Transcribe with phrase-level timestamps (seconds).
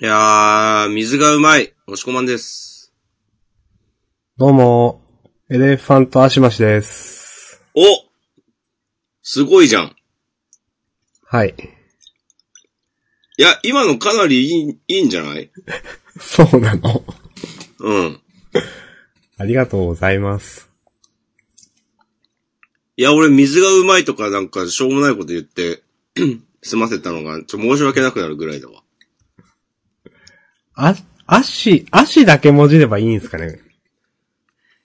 [0.00, 1.72] いやー、水がうまい。
[1.86, 2.92] 押し込まんです。
[4.36, 5.02] どうも、
[5.50, 7.62] エレファントアシマシです。
[7.74, 7.80] お
[9.22, 9.96] すごいじゃん。
[11.24, 11.54] はい。
[13.38, 15.50] いや、今のかなりいい、いいんじゃない？
[16.20, 17.04] そうなの？
[17.80, 18.20] うん。
[19.38, 20.68] ありがとうございます。
[22.96, 25.82] いや、俺水がうまいとかなんかしょうもないこと言って、
[26.62, 28.82] 済ませたのが、ちょ、申し訳なくなるぐらいだわ。
[30.80, 30.94] あ、
[31.26, 33.58] 足、足だけ文字ればいいんすかね？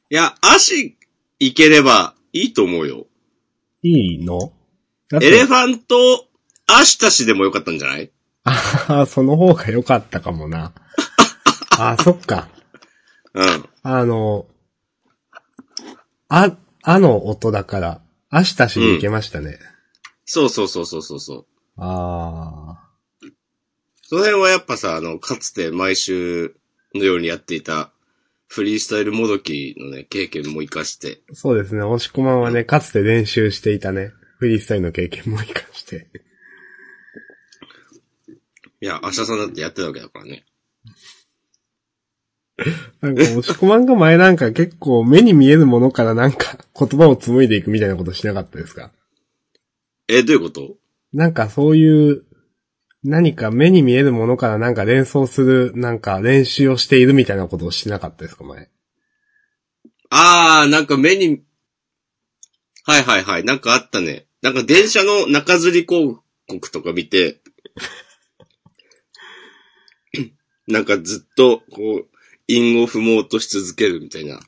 [0.09, 0.97] いや、足、
[1.39, 3.05] いければいいと思うよ。
[3.83, 4.51] いいの？
[5.21, 6.27] エレファント、
[6.65, 8.11] 足たしでもよかったんじゃない？
[8.43, 10.73] ああ、その方が良かったかもな。
[11.77, 12.49] あ、そっか。
[13.35, 13.65] うん。
[13.83, 14.47] あの、
[16.27, 19.59] あ、あの音だから、足たしにいけましたね。
[20.25, 21.45] そうそうそうそうそうそう。
[21.77, 22.82] ああ。
[24.13, 26.55] その辺はやっぱさ、あの、かつて毎週
[26.93, 27.91] のようにやっていた、
[28.47, 31.81] フリースタイルもどきのね、経験も活かして、そうですね。
[31.81, 36.05] 押し込まんはね、かつて練習していたね、フリースタイルの経験も活かして。
[38.81, 40.45] いや、明日さんだってやってたわけだからね。
[43.01, 48.91] なんか、押し込まんが前なんか結構目に見えるものからなんか言葉を紡いでいくみたいなことしなかったですか？
[50.07, 50.75] え、どういうこと？
[51.13, 52.25] なんかそういう、
[53.03, 58.69] 何か目に見えるものからなんか連想する、なんか練習をしているみたいなことをしなかったですか前？
[60.09, 61.43] あー、なんか目に、
[62.85, 64.27] はいはいはい、なんかあったね。
[64.41, 66.17] なんか電車の中吊り広
[66.47, 67.41] 告とか見て、
[70.67, 72.07] なんかずっと、こう、
[72.47, 74.39] 韻を踏もうとし続けるみたいな。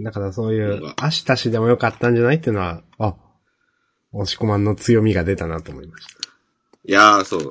[0.00, 3.16] だからそういうか、足足しでもよかったんじゃないっていうのは、あ、
[4.12, 6.21] 押し込まんの強みが出たなと思いました。
[6.84, 7.50] いやー、そう。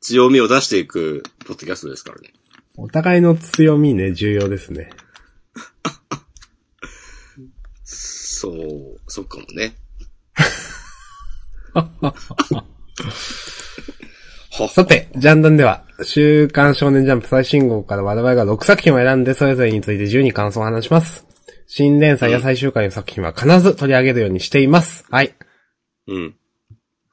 [0.00, 2.32] 強みを出していく、ポッドキャストですからね。
[2.76, 4.90] お互いの強みね、重要ですね。
[7.84, 9.76] そう、そっかもね。
[11.72, 11.88] は
[14.68, 21.24] さて、ジャンダンでは、週刊少年ジャンプ最新号から我々が6作品を選んで、それぞれについて自由に感想を話します。
[21.66, 25.04] 新連載や最終回の作品は必ず取り上げるようにしています。
[25.10, 25.34] はい。
[26.08, 26.36] うん。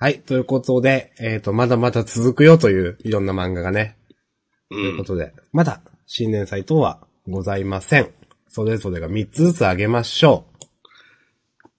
[0.03, 0.19] はい。
[0.19, 3.95] ということで、えっ、と、まだまだ続くよといういろんな漫画がね。
[4.69, 4.73] う。
[4.73, 8.11] というんことで、まだ新連載等はございません。
[8.49, 11.69] それぞれが3つずつあげましょう。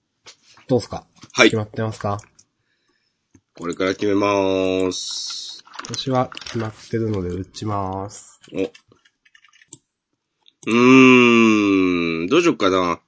[0.67, 1.05] どうすか？
[1.33, 1.57] はい決。
[1.57, 2.17] まってますか？
[3.59, 5.63] これから決めまーす。
[5.87, 8.39] 私は決まってるので打ちます。
[8.55, 8.57] お。
[8.57, 12.99] うーん、どうしよっかな。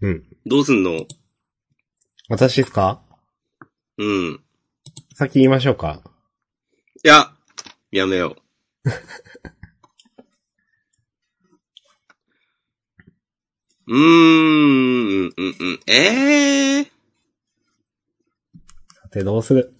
[0.00, 0.31] うん。
[0.46, 1.06] どうすんの？
[2.28, 3.00] 私ですか？
[3.98, 4.40] うん。
[5.14, 6.02] 先言いましょうか
[7.04, 7.32] いや、
[7.90, 8.36] やめよ
[8.84, 8.90] う。
[13.88, 15.54] うーん、うん、うん、
[15.86, 16.84] ええー？
[16.84, 16.90] さ
[19.10, 19.74] て、どうする？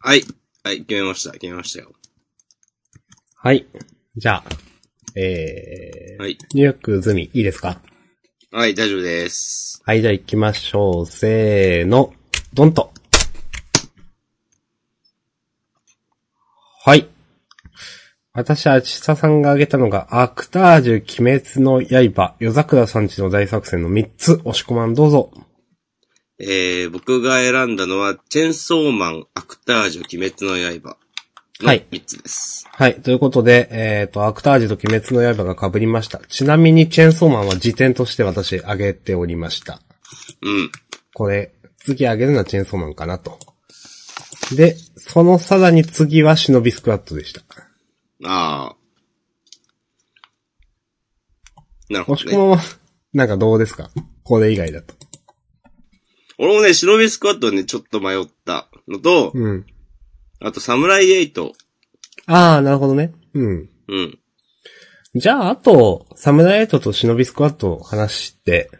[0.00, 0.22] はい。
[0.64, 1.32] はい、決めました。
[1.32, 1.92] 決めましたよ。
[3.36, 3.66] はい。
[4.16, 4.44] じゃあ、
[5.18, 6.36] えー、はい。
[6.52, 7.80] 入力済み、いいですか？
[8.52, 9.82] はい、大丈夫です。
[9.86, 11.06] はい、じゃあ行きましょう。
[11.06, 12.12] せーの、
[12.52, 12.92] ドンと。
[16.84, 17.08] はい。
[18.34, 25.32] 私、あちささんが挙げたのが、アクタージュ、鬼滅の刃、夜桜さんちの大作戦の3つ、押し込まんどうぞ。
[26.38, 30.98] えー、僕が選んだのは、チェンソーマン、アクタージュ、鬼滅の刃。
[31.60, 32.66] のはい3つです。
[32.70, 33.00] はい。
[33.00, 36.18] ということで、えっ、と、アクタージュと鬼滅の刃が被りました。
[36.28, 39.80] ちなみに、チェーンソーマンは辞典として私、挙げておりました。
[40.42, 40.70] うん。
[41.14, 43.38] これ、次挙げるのはチェーンソーマンかなと。
[44.54, 47.40] で、そのさらに次は忍びスクワットでした。
[48.24, 48.76] ああ。
[51.88, 52.26] なるほどね。
[52.26, 52.58] 押し込まんは、
[53.14, 53.90] なんかどうですか？
[54.24, 54.94] これ以外だと。
[56.38, 59.66] 俺もね、忍びスクワットね、ちょっと迷ったのと、うん。
[60.40, 61.52] あと、サムライエイト。
[62.26, 63.12] あー、なるほどね。
[63.34, 63.68] うん。
[63.88, 64.18] うん。
[65.14, 68.70] じゃあ、あと、サムライエイトと忍びスクワットを話して、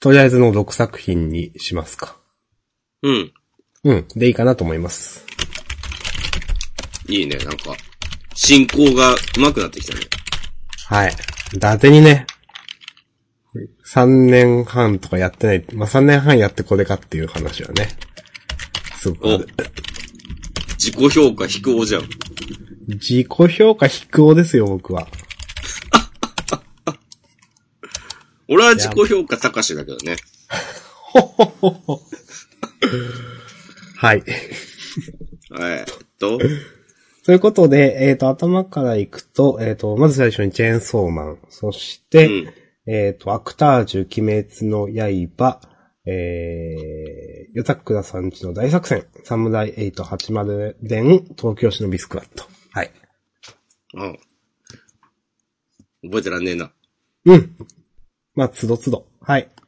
[0.00, 2.16] とりあえずの6作品にしますか。
[3.02, 3.32] うん。
[3.84, 4.08] うん。
[4.16, 5.26] でいいかなと思います。
[7.06, 7.74] いいね、なんか、
[8.34, 10.00] 進行が上手くなってきたね。
[10.86, 11.12] はい。
[11.54, 12.26] 伊達にね、
[13.86, 15.64] 3年半とかやってない。
[15.74, 17.88] まあ、3年半やってこれかっていう話はね。
[18.96, 19.48] すごくある。
[20.84, 22.02] 自己評価低おじゃん。
[22.88, 25.08] 自己評価低おですよ、僕は。
[28.48, 30.16] 俺は自己評価高しだけどね。
[33.96, 34.22] はい。
[35.58, 36.38] えっと、
[37.24, 42.52] ということで、えっ、と、頭からいくと、えっ、と、まず最初にチェーンソーマン、そして、うん。
[42.86, 44.88] えっ、と、アクタージュ、鬼滅の
[45.34, 45.62] 刃、
[46.06, 52.44] えー、ヨタクラさんちの大作戦、サムライ880伝、東京市のビスクワット。
[52.72, 52.90] はい。
[53.96, 54.12] あ
[56.02, 56.70] 覚えてらんねえな。
[57.24, 57.56] うん。
[58.34, 59.06] まあ、つどつど。
[59.20, 59.48] はい。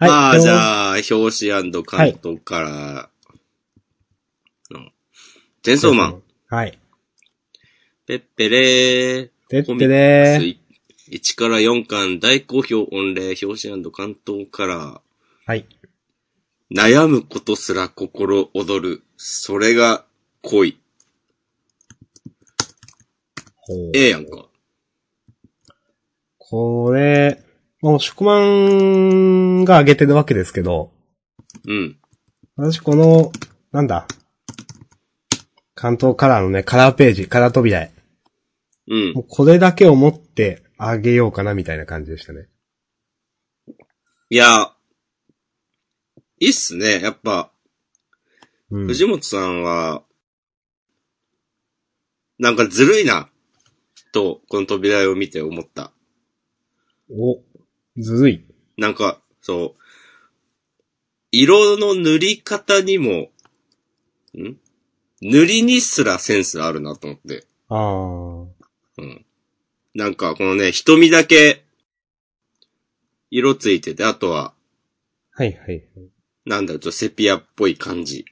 [0.00, 1.52] まあ、今日じゃあ、表紙
[1.84, 3.10] 関東から、
[4.70, 4.92] うん。
[5.62, 6.22] チェーンソーマン。。
[6.48, 6.78] はい。
[8.06, 9.30] ペッペレー。
[9.48, 10.67] てってれー。
[11.08, 15.00] コミックス1から4巻大好評御礼表紙関東から、
[15.46, 15.66] はい。
[16.74, 19.02] 悩むことすら心躍る。
[19.16, 20.04] それが
[20.42, 20.78] 恋。
[23.94, 24.46] ええやんか。
[26.38, 27.42] これ、
[27.80, 30.90] もう、宿満が上げてるわけですけど、
[31.66, 31.98] うん。
[32.56, 33.32] 私この、
[33.72, 34.06] なんだ、
[35.74, 37.92] 関東カラーのね、カラーページ、カラー扉へ。
[38.88, 39.20] うんも。
[39.20, 42.48] うこれだけを持ってあげようかなみたいな感じでしたね。
[44.30, 44.72] いや、
[46.40, 47.00] いいっすね。
[47.00, 47.50] やっぱ、
[48.70, 48.86] うん。
[48.86, 50.04] 藤本さんは、
[52.38, 53.28] なんかずるいな、
[54.12, 55.92] と、この扉絵を見て思った。
[57.10, 57.42] お、
[57.96, 58.44] ずるい。
[58.76, 59.82] なんか、そう、
[61.32, 63.30] 色の塗り方にも、
[64.34, 64.56] ん？
[65.20, 67.44] 塗りにすらセンスあるなと思って。
[67.68, 69.02] ああ。
[69.02, 69.26] うん。
[69.98, 71.64] なんか、このね、瞳だけ、
[73.32, 74.54] 色ついてて、あとは、
[75.32, 75.82] はいはい。
[76.46, 78.24] なんだろう、ちょっとセピアっぽい感じ。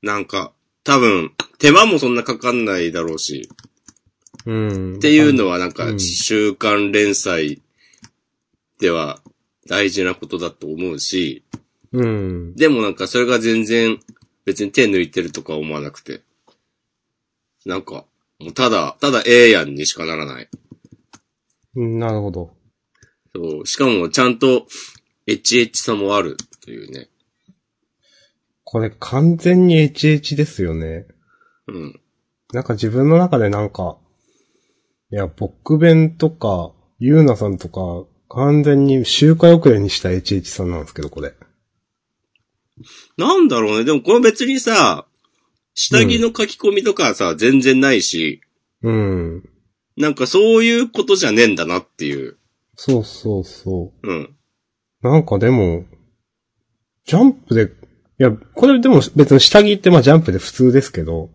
[0.00, 0.54] なんか、
[0.84, 3.50] 多分、手間もそんなかかんないだろうし、
[4.46, 4.96] うん。
[4.96, 7.60] っていうのはなんか、うん週刊連載
[8.80, 9.20] では
[9.68, 11.44] 大事なことだと思うし、
[11.92, 12.54] うん。
[12.56, 14.00] でもなんかそれが全然
[14.46, 16.22] 別に手抜いてるとか思わなくて。
[17.66, 18.06] なんか、
[18.38, 20.48] もうただ、ただええやんにしかならない。
[21.76, 21.98] うん。
[21.98, 22.54] なるほど。
[23.34, 23.66] そう。
[23.66, 24.66] しかもちゃんと、
[25.26, 27.08] エッチエッチさもあるというね。
[28.64, 31.06] これ完全に HH ですよね。
[31.66, 32.00] うん。
[32.52, 33.98] なんか自分の中でなんか、
[35.10, 41.34] いや、ボックベンとか、ユーナさんとか、完全に周回遅れにした HH さんなんですけど、これ。
[43.16, 43.84] なんだろうね。
[43.84, 45.07] でもこれ別にさ、
[45.80, 48.40] 下着の書き込みとかさ、全然ないし、
[48.82, 49.48] うん。
[49.96, 52.36] なんかそういうことじゃねえんだなっていう。
[52.74, 54.22] そうそうそうん。
[54.22, 54.28] う。
[55.02, 55.84] なんかでも、
[57.06, 57.68] ジャンプで、い
[58.18, 61.30] や、これでも別に下着ってまあジャンプで普通ですけど、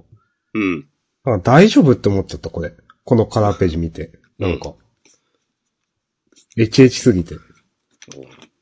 [0.54, 0.90] うん。
[1.24, 2.74] なんか大丈夫って思っちゃった、これ。
[3.06, 4.12] このカラーページ見て。
[4.40, 4.74] なんか。
[6.58, 7.36] HH すぎて。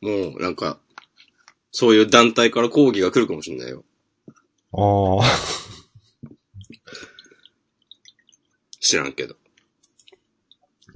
[0.01, 0.79] もう、なんか、
[1.71, 3.83] そういう団体から抗議が来るかもしれないよ。
[4.73, 5.70] ああ。
[8.81, 9.35] 知らんけど。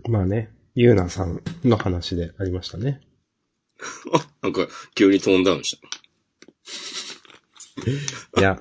[0.09, 2.99] まあね、ユーナさんの話でありましたね。
[4.11, 5.87] あ、 なんか、急にトーンダウンした。
[8.41, 8.59] いや、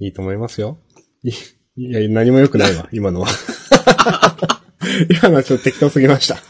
[0.00, 0.78] いいと思いますよ。
[1.22, 1.30] い
[1.76, 3.28] いや、何も良くないわ、今のは。
[5.08, 6.42] 今のはちょっと適当すぎました。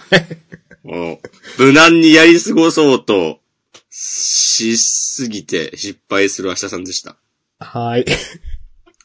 [0.83, 1.21] も
[1.59, 3.41] う、無難にやり過ごそうと、
[3.91, 7.17] しすぎて失敗する明日さんでした。
[7.59, 8.07] はい。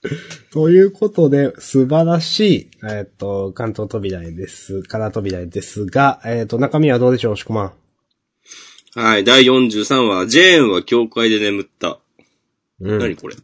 [0.52, 4.84] ということで、素晴らしい、えっ、と、関東扉絵です。
[4.84, 7.74] カラー扉絵ですが、えっ、と、中身はどうでしょう、しこまん。
[9.00, 12.00] はい、第43話、ジェーンは教会で眠った。
[12.80, 13.00] うん。
[13.00, 13.36] 何これ？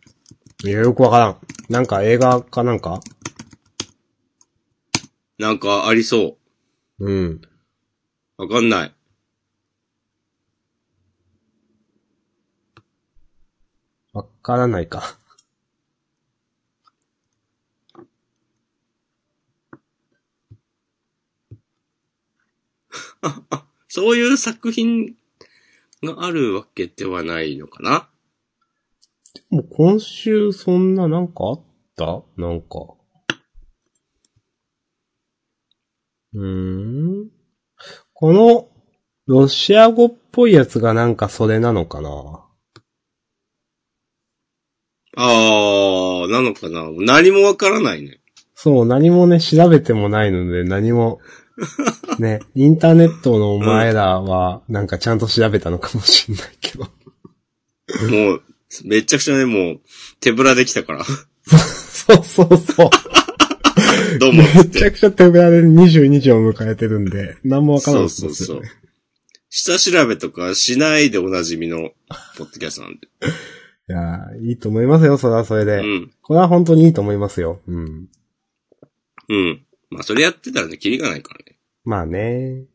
[0.64, 1.38] いや、よくわからん。
[1.70, 3.02] なんか映画かなんか？
[5.40, 6.38] なんかありそ
[7.00, 7.42] うん。
[8.38, 8.42] う。
[8.44, 8.94] わかんない。
[14.14, 15.18] わからないか。
[23.96, 25.14] そういう作品
[26.02, 28.10] があるわけではないのかな？
[29.52, 31.64] もう今週そんななんかあっ
[31.96, 32.24] た？
[32.36, 32.96] なんか。
[36.34, 37.30] うーん。
[38.16, 38.68] この、
[39.28, 42.10] ロシア語っぽいやつがなんかそれなのかな？
[45.16, 46.90] あー、なのかな？
[46.98, 48.22] 何もわからないね。
[48.56, 51.20] そう、何もね、調べてもないので、何も、
[52.20, 56.86] ね、インターネットのお前らは、なんかちゃんと調べたのかもしんないけど。
[58.10, 58.42] もう、
[58.86, 59.82] めちゃくちゃね、もう、
[60.20, 61.06] 手ぶらできたから。
[61.06, 62.90] そうそうそう。
[64.20, 64.44] どうも。
[64.44, 68.84] めちゃくちゃ手ぶらで22時を迎えてるんで、何もわからなそいうですよねそうそう。
[69.50, 71.92] 下調べとかしないでおなじみの
[72.38, 73.08] ポッドキャストなんで。
[73.90, 75.78] いやーいいと思いますよ、それはそれで。
[75.78, 76.12] うん。
[76.22, 77.62] これは本当にいいと思いますよ。
[77.68, 78.08] うん。
[79.30, 79.66] うん。
[79.90, 81.43] まあ、それやってたらね、キリがないからね。
[81.84, 82.66] まあね。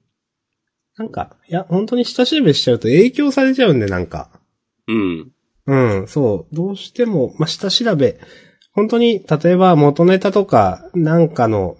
[0.96, 4.30] なんか、いや、本当に下調べしちゃうと影響されちゃうんで、なんか。
[4.86, 5.32] うん。
[5.66, 6.54] うん、そう。
[6.54, 8.18] どうしても、まあ、下調べ。
[8.72, 11.76] 本当に、例えば元ネタとか、なんかの、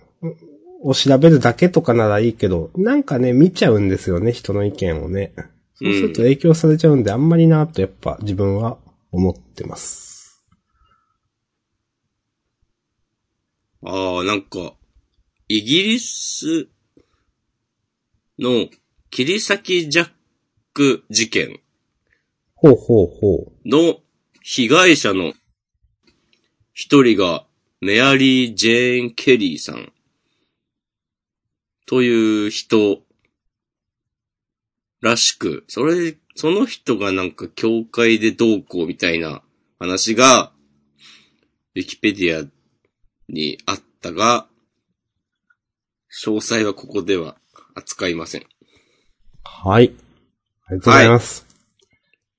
[0.83, 5.35] を調べるだけとかならいいけど、なんかね、見ちゃうんですよね、人の意見をね。
[5.75, 8.79] そうすると影響されちゃうんで、あんまりなとやっぱ自分は
[9.11, 10.45] 思ってます。
[13.85, 14.75] ああ、なんか、
[15.49, 16.69] イギリス
[18.39, 18.69] の
[19.11, 20.11] 切り裂きジャッ
[20.75, 21.61] ク事件
[22.55, 23.69] ほうほうほう。
[23.69, 24.01] の
[24.43, 25.33] 被害者の
[26.73, 27.45] 一人が
[27.81, 29.93] メアリー・ジェーン・ケリーさん
[31.87, 33.03] という人
[35.01, 39.43] らしく、それ、その人がなんか教会でどうこうみたいな
[39.79, 40.53] 話が、
[41.75, 42.49] ウィキペディア
[43.29, 44.49] にあったが、
[46.25, 47.37] 詳細はここでは
[47.79, 48.47] 扱いません。
[49.45, 49.95] はい。
[50.67, 51.47] ありがとうございます。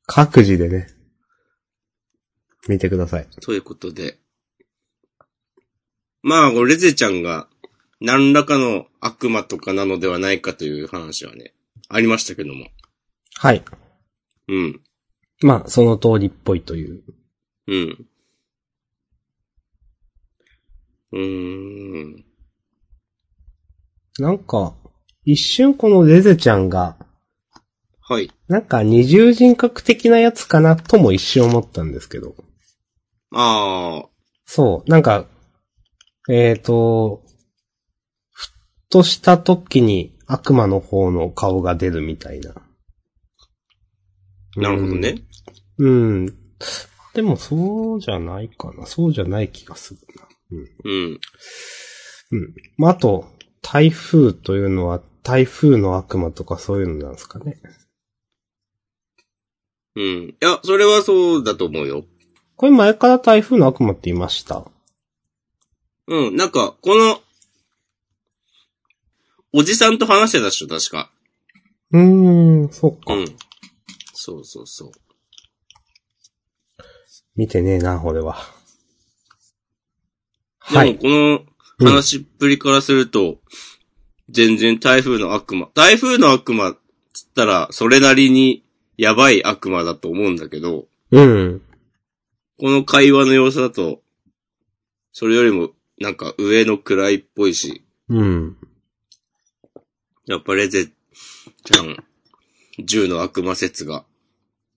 [0.05, 0.87] 各自でね、
[2.67, 3.27] 見てください。
[3.41, 4.19] ということで。
[6.21, 7.47] まあ、レゼちゃんが
[8.01, 11.53] 何らかの悪魔とかなのではないかという話はね、
[11.87, 12.67] ありましたけども。
[13.35, 13.63] はい。
[14.47, 14.81] うん。
[15.41, 17.03] まあ、その通りっぽいという。
[17.67, 18.05] うん。
[21.11, 22.25] うーん。
[24.19, 24.75] なんか、
[25.31, 26.97] 一瞬このレゼちゃんが、
[28.01, 28.31] はい。
[28.47, 32.33] なんか二重人格的なやつかなとも一瞬思ったんですけど。
[33.31, 34.09] ああ、
[34.45, 35.27] そう、なんか、
[36.27, 37.21] えっ、と、
[38.31, 38.49] ふっ
[38.89, 42.55] とした時に悪魔の方の顔が出るみたいな。
[44.57, 45.21] なるほどね。
[45.77, 45.91] うん。
[45.91, 46.25] うん。
[47.13, 48.87] でもそうじゃないかな。
[48.87, 50.27] そうじゃない気がするな。
[50.83, 51.19] うん。
[52.31, 52.53] うん。
[52.77, 53.27] まあ、あと、
[53.61, 57.61] 台風というのは台風の悪魔とかそういうのなんですかね。
[59.95, 60.03] うん。
[60.03, 62.05] いや、それはそうだと思うよ。
[62.55, 64.65] これ前から台風の悪魔って言いました？
[66.07, 66.35] うん。
[66.35, 67.21] なんか、この、
[69.51, 71.11] おじさんと話してたっしょ、確か。
[71.91, 73.13] うーん、そっか。
[73.13, 73.25] うん。
[74.13, 74.91] そうそうそう。
[77.35, 78.37] 見てねえな、俺は。
[80.69, 80.97] でも、はい。
[80.97, 81.41] この
[81.79, 83.39] 話っぷりからすると、
[84.29, 85.69] 全然台風の悪魔。
[85.73, 86.77] 台風の悪魔っ
[87.13, 88.63] つったら、それなりに
[88.97, 91.61] やばい悪魔だと思うんだけど、うん。
[92.59, 94.01] この会話の様子だと、
[95.11, 98.57] それよりも、なんか上の位っぽいし、うん。
[100.25, 102.03] やっぱレゼちゃん、
[102.83, 104.05] 銃の悪魔説が、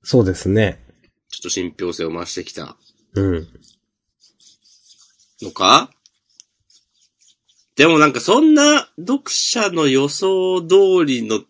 [0.02, 0.82] そうですね。
[1.28, 2.76] ちょっと信憑性を増してきた
[3.14, 3.48] うん。
[5.42, 5.90] のか？
[7.76, 11.40] でもなんかそんな読者の予想通りの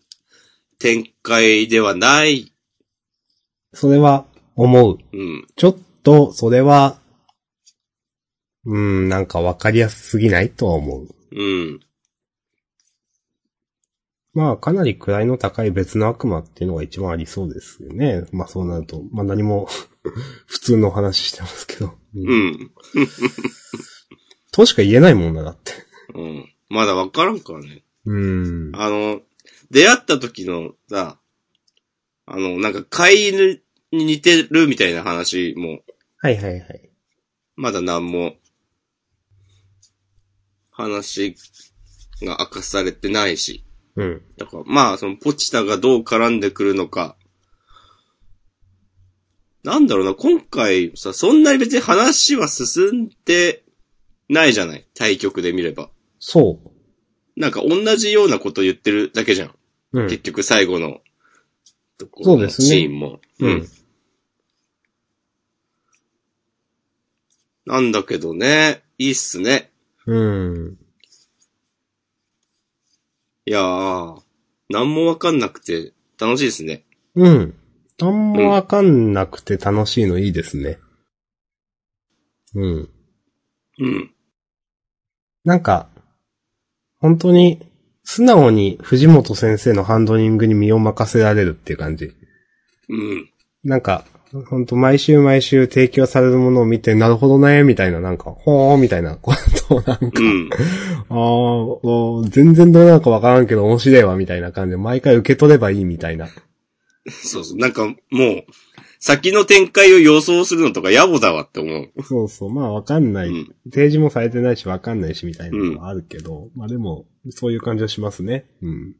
[0.79, 2.53] 展開ではない。
[3.73, 4.25] それは、
[4.55, 4.97] 思う。
[5.11, 5.47] うん。
[5.55, 6.99] ちょっと、それは、
[8.65, 11.07] うん、なんかわかりやすすぎないとは思う。
[11.31, 11.79] うん。
[14.33, 18.25] まあ、かなり位の高い別の悪魔っていうのが一番ありそうですよね。
[18.31, 19.67] まあそうなると、まあ何も
[20.47, 21.85] 普通の話してますけど。
[21.85, 22.47] ううん。
[22.49, 22.71] ん。
[24.51, 25.71] としか言えないもんな、だって。
[26.13, 26.53] うん。
[26.69, 27.83] まだわからんからね。
[28.05, 28.71] うん。
[28.75, 29.21] あの、
[29.71, 31.19] 出会った時のさ、
[32.25, 35.79] あの、なんか飼い犬に似てるみたいな話も、
[36.17, 36.89] はいはいはい。
[37.55, 38.35] まだ何も、
[40.71, 41.35] 話
[42.21, 43.63] が明かされてないし。
[43.95, 44.21] うん。
[44.37, 47.15] だから、まあ、その、ポチタがどう絡んでくるのか。
[49.63, 53.63] なんだろうな、今回さ、そんなに別に話は進んで
[54.29, 55.89] ないじゃない対局で見れば。
[56.25, 56.57] そ
[57.35, 59.49] なんか同じようなこと言ってるだけじゃん。
[59.49, 59.53] う。
[59.91, 60.07] うん。
[60.07, 61.01] 結局最後の、
[61.97, 63.19] ところのそうですねシーンも。
[63.39, 63.67] うん。
[67.65, 69.69] なんだけどね、いいっすね。
[70.05, 70.77] うん。
[73.45, 74.21] いやー、
[74.69, 76.85] なんもわかんなくて楽しいですね。
[77.15, 77.53] うん。
[78.01, 80.79] あんまわかんなくて楽しいのいいですね。
[82.55, 82.89] うん。
[83.79, 84.13] うん。
[85.43, 85.89] なんか、
[87.03, 87.59] 本当に、
[88.05, 92.13] 素直に藤本先生のハンドリングに身を任せられるっていう感じ。
[92.87, 93.29] うん。
[93.65, 94.05] なんか、
[94.49, 99.33] ほんと毎週毎週提供されるものを見て、なるほどね、みたいな、なんか、ほー、みたいなこ
[99.67, 100.49] とをなんか、うん。
[101.09, 106.29] あーおー全然どうなのかわからんけど面白いわ、みたいな感じで、毎回受け取ればいいみたいな。
[107.09, 107.57] そうそう。
[107.57, 107.95] なんかもう、
[109.05, 112.03] 先の展開を予想するのとか野暮だわって思う。
[112.03, 113.27] そうそう、まあわかんない。
[113.27, 113.55] うん。
[113.65, 118.45] 提示もされてないしわかんないし、みたいなのはあるけど、まあでも、そういう感じはしますね。
[118.61, 118.95] うん。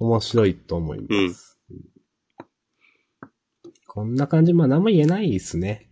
[0.00, 1.56] 面白いと思います。
[1.70, 1.76] うん。
[3.86, 5.88] こんな感じ、まあ何も言えないですね。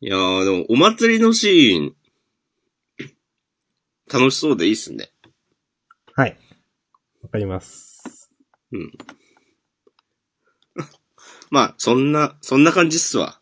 [0.00, 1.96] いやー、でも、お祭りのシーン、
[4.06, 5.10] 楽しそうでいいっすね。
[6.14, 6.38] はい。
[7.22, 8.21] わかります。
[8.72, 8.92] うん。
[11.50, 13.38] まあ、そんな、そんな感じっすわ。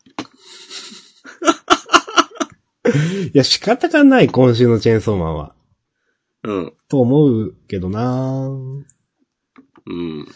[3.32, 5.54] いや、仕方がない、今週のチェーンソーマンは。
[6.42, 6.72] うん。
[6.88, 10.26] と思うけどなうん。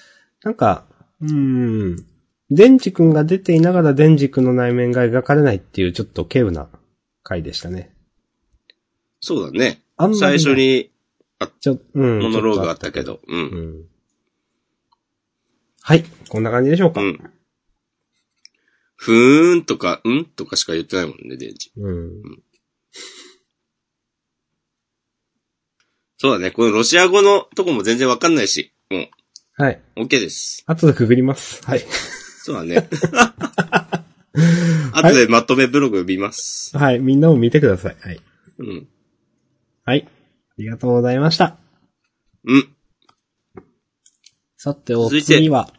[0.43, 0.87] なんか、
[1.21, 2.07] うーん。
[2.51, 6.69] デンジ君が出ていながらデンジ君の内面が描かれないっていうちょっと稀有な
[7.23, 7.95] 回でしたね。
[9.21, 9.83] そうだね。
[9.97, 10.91] あんまり最初に
[11.61, 12.19] ちょ、うん。
[12.21, 13.15] モノローグあったけど。
[13.15, 13.17] う。
[13.17, 13.41] とうん
[13.81, 13.85] ん。
[15.87, 16.05] はい。
[16.31, 17.03] こんな感じでしょうか。
[17.03, 17.21] うん。
[18.97, 21.73] ふーんとか、んとかしか言ってないもんね、デンジ。
[21.77, 22.11] うん。
[26.17, 26.53] そうだね。
[26.53, 28.73] このロシア語のとこも全然わかんないし。
[28.89, 29.09] も
[29.59, 29.83] はい。
[29.97, 30.65] う、OK です。
[30.67, 31.63] 後でくぐります。
[31.67, 31.81] はい。
[31.81, 32.89] そうだね。
[34.95, 36.75] 後でまとめブログ見ます。
[36.79, 36.99] はい。
[36.99, 37.97] みんなも見てください。
[38.01, 38.23] はい。
[38.57, 38.89] うん。
[39.85, 40.09] はい。
[40.09, 40.11] あ
[40.57, 41.59] りがとうございました。
[42.47, 42.75] うん。
[44.65, 45.71] さて、お次は。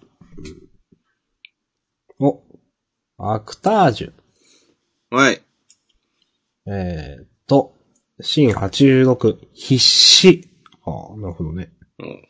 [2.20, 2.44] お。
[3.18, 4.13] アクタージュ。
[5.10, 5.42] はい。
[6.68, 7.74] えーっと、
[8.22, 10.48] シーン86、必死。
[10.84, 11.74] はあ、なるほどね。
[11.98, 12.27] うん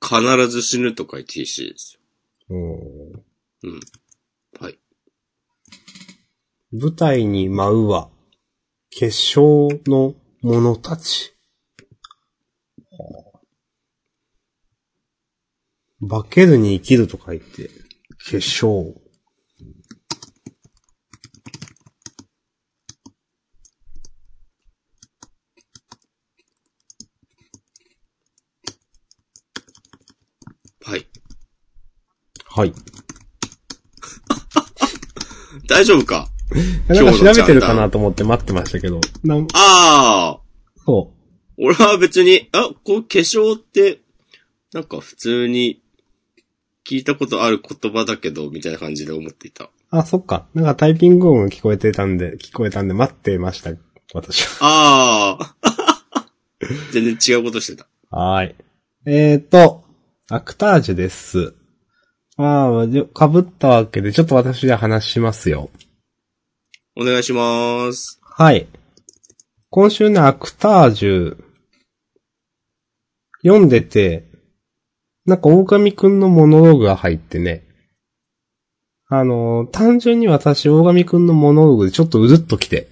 [0.00, 1.98] 必ず死ぬと書いて必死です
[2.50, 2.56] よ。
[2.56, 3.80] うん。
[4.60, 4.78] はい。
[6.70, 8.10] 舞台に舞うは、
[8.90, 11.34] 結晶の者たち。
[12.92, 13.36] はあ
[16.00, 17.70] 化けるに生きると書いて、
[18.18, 18.94] 結晶。
[30.84, 31.06] はい。
[32.44, 32.72] はい。
[35.68, 36.28] 大丈夫か？
[36.88, 39.00] なんか調べてるかなと思って待ってましたけど。
[39.24, 40.40] なんああ
[40.84, 41.12] そ
[41.58, 44.00] 俺は別に、あ、こう化粧って、
[44.72, 45.82] なんか普通に
[46.88, 49.64] 聞いたことある言葉だけど、みたいな感じで思っていた。
[49.64, 49.70] う。
[49.90, 50.46] あ、そっか。
[50.54, 53.70] なんかタイピング音が聞こえてたんで、聞こえたんで待ってました。
[54.14, 54.58] 私は。
[54.60, 56.26] ああ
[56.92, 57.88] 全然違うことしてた。
[58.10, 58.54] はーい。
[59.06, 59.84] えーと、
[60.28, 61.54] アクタージュです。
[62.36, 65.70] ああ、被ったわけで、ちょっと私で話しますよ。
[66.94, 68.20] お願いします。
[68.22, 68.68] はい。
[69.70, 71.36] 今週ね、アクタージュ、
[73.42, 74.25] 読んでて、
[75.26, 77.64] なんか狼くんのモノローグが入ってね。
[79.08, 82.88] あの、単純に私、狼くんのモノローグでちょっとうずっときて。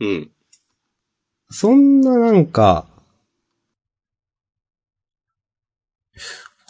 [0.00, 0.30] うん。
[1.50, 2.86] そんななんか、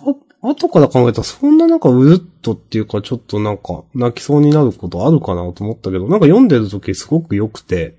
[0.00, 7.96] あ、後から考えたらそんななんかうずっとっていうかちょっとなんか泣きそうになることあるかなと思ったけど、なんか読んでる時すごく良くて、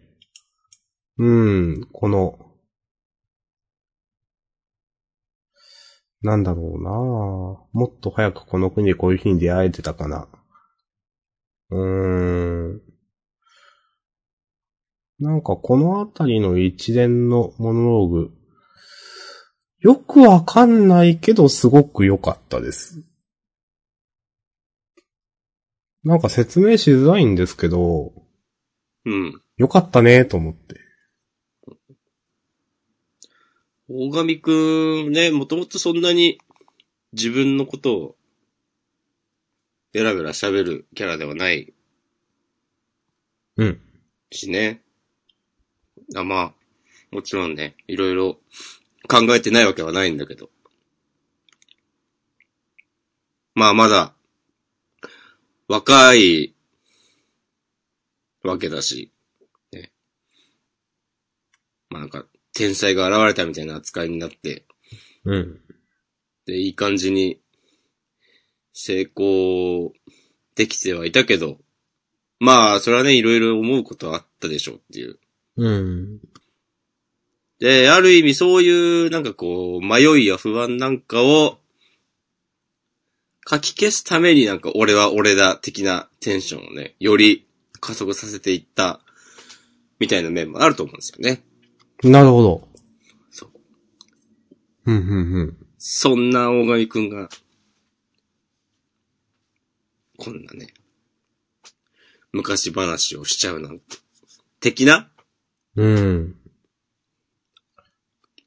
[1.18, 2.38] うん、この、
[6.24, 10.28] なんだろうなもっと早くこの国でこういう日に出会えてたかな。
[11.70, 12.82] うーん。
[15.20, 18.32] なんかこのあたりの一連のモノローグ、
[19.80, 23.04] よくわかんないけどすごく良かったです。
[26.04, 28.14] なんか説明しづらいんですけど、
[29.06, 29.42] うん。
[29.58, 30.83] 良かったねと思って。
[33.96, 36.40] 大神くんね、もともとそんなに
[37.12, 38.16] 自分のことを
[39.92, 41.72] ベラベラ喋るキャラではない
[43.56, 43.80] うん。
[44.32, 44.82] しね。
[46.16, 46.54] あまあ、
[47.12, 48.40] もちろんね、いろいろ
[49.08, 50.50] 考えてないわけはないんだけど。
[53.54, 54.16] まあまだ、
[55.68, 56.56] 若い
[58.42, 59.12] わけだし、
[59.72, 59.92] ね。
[61.92, 64.66] まあなんか、天才が現れたみたいな扱いになって、
[65.26, 65.60] うん。
[66.46, 67.40] で、いい感じに
[68.74, 69.94] 成功
[70.56, 71.58] できてはいたけど、
[72.40, 75.18] まあ、それはね、いろいろ思うことはあったでしょうっていう。
[75.58, 76.20] うん。
[77.60, 81.60] で、ある意味そういう、なんかこう、迷いや不安なんかを、
[83.50, 87.46] 書き消すためになんか俺は俺だ的なテンションをね、より
[87.80, 89.02] 加速させていった、
[90.00, 91.42] みたいな面もあると思うんですよね。
[92.04, 92.68] なるほど。
[93.32, 93.52] そう。
[94.86, 95.58] うん、うん、うん。
[95.78, 97.30] そんな大神くんが、
[100.18, 100.74] こんなね、
[102.32, 103.98] 昔話をしちゃうなんて、
[104.60, 105.12] 的な？
[105.76, 106.36] うん。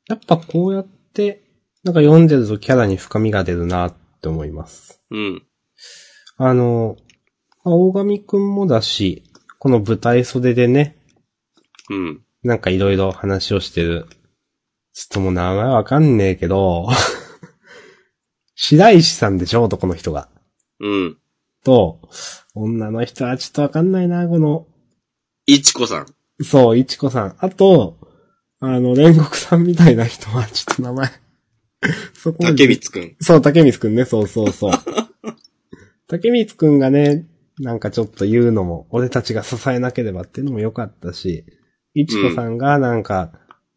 [0.09, 1.43] やっぱこうやって、
[1.83, 5.01] なんか読んでるとキャラに深みが出るなって思います。
[5.11, 5.43] うん。
[6.37, 6.97] あの、
[7.65, 9.25] まあ大神くんもだし、
[9.59, 10.97] この舞台袖でね、
[11.91, 12.26] うん。
[12.47, 14.07] なんかいろいろ話をしてる。
[14.93, 16.89] ちょっともう名前わかんねえけど、
[18.55, 20.29] 白石さんでしょ男の人が。
[20.79, 21.19] うん。
[21.65, 22.01] と、
[22.55, 24.69] 女の人はちょっとわかんないな、この、
[25.47, 26.07] いちこさん。
[26.45, 27.37] そう、いちこさん。
[27.41, 27.99] あと、
[28.61, 31.11] あの、煉獄さんみたいな人は、ちょっと名前。
[32.15, 33.17] そこ竹光くん。
[33.21, 34.73] そう、竹光くんね、そうそうそう。
[36.07, 37.27] 竹光くんがね、
[37.59, 41.45] なんかちょっと言うのも、俺たちが支えなければっていうのも良かったし、
[41.99, 43.33] いちこさんがなんか、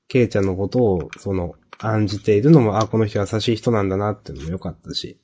[0.10, 5.18] ケイちゃんのことを、その、案じているのも、あ、この人優しい人なんだなっていうのも良かったし。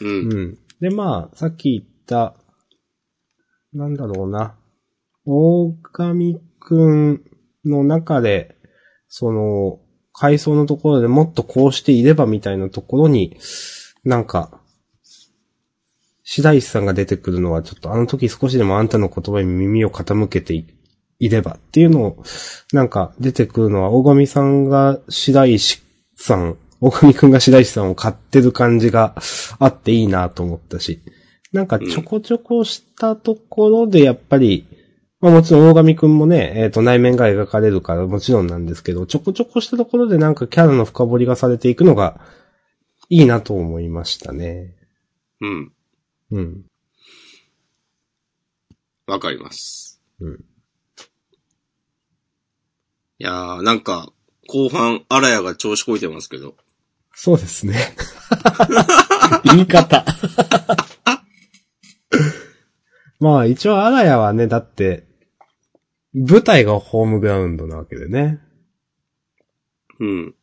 [0.00, 0.08] うん。
[0.08, 0.12] う
[0.48, 0.58] ん。
[0.80, 2.34] で、まあ、さっき言った、
[3.72, 4.56] なんだろうな。
[5.24, 7.22] 大神くん
[7.64, 8.56] の中で、
[9.06, 9.78] その、
[10.12, 13.36] 階層のところでもっとこうしていればみたいなところに、
[14.02, 14.60] なんか、
[16.24, 20.66] 白石さんが出てくるのはちょっとあの時少しでもあんたの言葉に耳を傾けてい
[21.18, 22.24] いればっていうのを、
[22.72, 25.82] なんか出てくるのは大神さんが白石
[26.16, 29.14] さん、大神くんが白石さんを買ってる感じが
[29.58, 31.00] あっていいなと思ったし、
[31.52, 34.66] なんかちょこちょこしたところでやっぱり、
[35.20, 42.20] まあもちろん大神くんもね、えっ、と内面が描かれるからもちろんなんですけど、ちょこちょこしたところでなんかキャラの深掘りがされていくのが
[43.08, 44.74] いいなと思いましたね。
[45.40, 45.72] うん。
[46.32, 46.64] うん。
[49.06, 50.02] わかります。
[50.20, 50.44] うん。
[53.18, 54.12] いやー、なんか、
[54.48, 56.54] 後半、あらやが調子こいてますけど。
[57.14, 57.96] そうですね。
[59.44, 60.04] 言い方。
[63.18, 65.06] まあ一応アラヤはね、だって、
[66.12, 68.40] 舞台がホームグラウンドなわけでね。
[69.98, 70.34] うん。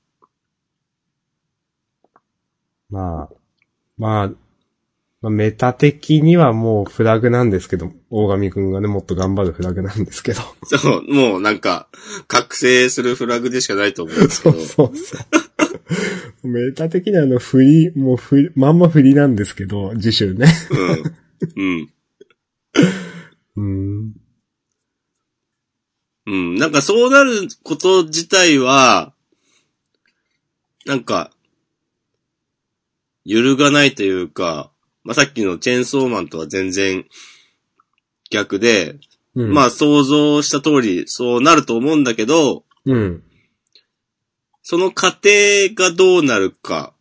[2.89, 3.35] まあ、
[3.97, 4.31] まあ、
[5.23, 10.41] まあ、メタ的にはもうフラグなんですけど、大神くんがね、もっと頑張るフラグなんですけど。
[10.67, 11.87] そう、もうなんか、
[12.27, 14.59] 覚醒するフラグでしかないと思うんですけど。
[14.59, 15.17] そうそうそ
[16.43, 16.47] う。
[16.49, 20.45] メタ的にはあの、振り、もう振り、まんま振りなんですけど、次週ね。
[21.55, 21.63] うん。
[21.63, 21.89] うん。
[23.55, 24.13] うん。
[26.25, 26.55] うん。
[26.55, 29.13] なんかそうなること自体は、
[30.85, 31.31] なんか、
[33.23, 34.72] 揺るがないというか、
[35.03, 37.05] まあ、さっきのチェーンソーマンとは全然
[38.29, 38.95] 逆で、
[39.35, 43.23] うん、まあ想像した通りそうなると思うんだけど、うん。
[44.61, 45.29] その過程
[45.75, 46.93] がどうなるか。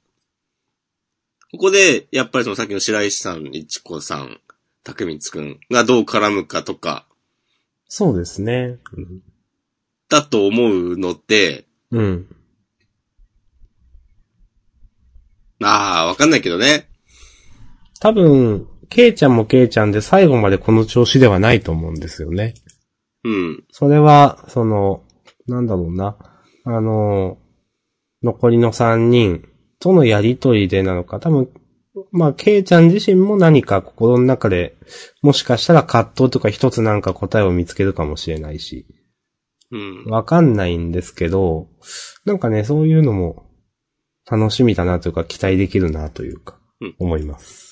[1.52, 4.40] ここで、やっぱりそのさっきの白石さん、いちこさん、
[4.82, 7.06] 竹光くんがどう絡むかとか、
[7.88, 8.78] そうですね。
[10.08, 12.26] だと思うので、うん。
[15.62, 16.88] ああ、わかんないけどね。
[18.02, 22.54] 多分、ケイちゃんもケイちゃんで最後までこの調子ではないと思うんですよね。
[23.22, 23.64] うん。
[23.70, 25.04] それは、その、
[25.46, 26.16] なんだろうな。
[26.64, 27.38] あの、
[28.24, 29.44] 残りの3人
[29.78, 31.48] とのやりとりでなのか、多分、
[32.10, 34.74] まあ、ケイちゃん自身も何か心の中で、
[35.22, 38.84] もしかしたら葛藤とか一つなんか答えを見つけるかもしれないし、
[39.70, 40.04] うん。
[40.06, 41.68] わかんないんですけど、
[42.24, 43.46] なんかね、そういうのも
[44.28, 47.71] 楽しみだなというか期待できるなというかうん、思います。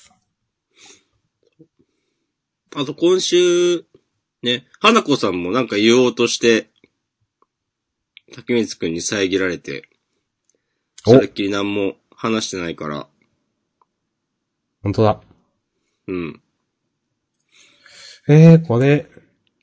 [2.75, 3.85] あと今週、
[4.43, 6.69] ね、花子さんもなんか言おうとして、
[8.33, 9.89] 竹光くんに遮られて、
[11.05, 13.07] おそれっきり何も話してないから、
[14.83, 15.21] 本当だ。
[16.07, 16.41] うん。
[18.27, 19.07] えー、これ、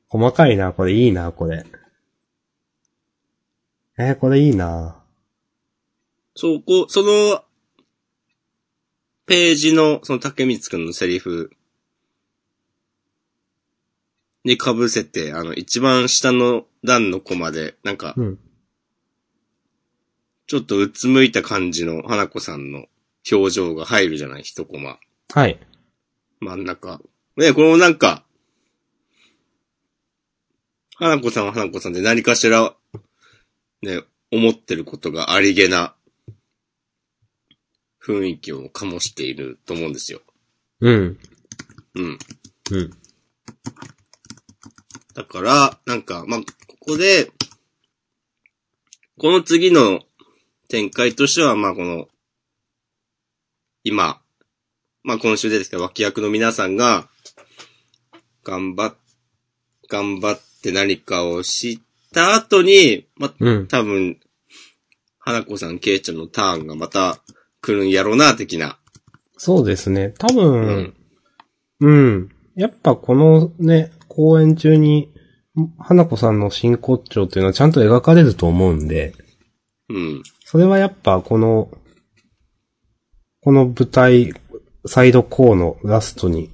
[0.09, 1.64] 細かいな、これいいな、これ。
[3.99, 5.03] えー、これいいな。
[6.35, 7.42] そこ、その、
[9.27, 11.51] ページの、その竹光くんのセリフ
[14.44, 18.38] に被せて、あの、一番下の段のコマで、なんか、うん。
[20.46, 22.87] ちょっとうつむいた感じの花子さんの
[23.31, 24.98] 表情が入るじゃない、一コマ。
[25.35, 25.59] はい。
[26.40, 27.01] 真ん中。
[27.37, 28.24] ね、このなんか、
[30.94, 32.74] 花子さんは花子さんで何かしら、
[33.83, 34.01] ね、
[34.33, 35.94] 思ってることがありげな
[38.05, 40.20] 雰囲気を醸していると思うんですよ。
[40.81, 41.18] うん。
[41.94, 42.18] うん。
[42.70, 42.90] うん。
[45.18, 46.46] だから、なんか、まあ、こ
[46.78, 47.33] こで、
[49.18, 50.02] この次の
[50.68, 52.07] 展開としては、まあ、この、
[53.83, 54.20] 今、
[55.02, 57.09] まあ、今週出てきた脇役の皆さんが、
[58.44, 58.96] 頑張っ、
[59.88, 61.81] 頑張って何かをし
[62.14, 63.66] た後に、まあ、うん。
[63.66, 64.20] 多分、
[65.18, 67.18] 花子さん、ケイちゃんのターンがまた
[67.61, 68.78] 来るんやろうな、的な。
[69.37, 70.14] そうですね。
[70.16, 70.94] 多う分、。
[71.81, 72.31] うん。
[72.54, 75.14] やっぱこのね、公演中に、
[75.78, 79.14] 花子さんの真骨頂っていうのはちゃんと描かれると思うんで、
[79.88, 80.22] うん。
[80.44, 81.70] それはやっぱこの、
[83.40, 84.35] この舞台、
[84.87, 86.50] サイドコーのラストに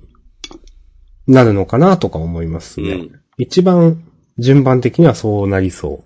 [1.27, 2.93] なるのかなとか思いますね。
[2.93, 3.21] うん。
[3.39, 4.05] 一番
[4.37, 6.05] 順番的にはそうなりそ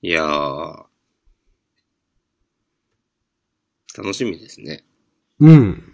[0.00, 0.84] いやー。
[3.98, 4.86] 楽しみですね。
[5.40, 5.46] う。
[5.46, 5.92] うん。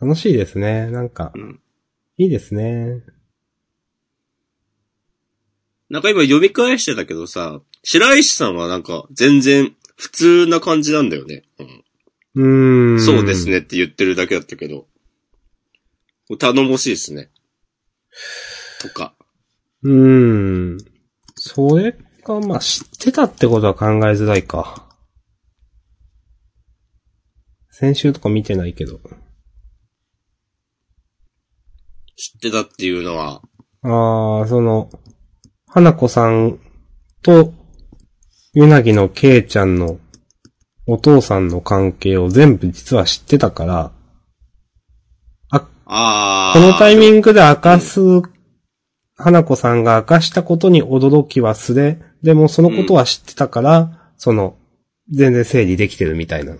[0.00, 0.92] 楽しいですね。
[0.92, 1.60] なんかう、ん。
[2.18, 3.02] いいですね。
[5.88, 11.44] なんか今読み返してたけどさ、白石さんはなんか全然普通な感じなんだよね。
[12.34, 12.94] うん。
[12.94, 13.00] うーん。
[13.00, 13.48] そうです。
[13.48, 14.86] ねって言ってるだけだったけど。
[16.38, 17.30] 頼もしいですね。
[18.80, 19.14] とか。
[19.82, 20.78] うーん。
[21.36, 21.92] それ
[22.24, 24.86] か、まあ、知ってたってことは考えづらいか。
[27.70, 29.00] 先週とか見てないけど。
[32.18, 33.40] 知ってたっていうのは、
[33.82, 34.90] ああ、その、
[35.68, 36.58] 花子さん
[37.22, 37.52] と、
[38.54, 40.00] ゆなぎのけいちゃんの
[40.86, 43.92] お父さんの関係を全部実は知ってたから、
[45.90, 48.00] あこのタインミングで明かす、
[49.16, 54.56] 花子さんが明かしたことに驚きはすれ、でもそのことは知ってたから、その、
[55.10, 56.56] 全然整理できてるみたいな。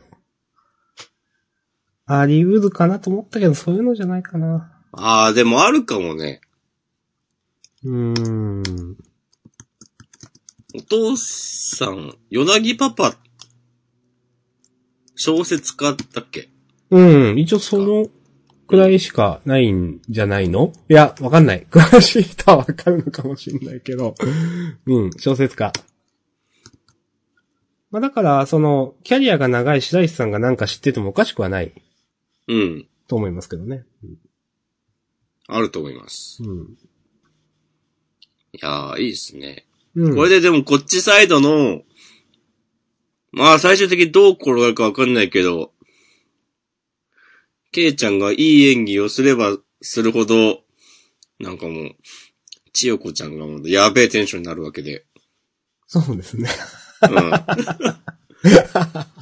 [2.06, 4.77] あり得るかなと思ったけど、そういうのじゃないかな。
[4.92, 6.40] ああ、でもあるかもね。
[7.84, 8.96] うーん。
[10.74, 13.16] お父さん、ヨナギパパ、
[15.14, 16.48] 小説家だっけ？
[16.90, 18.06] うん、一応その
[18.66, 20.72] くらいしかないんじゃないの？
[20.88, 21.66] いや、わかんない。
[21.70, 24.14] 詳しい人はわかるのかもしんないけど。
[24.86, 25.72] うん、小説家。
[27.90, 31.72] まあだから、その、キャリアが長い白石さんがなんか知っててもおかしくはない
[32.46, 32.86] うん。
[33.06, 33.84] と思いますけどね。
[35.48, 36.42] あると思います。
[36.42, 36.76] うん。
[38.52, 39.66] いやー、いいですね。
[39.96, 40.14] うん。
[40.14, 41.82] これででもこっちサイドの、
[43.32, 45.72] まあ最終的にどう転がるかわかんないけど、
[47.72, 50.62] ケイちゃんがいい演技をすればするほど、
[51.38, 51.96] なんかもう、
[52.72, 55.06] 千代子ちゃんがもうやべえテンションになるわけで。
[55.86, 56.48] そうですね。
[57.02, 57.32] うん。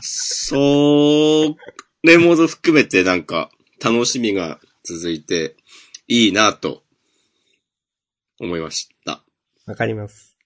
[0.00, 1.56] そ
[2.02, 3.50] れも含めてなんか
[3.82, 5.56] 楽しみが続いて
[6.08, 6.82] いいなと
[8.40, 9.24] 思いました。
[9.66, 10.36] わかります。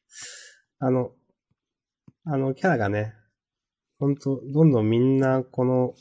[0.78, 1.12] あの、
[2.24, 3.14] あの、キャラがね、
[3.98, 5.94] ほんと、どんどんみんな、この、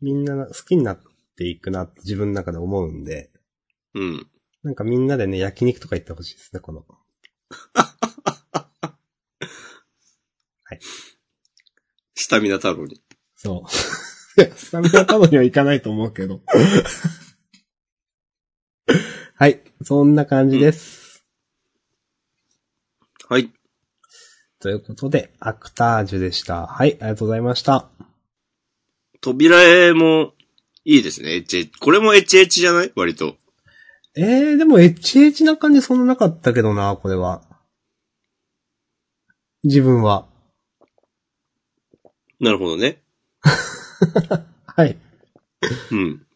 [0.00, 1.00] みんな好きになっ
[1.36, 3.30] ていくなって自分の中で思うんで、
[3.94, 4.26] うん。
[4.62, 6.84] なんかみんなでね、焼肉とか行ってほしいですね、この。
[12.14, 13.00] スタミナ太郎に。
[13.36, 13.64] そ
[14.36, 14.40] う。
[14.40, 16.42] いや、スタミナタブ には行かないと思うけど。
[19.40, 19.60] はい。
[19.84, 21.24] そんな感じです。
[23.28, 23.52] はい。
[24.58, 26.66] ということで、アクタージュでした。
[26.66, 27.88] はい、ありがとうございました。
[29.20, 30.32] 扉絵も
[30.84, 31.36] いいですね。
[31.36, 31.70] HH。
[31.78, 32.92] これも HH じゃない？
[32.96, 33.36] 割と。
[34.16, 37.42] えー、でも、エッチエチな感じそんななかったけどな、これは。
[39.62, 40.26] 自分は。
[42.40, 43.04] なるほどね。
[44.66, 44.98] はい。
[45.92, 46.26] うん。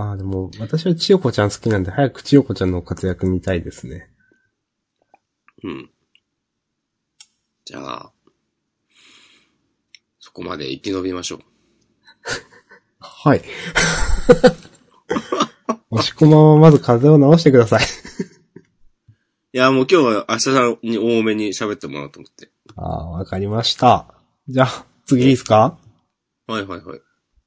[0.00, 4.10] ああ、でも、私は千代子ちゃん好きなんで、早く千代子ちゃんの活躍見たいですね。
[5.62, 5.90] うん。
[7.64, 8.12] じゃあ、
[10.18, 11.40] そこまで生き延びましょう。
[13.00, 13.42] はい。
[15.90, 17.82] 押し込まはまず風邪を治してください。
[19.52, 22.50] いや、もう今日は明日さんに多めに喋ってもらおうと思って。
[22.76, 24.14] ああ、わかりました。
[24.48, 25.76] じゃあ、次いいですか？
[26.46, 27.00] はいはいはい。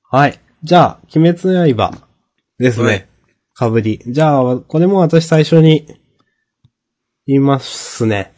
[0.04, 0.40] はい。
[0.64, 1.92] じゃあ、鬼滅の刃
[2.60, 3.10] ですはいね。
[3.54, 4.00] かぶり。
[4.06, 5.86] じゃあ、これも私最初に
[7.26, 8.34] 言いますね。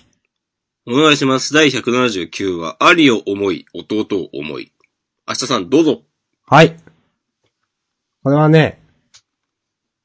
[0.88, 1.54] お願いします。
[1.54, 4.72] 第179話、兄を思い、弟を思い。
[5.28, 6.02] 明日さんどうぞ。
[6.46, 6.78] はい。
[8.24, 8.82] これはね、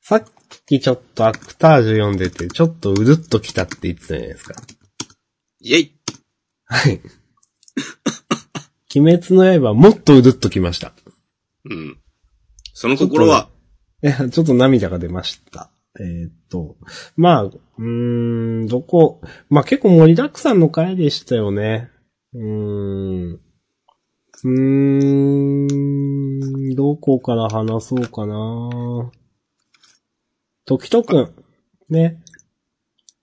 [0.00, 0.24] さっ
[0.66, 4.54] きちょっとアクタージュ読んでて、ちょっとうるっときたって言ってたじゃないですか。
[5.60, 6.00] イェイ
[6.64, 7.00] はい。
[8.96, 10.92] 鬼滅の刃もっとうるっときました。
[11.64, 11.98] うん。
[12.72, 13.50] その心は、
[14.30, 15.70] ちょっと涙が出ました。
[15.98, 16.76] えーっと、
[17.16, 17.82] まあ、うー
[18.64, 21.90] ん、どこ、まあ結構盛りだくさんの回でしたよね。
[22.32, 22.42] うー
[23.34, 23.40] ん。
[24.42, 24.50] うー
[26.72, 29.10] ん、どこから話そうかな
[30.64, 31.34] 時とくん。
[31.90, 32.22] ね。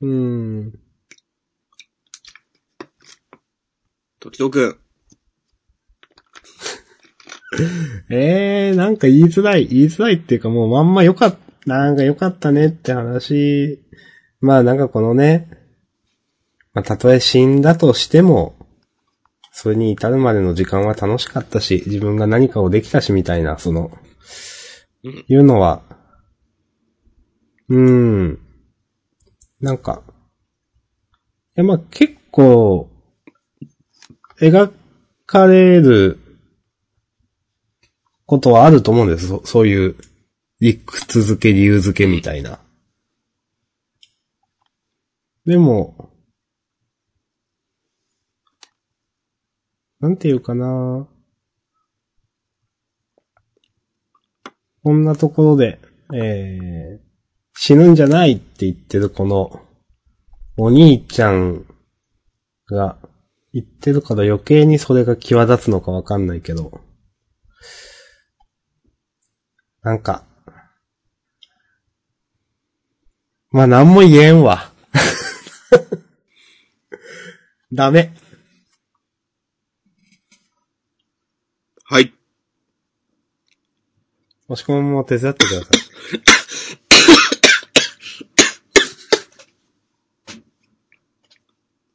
[0.01, 0.79] うーん。
[4.19, 4.77] 時々くん。
[8.10, 13.82] え えー、なんか言いづらい、言いづらいっていうかもうまんまよかった、なんかよかったねって話。
[14.39, 15.50] まあなんかこのね、
[16.74, 18.56] まあたとえ死んだとしても、
[19.52, 23.91] それに至るまでの時間は楽しかったし、自分が何かをできたしみたいな、その、
[25.04, 25.82] いうのは、
[27.70, 28.39] うーん、
[29.60, 30.04] なんか、
[31.58, 32.89] いやまあ結構、
[34.39, 34.72] 描
[35.26, 36.20] かれる
[38.27, 39.27] ことはあると思うんです。
[39.27, 39.95] そそういう、
[40.59, 42.59] 理屈付け、理由付けみたいな。
[45.45, 46.11] でも、
[49.99, 51.07] なんていうかな
[54.83, 55.79] こんなところで、
[56.13, 56.99] えー、
[57.55, 59.61] 死ぬんじゃないって言ってるこの、
[60.57, 61.65] お兄ちゃん
[62.69, 62.97] が
[63.53, 66.81] 言ってるから余計にそれが際立つのかわかんないけど、
[69.88, 70.26] なんか、
[73.52, 74.69] まあ、なんも言えんわ。
[77.71, 78.13] ダメ。
[81.86, 82.13] はい。
[84.50, 85.78] もし込みも手伝ってください。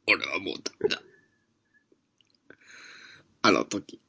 [0.11, 0.99] 俺はもうダメだ。
[3.43, 4.01] あの時、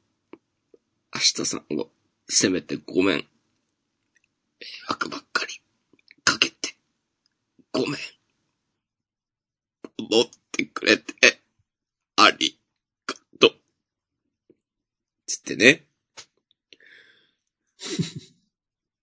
[1.13, 1.91] 明日さんを
[2.27, 3.27] 責めてごめん。
[4.65, 5.61] 迷惑ばっかり
[6.23, 6.75] かけて、
[7.71, 7.91] ごめん。
[10.09, 11.13] 持ってくれて、
[12.15, 12.57] あり
[13.05, 13.51] がとう。
[15.27, 15.85] つってね。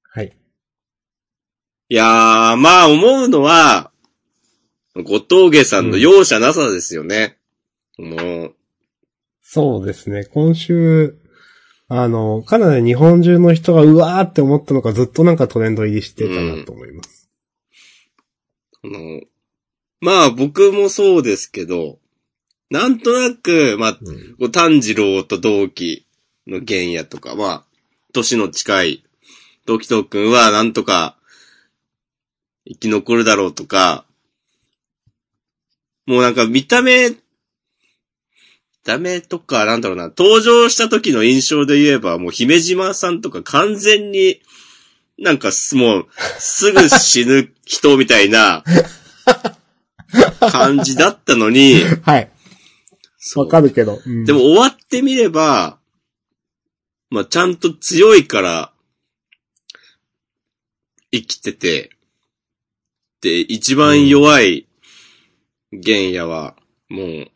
[0.02, 0.36] はい。
[1.88, 3.92] いやー、まあ思うのは、
[4.96, 7.38] 後藤家さんの容赦なさですよね。
[7.98, 8.56] もう、
[9.42, 10.24] そうですね。
[10.24, 11.21] 今週、
[11.94, 17.28] あの、かなり日本中の人がうわーって思ったのかずっとなんかトレンド入りしてたなと思います。
[18.82, 19.20] あの、
[20.00, 21.98] まあ僕もそうですけど、
[22.70, 23.98] なんとなく、まあ、
[24.38, 24.50] うん。
[24.50, 26.06] 炭治郎と同期
[26.46, 27.66] の玄也とかは、
[28.14, 29.04] 年の近い、
[29.66, 31.18] 時藤くんはなんとか
[32.66, 34.06] 生き残るだろうとか、
[36.06, 37.10] もうなんか見た目、
[38.82, 44.40] 見た目とか、なんだろうな、登場した時の印象で言えば、もう姫島さんとか完全に、
[45.18, 46.06] なんかすもう、
[46.38, 48.64] すぐ死ぬ人みたいな、
[50.40, 52.30] 感じだったのに、はい。
[53.36, 54.02] わかるけど。
[54.04, 55.78] うんでも、終わってみれば、
[57.08, 58.72] まあ、ちゃんと強いから、
[61.12, 61.90] 生きてて、
[63.20, 64.66] で、一番弱い
[65.72, 66.56] 玄也は、
[66.88, 67.30] もう、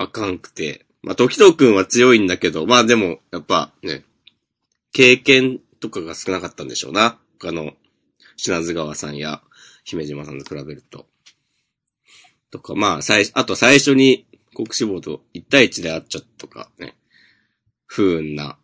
[0.00, 0.86] あかんくて。
[1.02, 4.02] まあ、時藤くんは強いんだけど、まあでも、やっぱね、
[4.92, 7.18] 経験とかが少なかったんでしょうな。
[7.38, 7.74] 他の、
[8.36, 9.42] 品津川さんや
[9.84, 11.06] 姫島さんと比べると。
[12.50, 16.96] とか、まあ、最、あと最初に国志望と1対1で会っちゃったとかね。
[17.84, 18.58] 不運な、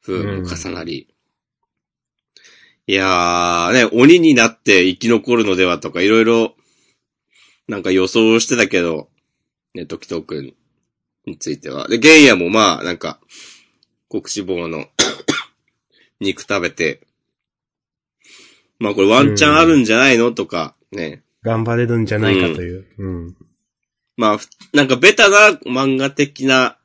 [0.00, 1.08] 不運も重なり。
[2.86, 6.54] いやー、ね、鬼になって生き残るのではとか、いろいろ、
[7.66, 9.08] なんか予想してたけど、
[9.74, 10.54] ね、時藤くん
[11.28, 11.88] については。
[11.88, 13.20] で、玄也もまあ、なんか、
[14.08, 14.86] 国志望の
[16.20, 17.06] 肉食べて、
[18.78, 21.22] まあこれワンチャンあるんじゃないのとか、ね。
[21.42, 22.86] 頑張れるんじゃないかという。
[22.98, 23.36] うん。
[24.16, 26.78] まあ、ふなんかベタな漫画的な、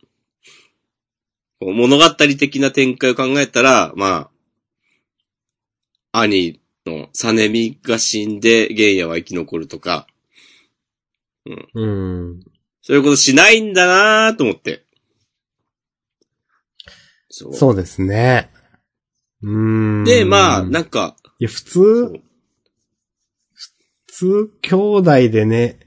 [1.59, 4.29] 物語的な展開を考えたら、ま
[6.11, 10.07] あ、兄のサネミが死んで玄也は生き残るとか、
[11.73, 12.43] うん。
[12.83, 14.83] そういうことしないんだなーと思って。
[17.29, 17.55] そう。
[17.55, 18.51] そうですね。
[19.41, 20.03] うーん。
[20.03, 22.21] で、まあ、いなんか、や、普そ通、う
[23.53, 23.71] 普
[24.07, 25.79] 通、兄弟でね、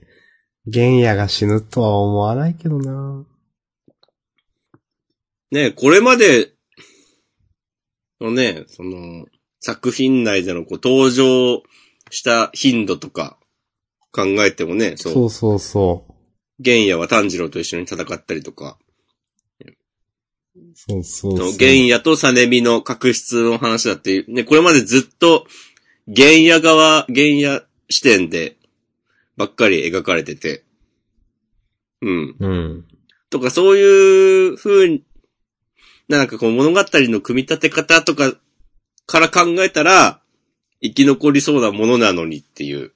[0.66, 3.24] 玄也が死ぬとは思わないけどな。
[5.50, 6.54] ね、これまで
[8.20, 9.26] のね、その、
[9.60, 11.62] 作品内でのこう登場
[12.10, 13.38] した頻度とか
[14.12, 16.15] 考えてもね、そう、そうそうそ
[16.60, 18.78] 玄也は炭治郎と一緒に戦ったりとか、
[20.74, 21.52] そうそうそう。
[21.52, 25.46] 原野とサネミの確執の話だっていう、ね、これまでずっと
[26.06, 28.56] 原野側、原野視点で
[29.36, 30.64] ばっかり描かれてて。
[32.02, 32.36] うん。
[32.38, 32.84] うん。
[33.30, 35.02] とかそういう風に、
[36.08, 38.34] なんかこう物語の組み立て方とか
[39.06, 40.20] から考えたら、
[40.82, 42.92] 生き残りそうなものなのにっていう。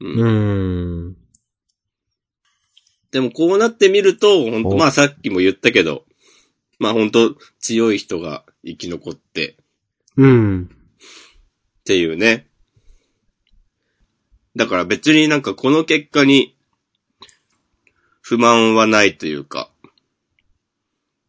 [0.00, 0.28] うんう
[1.10, 1.16] ん。
[3.16, 6.04] でもこうなってみると、本当おまあさっきも言ったけど、
[6.78, 9.56] まあ本当強い人が生き残って
[10.18, 10.68] うん。
[11.80, 12.46] っていうね。
[14.54, 16.58] だから別になんかこの結果に
[18.20, 19.70] 不満はないというか。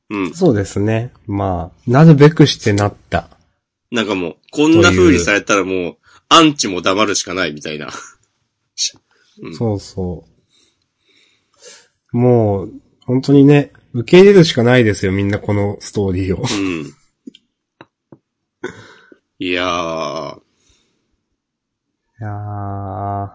[0.09, 0.33] うん。
[0.33, 1.13] そうですね。
[1.25, 3.29] まあ、なるべくしてなった。
[3.91, 7.88] なんかもう、こんな風にされたらもう、アンチも黙るしかないみたいな。
[9.41, 10.36] うんそうそう。
[12.18, 12.74] もう、
[13.05, 16.39] 本当にね、受け入れるしかないですよ、みんなこのストーリーを。
[16.39, 16.93] うん。
[19.39, 20.39] いやー、
[22.20, 23.30] いやー。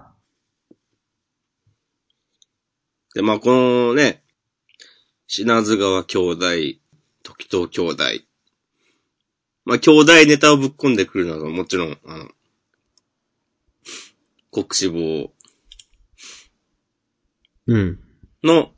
[3.15, 4.25] で、まあ、このね、
[5.29, 6.45] 品津川兄弟、
[7.23, 8.05] 時藤兄弟。
[9.65, 12.29] まあ、兄弟ネタをぶっ込んでくるのはもちろん、あの、
[14.51, 15.33] 国志望
[17.69, 18.12] うん。
[18.43, 18.73] の、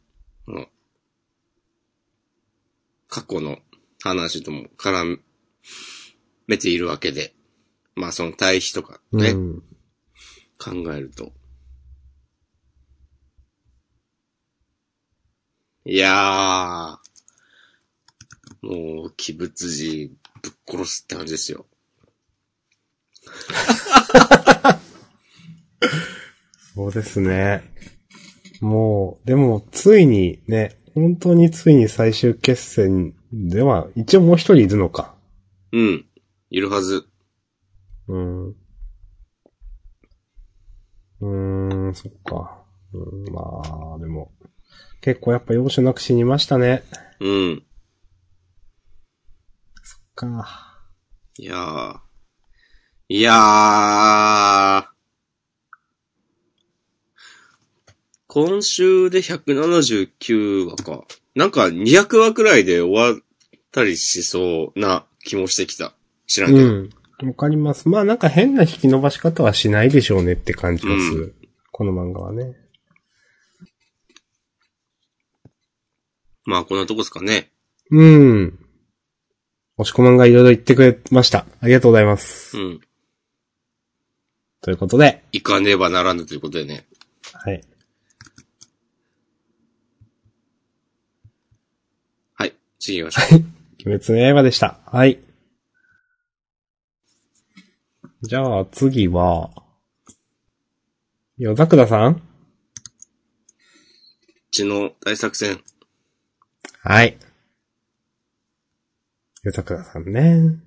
[3.09, 3.59] 過去の
[4.03, 5.21] 話とも絡
[6.47, 7.33] めているわけで、
[7.95, 9.63] まあ、その対比とかね、うん。
[10.59, 11.33] 考えると。
[15.87, 16.99] いやー、
[18.63, 20.11] もう、鬼物寺
[20.43, 21.67] ぶっ殺すって感じですよ。
[26.75, 27.71] そうですね。
[28.65, 35.15] もう、でも、ついにね、本当についに最終決戦では、一応もう一人いるのか。
[35.73, 36.07] うん。
[36.51, 37.07] いるはず。
[38.09, 38.49] うん。
[38.49, 42.63] うーん、そっか。
[42.93, 43.43] うん、ま
[43.97, 44.33] あ、でも、
[45.01, 46.83] 結構やっぱ容赦なく死にましたね。
[47.21, 47.63] うん。
[50.15, 50.81] か。
[51.39, 51.99] いやー。
[53.09, 54.94] いやー。
[58.35, 61.05] 今週で179話か。
[61.37, 63.23] なんか200話くらいで終わっ
[63.71, 65.95] たりしそうな気もしてきた。
[66.27, 66.67] 知らんけど。
[66.67, 66.91] うん。
[67.29, 67.89] わかります。
[67.89, 71.37] まあなんか変な引き伸ばし方はしないでしょうねって感じがする。
[71.71, 72.57] この漫画はね。
[76.45, 77.53] まあこんなとこですかね。
[77.93, 78.59] うん。
[79.77, 81.47] 押し込まんがいろいろ言ってくれました。
[81.61, 82.59] ありがとうございます。
[82.59, 82.81] うん。
[84.61, 86.85] ということで、行かねばならぬということでね。
[87.33, 87.63] はい。
[92.35, 92.55] はい。
[92.85, 93.41] 次行きましょう。
[93.87, 94.79] 鬼滅の刃でした。
[94.85, 95.19] はい。
[98.21, 99.51] じゃあ次は、
[101.39, 102.21] 夜桜さん？
[104.51, 105.63] 血の大作戦。
[106.83, 107.17] はい。
[109.45, 110.59] 夜桜さんね。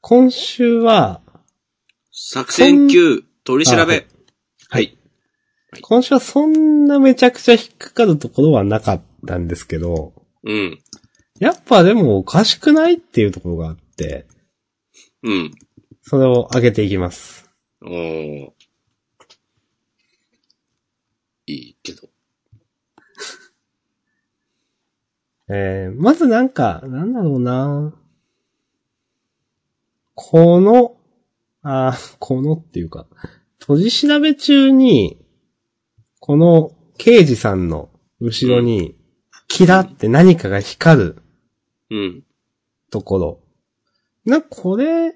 [0.00, 1.22] 今週は、
[2.12, 4.06] 作戦級、取り調あはいべ。
[4.68, 4.96] はい。
[5.80, 10.78] 今週はそんなめちゃくちゃ引っかかるところはなかったんですけど、うん。
[11.38, 14.26] やっぱでもおかしくないっていうところがあって、
[15.22, 15.50] うん。
[16.02, 17.48] それを上げていきます。
[17.82, 18.50] おー。
[21.46, 22.08] いいけど。
[25.48, 27.94] えー、まずなんか、なんだろうな
[30.14, 30.96] この、
[31.62, 33.06] あーこのっていうか、
[33.58, 35.18] 閉じ調べ中に、
[36.20, 37.90] この刑事さんの
[38.20, 38.96] 後ろに、
[39.52, 41.22] キラって何かが光る
[41.90, 42.24] うん。
[42.90, 43.40] ところ。
[44.24, 45.14] な、これ、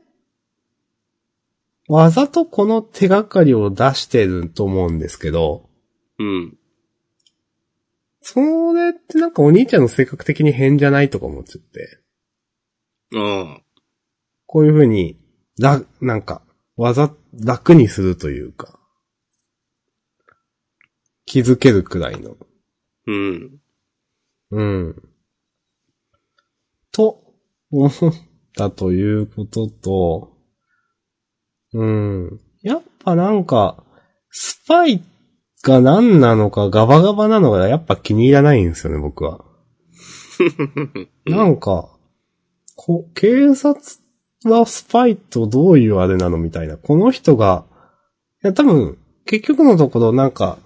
[1.89, 5.70] わざとこの手がかりを出してると思うんですけど、
[6.18, 6.55] うん。
[8.20, 11.99] それってなんかお兄ちゃんの性格的に変じゃないとか思っちゃって。
[13.16, 13.61] ああ。
[14.45, 15.18] こういう風に、
[15.59, 16.43] ら、なんか、
[16.76, 18.78] わざ、楽にするというか、
[21.24, 22.37] 気づけるくらいの。
[23.07, 23.61] うん。
[24.51, 25.03] うん。
[26.93, 27.23] と、
[27.71, 27.93] 思っ
[28.57, 30.33] たということと、
[31.73, 32.41] うん。
[32.63, 33.85] やっぱなんか、
[34.31, 35.03] スパイ
[35.63, 39.45] が何なのかガバガバなのがやっぱ気に入らないんですよね、僕は。
[41.27, 41.89] なんか、
[42.77, 43.81] こ、警察
[44.45, 46.77] はスパイとどういうあれなのみたいな。
[46.77, 47.65] この人が、
[48.45, 50.59] いや多分、結局のところなんか、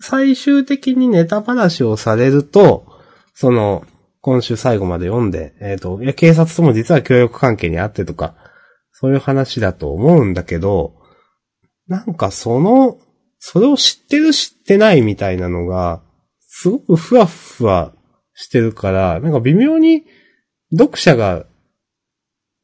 [0.00, 2.95] 最終的にネタ話をされると、
[3.38, 3.84] その、
[4.22, 8.34] 今週最後まで読んで、えっ、と、いや、警察とも実は協力関係にあってとか、
[8.92, 10.94] そういう話だと思うんだけど、
[11.86, 12.98] なんかその、
[13.38, 16.02] それを知ってる知ってないみたいなのが、
[16.40, 17.92] すごくふわふわ
[18.32, 20.04] してるから、なんか微妙に
[20.72, 21.44] 読者が、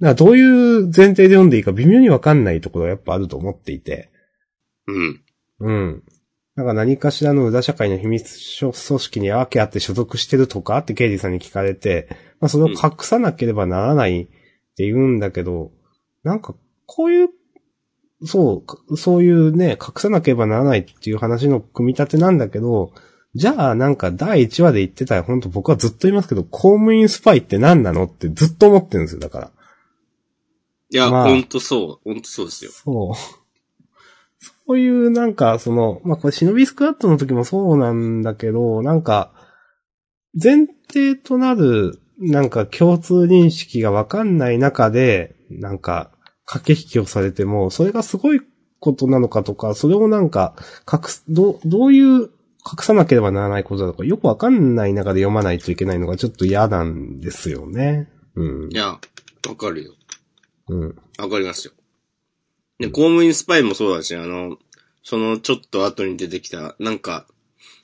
[0.01, 4.11] なんかどういう前提で読んでいいか微妙にわかんないところがやっぱあると思っていて。
[4.87, 5.23] うん。
[5.61, 6.03] うん。
[6.55, 12.09] なんか何かしらの裏社会の秘密組織にわけあって所属してるとかって刑事さんに聞かれて、
[12.41, 14.27] まあそれを隠さなければならないっ
[14.77, 15.71] て言うんだけど、
[16.25, 16.55] なんか
[16.87, 17.29] こういう、
[18.25, 22.93] そうか、そういうね、隠さなければならないっていう話の組み立てなんだけど、
[23.35, 29.51] じゃあなんか第1話で言ってたら本当僕はずっと言いますけど、公務員スパイって何なのってずっと思ってるんですよ、だから。
[30.91, 32.11] いや、まあほんとそう。
[32.11, 32.71] ほんとそうですよ。
[32.73, 33.42] そう。
[34.73, 39.31] そういうなんか、その、まあ、これ忍びスクワットの時もそうなんだけど、なんか、
[40.33, 46.11] 前提となる、なんか共通認識がわかんない中で、なんか、
[46.47, 48.41] 駆け引きをされても、それがすごい
[48.81, 50.55] ことなのかとか、それをなんか、
[50.91, 52.31] 隠す、どう、どういう、
[52.65, 58.09] 隠さなければならないことだとか、よくわかんない中で読まないといけないのがちょっと嫌なんですよね。
[58.37, 58.75] うんい。
[58.75, 59.01] や、わ
[59.55, 59.93] かるよ。
[60.69, 60.97] うん。
[61.19, 61.75] わかりますよ。
[62.83, 64.59] で、公務員スパイもそうだし、あの、
[65.05, 67.27] そのちょっと後に出てきた、なんか、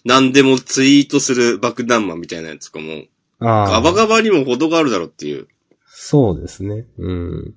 [0.05, 3.05] 何でもツイートする爆弾魔みたいなやつとかも。
[3.41, 5.47] ガバガバにも程があるだろうっていう。
[5.87, 6.87] そうですね。
[6.99, 7.55] うん。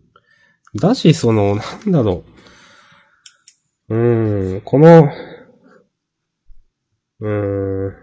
[0.75, 2.23] だし、その、なんだろ
[3.89, 3.95] う。
[3.95, 5.09] うん、この、
[7.19, 7.93] うん。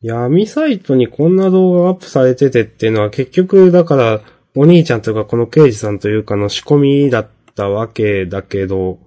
[0.00, 4.20] 闇サイトにこんな動画がアップされててっていうのは結局、だから、
[4.54, 8.98] お兄ちゃんというかこの刑事さんというかの仕込みだったわけだけど、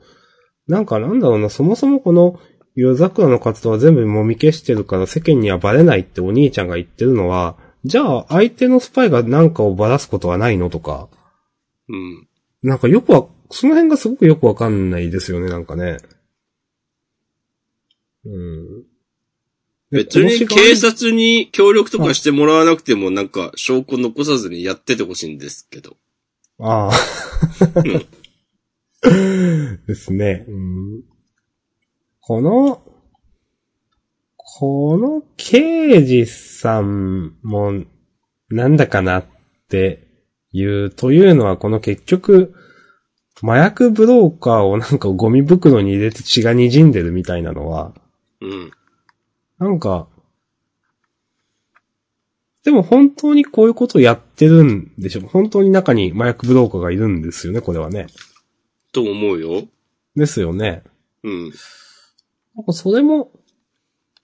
[0.68, 2.40] なんかなんだろうな、そもそもこの、
[2.76, 11.08] 夜桜の活動は全部もみ消してるから世間にはバレないってお兄ちゃんが言ってるのは、じゃあ相手のスパイが何かをばらすことはないのとか、
[11.88, 12.28] うん。
[12.64, 15.98] なんかよくは、その辺がすごくよくわかんないですよね、なんかね。
[18.26, 18.85] うん。
[19.96, 25.98] で別に警察に協力とかしてもらわなくてもなんか証拠残さずにやっててほしいんですけど。
[26.60, 26.94] ああ。
[29.88, 30.46] ですね。
[30.48, 31.16] うん
[32.28, 32.82] この、
[34.36, 37.84] この刑事さんも、
[38.50, 39.26] なんだかなっ
[39.70, 40.08] て
[40.52, 42.56] いう、というのはこの結局、
[43.44, 47.94] 麻薬ブローカーをなんかゴミ袋に入れて血が滲んでるみたいなのは、
[48.42, 48.72] うん。
[49.58, 50.08] なんか、
[52.64, 55.22] でも本当にこういうことをやってるんでしょ？
[55.22, 58.08] 本当に中に麻薬ブローカーがいるんですよね、これはね。
[58.92, 59.68] と思うよ。
[60.16, 60.84] ですよね。
[61.24, 61.52] うん。
[62.56, 63.32] なんかそれも、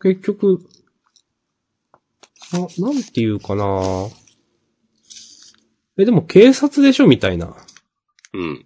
[0.02, 0.60] 結局、
[2.54, 4.10] あ、なんていうかな
[5.98, 7.08] え、でも警察でしょ？
[7.08, 7.56] みたいな。
[8.34, 8.66] うん。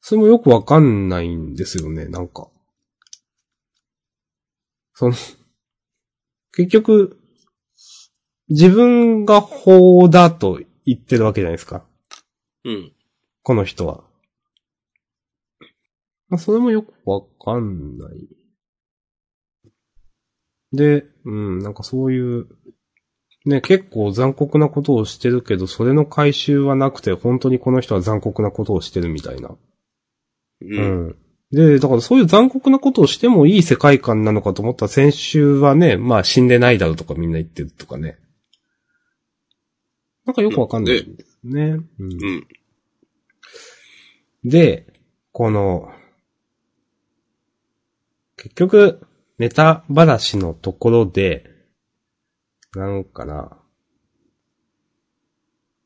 [0.00, 2.48] それもよくわかんないんですよね、なんか。
[4.94, 5.14] その、
[6.54, 7.18] 結局、
[8.48, 11.84] 自分が法だと言ってるわけじゃないですか。
[12.64, 12.92] うん。
[13.42, 14.04] この人は。
[16.28, 18.28] まあ、それもよくわかんない。
[20.72, 22.48] で、うん、なんかそういう、
[23.44, 29.48] ね、結構残酷なことをしてるけど、それの回収はなくて、本当にこの人は残酷なことをしてるみたいな。
[29.48, 29.58] う。
[30.60, 31.16] うんん。
[31.52, 38.18] で、だからそういう残酷なことをしてもいい世界観なのかと思ったら、先週はね、まあ死んでないだろうとかみんな言ってるとかね。
[40.24, 41.62] なんかよくわかんないんですね。
[41.62, 42.46] うんうん。
[44.44, 44.86] で、
[45.30, 45.92] この、
[48.36, 49.06] 結局、
[49.38, 51.50] ネタばらしのところで、
[52.74, 53.58] なんかな、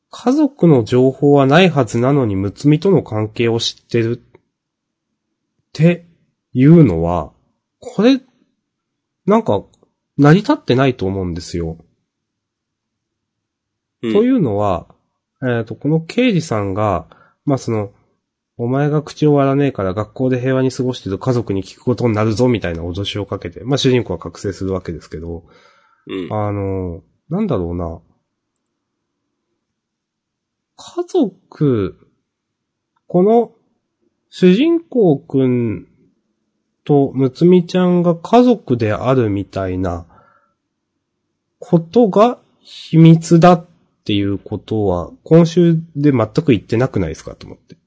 [0.09, 4.17] 家族の情報はないはずなのに、むつみとの関係を知ってる
[5.77, 6.07] って
[6.53, 7.31] いうのは、
[7.79, 8.19] これ、
[9.27, 9.63] なんか、
[10.17, 11.77] 成り立ってないと思うんですよ。
[14.01, 14.13] うん。
[14.13, 14.87] というのは、
[15.43, 17.05] えっ、と、この刑事さんが、
[17.45, 17.91] まあ、その、
[18.57, 25.43] お前が口を割らねえから学校で平和に過ごしてる家族に聞くことになるぞみたいな脅しをかけて、まあ、主人公は覚醒するわけですけど、
[26.07, 26.33] うん。
[26.33, 28.01] あの、なんだろうな。
[30.75, 32.09] 家族、
[33.05, 33.56] この、
[34.39, 35.87] 主人公くん
[36.83, 40.05] とむつみちゃんが家族であるみたいな
[41.57, 43.65] ことが秘密だっ
[44.05, 47.77] ていうことは、今週で全く言ってなくないですかと思って。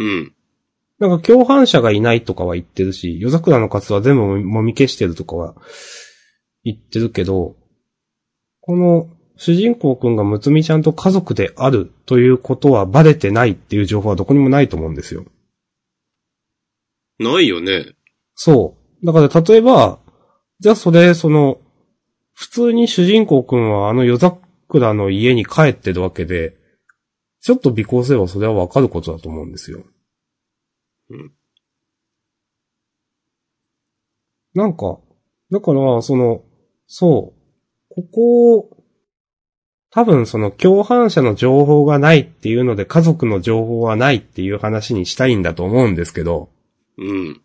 [0.00, 0.34] うん。
[0.98, 5.54] なんか共犯者がいないとかは言ってるし、夜桜の活動は全部もみ消してるとかは
[6.62, 7.56] 言ってるけど、
[8.60, 15.24] この主人公くんがむつみちゃんと家族であるということはバレてないっていう情報はどこにもないと思うんですよ。
[17.18, 17.94] ないよね。
[18.34, 19.06] そう。
[19.06, 19.98] だから例えば、
[20.58, 21.60] じゃあそれ、その、
[22.32, 26.56] 普通に主人公くんはあの夜桜の家に帰ってるわけで、
[27.40, 29.84] ちょっと尾行すればそれはわかることだと思うんですよ。
[31.10, 31.32] うん。
[34.54, 34.98] なんか、
[35.50, 36.42] だから、その、
[36.86, 37.34] そ
[37.90, 38.75] う、ここを、
[39.96, 46.50] 多分その共犯者の情報がないっていうので家族の情報はないっていう話にしたいんだと思うんですけど、
[46.98, 47.40] うん。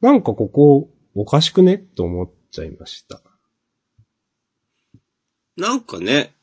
[0.00, 1.78] なんかここおかしくね？
[1.78, 3.20] と思っちゃいました。
[5.56, 6.34] なんかね。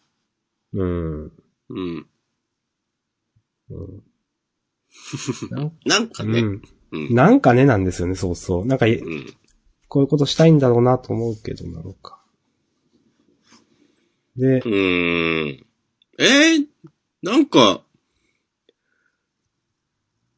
[0.72, 1.24] うん。
[1.24, 2.05] うん。
[3.70, 4.03] うん
[5.86, 6.39] なんかね。
[6.39, 6.62] うん
[6.93, 7.14] うん。
[7.14, 8.66] なんかねなんですよね、そうそう。
[8.66, 8.86] なんか。
[9.89, 12.24] こういうことしたいんだろうなと思うけどなのか。
[14.40, 15.66] でう、ーん。
[16.18, 16.66] えー、
[17.22, 17.82] なんか、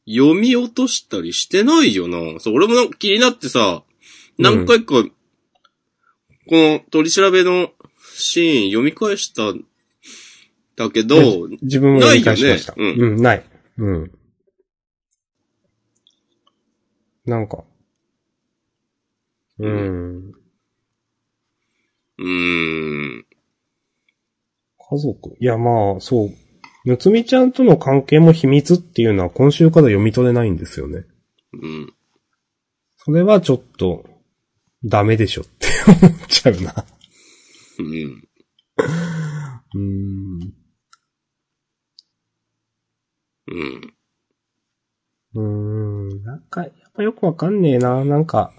[0.07, 2.39] 読み落としたりしてないよな。
[2.39, 3.83] そう、俺も気になってさ、
[4.39, 5.11] 何回か、こ
[6.49, 7.71] の取り調べの
[8.15, 9.63] シーン読み返したん
[10.75, 12.73] だけど、自分も読み返しました。
[12.75, 13.45] ないよねうん、ない。
[13.77, 14.11] うん。
[17.25, 17.63] なんか。
[19.59, 20.31] うん。
[22.17, 23.25] うーん。
[24.91, 25.37] 家族？
[25.39, 26.29] いや、まあ、そう。
[26.83, 31.05] むつみちゃんとの関係も秘密っていうのは今週から読み取れないんですよね。
[31.53, 31.93] うん。
[32.97, 34.03] それはちょっと、
[34.83, 35.67] ダメでしょって
[36.07, 36.73] 思っちゃうな。
[37.79, 38.27] うん。
[39.73, 40.53] うーん。
[43.47, 43.93] うん。
[45.35, 45.41] うー
[46.15, 46.23] ん。
[46.23, 48.03] なんか、やっぱよくわかんねえな。
[48.03, 48.51] なんか、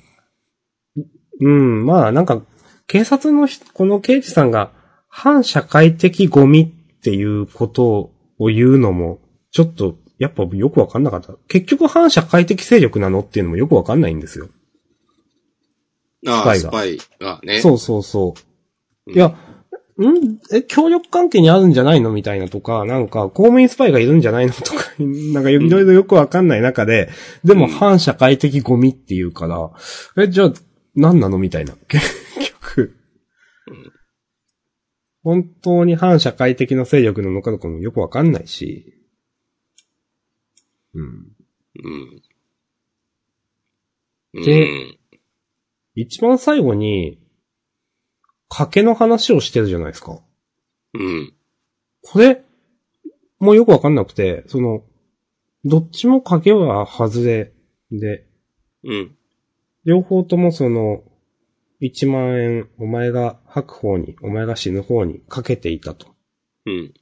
[1.40, 2.40] うん、まあ、なんか、
[2.86, 4.70] 警察の人、この刑事さんが、
[5.14, 11.34] 反社会的ゴミっていうことを言うのも、ちょっと、やっぱよくわかんなかった。
[11.48, 14.48] 結局反社会的勢力なのっていうのもよくわかんないんですよ。
[16.26, 17.60] ああ、スパスパイがね。
[17.60, 18.34] そうそうそ
[19.06, 19.10] う。
[19.10, 20.38] うんいや、ん？
[20.50, 27.10] え、協力関係にあるんじゃないのみたいなとか、なんか、公務員スパイがいるんじゃないのとか、 なんかいろいろよくわかんない中で、
[27.44, 29.70] でもうん反社会的ゴミっていうから、
[30.24, 30.52] え、じゃあ、
[30.94, 31.74] 何なのみたいな。
[31.88, 32.06] 結
[32.62, 32.96] 局
[33.66, 33.92] うん。
[35.22, 38.94] 本当に反社会的な勢力なのかとかもよくわかんないし。
[40.94, 41.06] うん。
[44.34, 44.44] うん。
[44.44, 44.98] でうん
[45.94, 47.18] 一番最後に、
[48.50, 50.20] 賭けの話をしてるじゃないですか。
[50.94, 51.34] うん。
[52.02, 52.42] これ、
[53.38, 54.84] もうよくわかんなくて、その、
[55.64, 57.52] どっちも賭けは外れ
[57.90, 58.26] で、
[58.84, 59.16] うん。
[59.84, 61.02] 両方ともその、
[61.82, 66.14] 1万円、お前が吐く方に、お前が死ぬ方にかけていたと。
[66.64, 66.74] うん。
[66.74, 66.94] い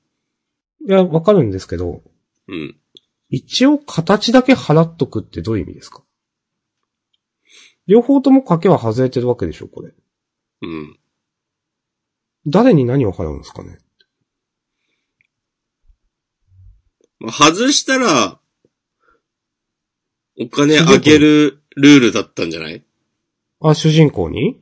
[0.87, 2.03] や、わかるんですけど、
[2.49, 2.77] うん。
[3.29, 6.03] 一応形だけ払っとくってどういう意味ですか？
[7.87, 9.93] 両方とも賭けは外れてるわけでしょ、これ。
[10.63, 10.99] うん。
[12.47, 13.79] 誰に何を払うんですかね？
[17.21, 18.41] まあ、外したら、
[20.41, 22.85] お金あげるルールだったんじゃない？
[23.61, 24.59] あ、主人公に？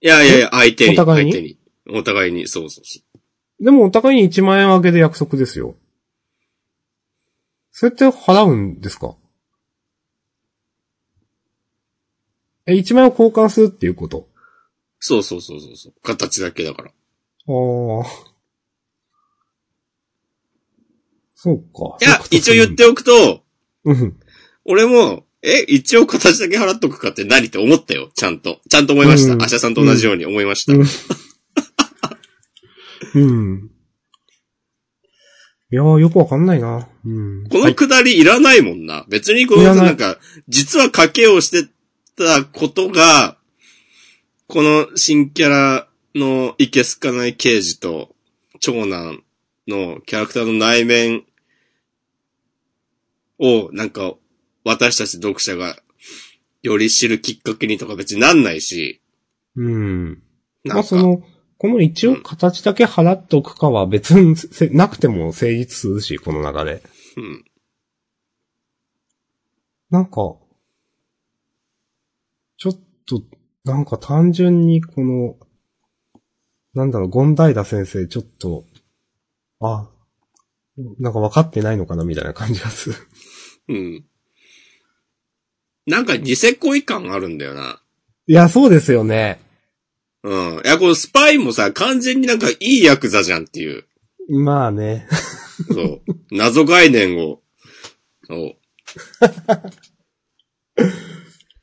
[0.00, 0.92] いやいやいや、相手に。
[0.92, 1.32] お互いに？
[1.32, 1.58] 相手に。
[1.98, 3.00] お互いに、そうそうそ
[3.60, 5.74] でもお互いに1万円あげる約束ですよ。
[7.72, 9.16] それって払うんですか？
[12.66, 14.18] え、1万円を交換するっていうこと？
[14.20, 14.24] う。
[15.00, 15.94] そうそうそうそうそう。
[16.02, 16.88] 形だけだから。
[16.90, 16.94] ああ。
[21.34, 21.96] そうか。
[22.00, 22.76] いや、一応言っ。
[22.76, 23.42] ておくと、
[23.84, 24.20] うん。
[24.64, 28.10] 俺も、え、一応形だけ払っとくかって何って思ったよ。
[28.14, 28.60] ちゃんと。
[28.68, 29.34] ちゃんと思いました。
[29.34, 30.72] うんアシャさんと同じように思いました。
[30.72, 30.84] うん
[33.14, 33.70] うん。
[35.70, 36.88] いやー、よくわかんないな。
[37.04, 37.48] うん。
[37.48, 39.04] このくだりいらないもんな。
[39.08, 40.18] 別にこの、ないなんか、
[40.48, 41.68] 実は賭けをして
[42.16, 43.36] たことが、
[44.46, 48.14] この新キャラのいけすかない刑事と
[48.60, 49.22] 長男
[49.66, 51.24] のキャラクターの内面
[53.38, 54.14] を、なんか、
[54.64, 55.76] 私たち読者が
[56.62, 59.00] より知るきっかけにとか別になんないし、
[59.56, 60.22] うん。
[60.64, 61.22] まなんか、あその、
[61.58, 66.82] この一応形だけ払っておくかは別にせなくても成立するし、この流れ。
[67.16, 67.44] うん。
[69.90, 70.36] なんか、
[72.58, 73.22] ちょっと、
[73.64, 75.36] なんか単純にこの、
[76.74, 78.64] なんだろう、ゴンダイダ先生、ちょっと、
[79.60, 79.88] あ、
[80.98, 82.96] なんか分かってないのかなみたいな感じがする。
[83.68, 84.04] うん。
[85.88, 87.80] なんかニセ恋感あるんだよな。
[88.26, 89.40] いや、そうですよね。
[90.22, 90.62] うん。
[90.62, 93.84] いや、このスパイもさ、完全になんかいいヤクザじゃんっていう。
[94.28, 95.06] まあね。
[95.72, 96.02] そう。
[96.30, 97.40] 謎概念を。
[98.28, 98.56] そう。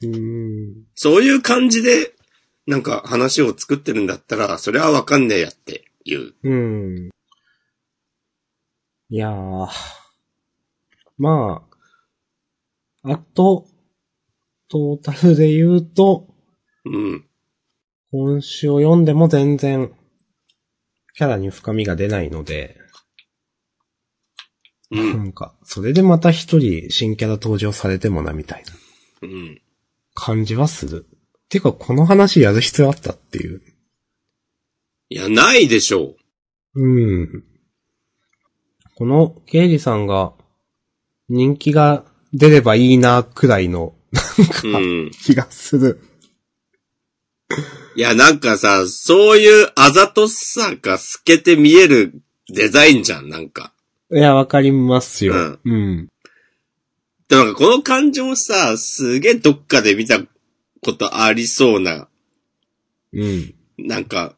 [0.02, 0.86] うーん。
[0.96, 2.16] そういう感じで、
[2.66, 6.34] なんか話を作ってるんだったら、それはわかんねえやっていう。
[6.42, 7.10] うん。
[9.10, 9.68] いやー。
[11.20, 11.64] ま
[13.04, 13.68] あ、あと、
[14.70, 16.28] トータルで言うと、
[16.86, 17.26] うん。
[18.12, 19.92] 今週を読んでも全然、
[21.16, 22.78] キャラに深みが出ないので、
[24.92, 24.96] う。
[24.96, 28.64] なんんか、それでまた一人新キャラ登場されてもな、みたい
[29.22, 29.62] なうん。
[30.14, 31.06] 感じはする。
[31.50, 33.62] てか、この話やる必要あったっていう。
[35.10, 36.16] いや、ないでしょ
[36.74, 37.44] うん。
[38.96, 40.34] この、刑事さんが、
[41.28, 43.96] 人気が出ればいいな、くらいの、
[44.64, 44.68] う。
[44.68, 45.12] うん。
[45.12, 46.02] 気がする。
[47.96, 53.72] いや、なんかさ、そういうあざとさが透けて見えるデザインじゃん、なんか。
[54.12, 55.34] いや、わかりますよ。
[55.34, 56.10] うんうん。
[57.28, 60.20] でもなんかこの感情さ、すげえどっかで見た
[60.82, 62.08] ことありそうな、
[63.14, 63.56] うん。
[63.78, 64.36] なんか、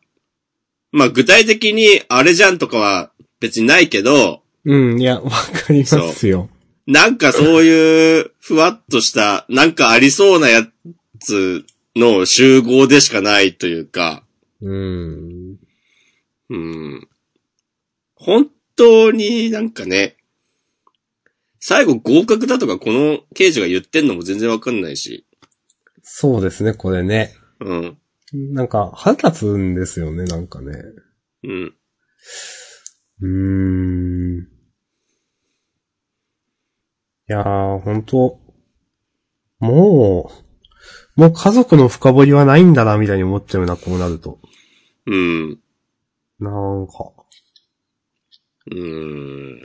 [0.91, 6.49] まあ具体的にあれじゃんとかは別にないけど、うん、いや、わかりますよ。
[6.87, 10.65] なんかそういうふわっとした、なんかありそうなや
[11.19, 11.65] つ
[11.95, 14.23] の集合でしかないというか、
[14.61, 15.57] うん。
[16.49, 17.07] うん。
[18.15, 20.15] 本当になんかね、
[21.59, 25.25] 最後合格だとかこの刑事が言ってんのも全然わかんないし、
[26.03, 27.33] そうですね、これね。
[27.59, 27.97] うん。
[28.33, 30.73] なんか、腹立つんですよね、なんかね。
[31.43, 31.73] うん。
[33.21, 34.56] うーん。
[37.29, 38.39] いやー、ほんと、
[39.59, 40.31] も
[41.17, 44.39] う、もう家族の深掘りはないんだな、みたいに思っちゃうな、こうなると。
[45.07, 45.59] うん。
[46.39, 47.11] なんか。
[48.71, 49.61] うーん。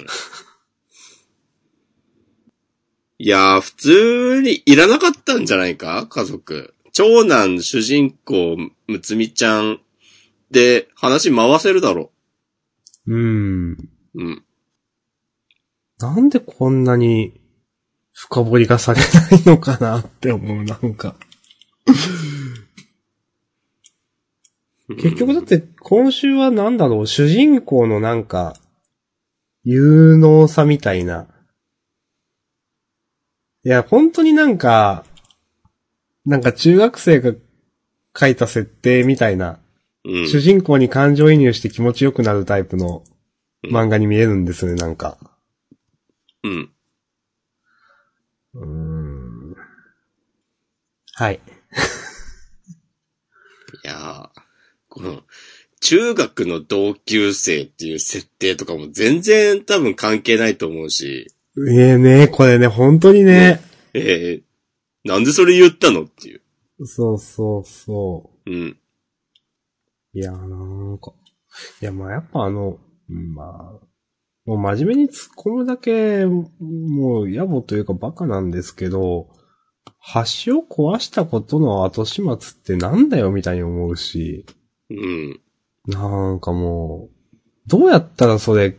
[3.19, 6.09] いやー、普通にいらなかったんじゃないか？
[6.09, 6.75] 家族。
[6.93, 8.57] 長男、主人公、
[8.89, 9.81] むつみちゃん
[10.51, 12.11] で話回せるだろ
[13.07, 13.73] うーん。
[13.73, 13.79] う。
[14.15, 14.45] うん。
[15.99, 17.41] なんでこんなに
[18.13, 19.07] 深掘りがされな
[19.39, 21.17] いのかなって思う、なんか。
[24.89, 28.55] 結局だって今週はなんだろう、主人公のなんか、
[29.65, 31.29] 有能さみたいな。
[33.65, 35.05] いや、本当になんか、
[36.27, 37.33] なんか中学生が
[38.17, 39.59] 書いた設定みたいな、
[40.05, 40.29] うん。
[40.29, 43.05] 主人公に感情移入して気持ちよくなるタイプの
[43.65, 45.17] 漫画に見えるんですよね、なんか。
[46.43, 46.71] うん。
[48.55, 49.55] うーん。
[51.15, 51.41] はい。
[53.85, 54.41] いやー、
[54.89, 55.23] この、
[55.81, 61.27] 中学の同級生っていう設定とかも全然多分関係ないと思うし、
[61.69, 63.61] ええね、これね、本当にね。
[63.95, 66.41] えー、なんでそれ言ったのっていう。
[66.87, 68.79] そうそうそうん。
[70.15, 70.19] う。
[70.19, 71.13] いやーなんか。
[71.81, 72.79] いや、まあやっぱあの、
[73.11, 73.87] うんまあ、
[74.45, 79.28] もう真面目に突っ込むだけ、もう野暮というかバカなんですけど、
[80.45, 84.47] 橋を壊したことの後始末ってなんだよみたいに思うし、
[84.90, 85.40] うん。
[85.86, 87.16] なんかもう、
[87.68, 88.76] どうやったらそれ、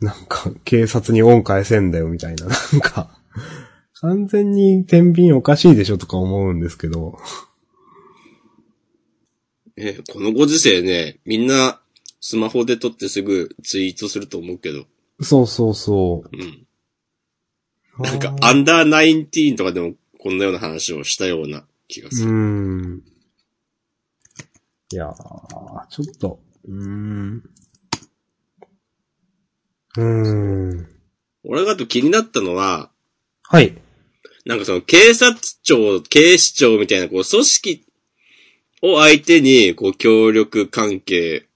[0.00, 3.20] なんか警察に恩返せんだよみたいな、なんか、
[4.00, 7.16] 完全に天秤おかしいでしょとか思うんですけど、
[9.76, 11.79] えーこのご時世ね、みんな
[12.20, 14.84] スマホで撮ってすぐツイートすると思うけど、
[15.22, 16.66] そうそうそうん。
[17.98, 18.02] う。
[18.02, 22.32] なんか、あアンダーナインティーンとかでもこんなような話をしたような気がすうる。
[22.32, 23.02] ん。
[24.92, 27.42] いやー、ちょっと、うーん。
[29.96, 30.02] うー
[30.82, 30.88] ん。
[31.44, 32.90] 俺があと気になったのは、
[33.42, 33.76] はい。
[34.44, 37.86] なんかその警察庁、警視庁みたいなこう組織
[38.82, 41.46] を相手にこう協力関係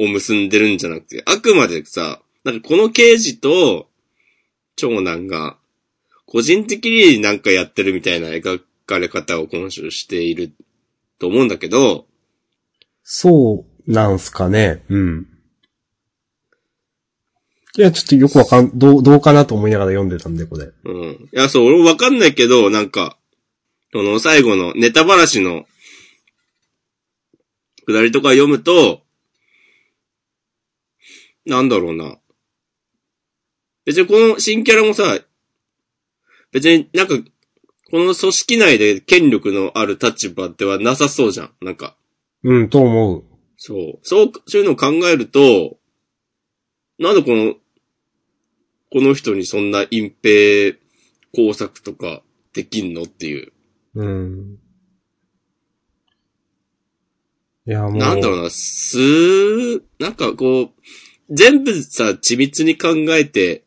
[0.00, 3.88] を結んでるんじゃなくて、あくまでさ、なんかこの刑事と
[4.74, 5.58] 長男が
[6.24, 10.52] 個人的になんかやってるみたいな描かれ方を今週している
[11.18, 12.06] と思うんだけど、
[13.02, 14.84] そうなんすかね。
[14.88, 15.26] うん。
[17.76, 20.70] いや、ちょっとよくわかん、どう、どうかなと思いながら読んでたんで、これ。
[20.84, 21.10] うん。
[21.12, 23.16] いや、そう、俺もわかんないけど、なんか、
[23.92, 25.66] その最後のネタばらしの、
[27.84, 29.02] くだりとか読むと、
[31.46, 32.18] なんだろうな。
[33.84, 35.18] 別にこの新キャラもさ、
[36.52, 37.14] 別になんか、
[37.90, 41.50] この組織内で権力のある立場ではなさそうじゃん。
[41.60, 41.96] なんか、
[42.44, 43.24] うん、と思う。
[43.56, 43.98] そう。
[44.02, 45.76] そう、そういうのを考えると、
[46.98, 47.54] なんでこの、
[48.92, 50.76] この人にそんな隠蔽
[51.34, 52.22] 工作とか
[52.52, 53.52] できんのっていう。
[53.94, 54.58] うん。
[57.66, 57.96] いや、もう。
[57.96, 58.98] なんだろうな、す
[59.98, 60.70] なんかこう、
[61.30, 63.64] 全部さ、緻密に考えて、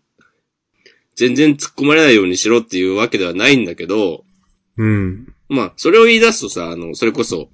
[1.15, 4.25] 全然突っ込まれないようにしろっていうわけではないんだけど、
[4.77, 5.33] うん。
[5.49, 7.49] まあ、それを言い出すとさ、あの、それこそ、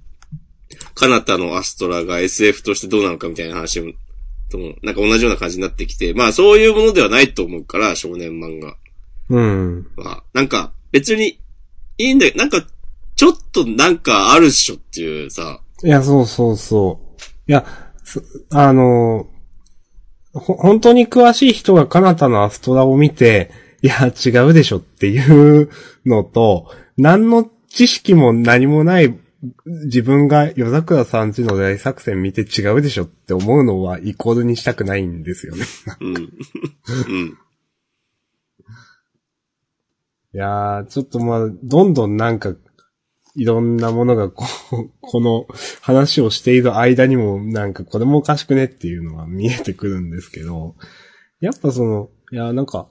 [0.94, 3.92] カナタのアストラが SF としてどうなのかみたいな話も、
[4.50, 8.76] とも、なんか同じような感じになってきて、まあそういうものではないと思うから、少年漫画
[9.28, 9.86] うん。
[9.96, 10.24] は。
[10.32, 11.40] なんか、別に、
[11.98, 12.32] いいんだよ。
[12.36, 12.66] なんか、
[13.14, 17.20] ちょっとなんかあるっしょっていうさ、いや、そうそうそう。
[17.50, 17.64] いや、
[18.04, 19.29] すあの、ほ、
[20.32, 23.50] 本当に詳しい人がカナタのアストラを見て、
[23.82, 25.70] いや、違うでしょっていう
[26.06, 29.18] のと、何の知識も何もない
[29.64, 35.64] 自分が夜桜さんちの大作戦見て違うでしょって思うのはイコールにしたくないんですよね。
[36.00, 36.16] うん。
[36.16, 36.28] うん。
[40.32, 42.54] いやー、ちょっとまあ、どんどんなんか、
[43.36, 45.46] いろんなものがこう、 この
[45.80, 50.74] 話をしている間にもなんかこれもおかしくねっていうのは見えてくるんですけど、
[51.40, 52.88] やっぱその、いやなんか、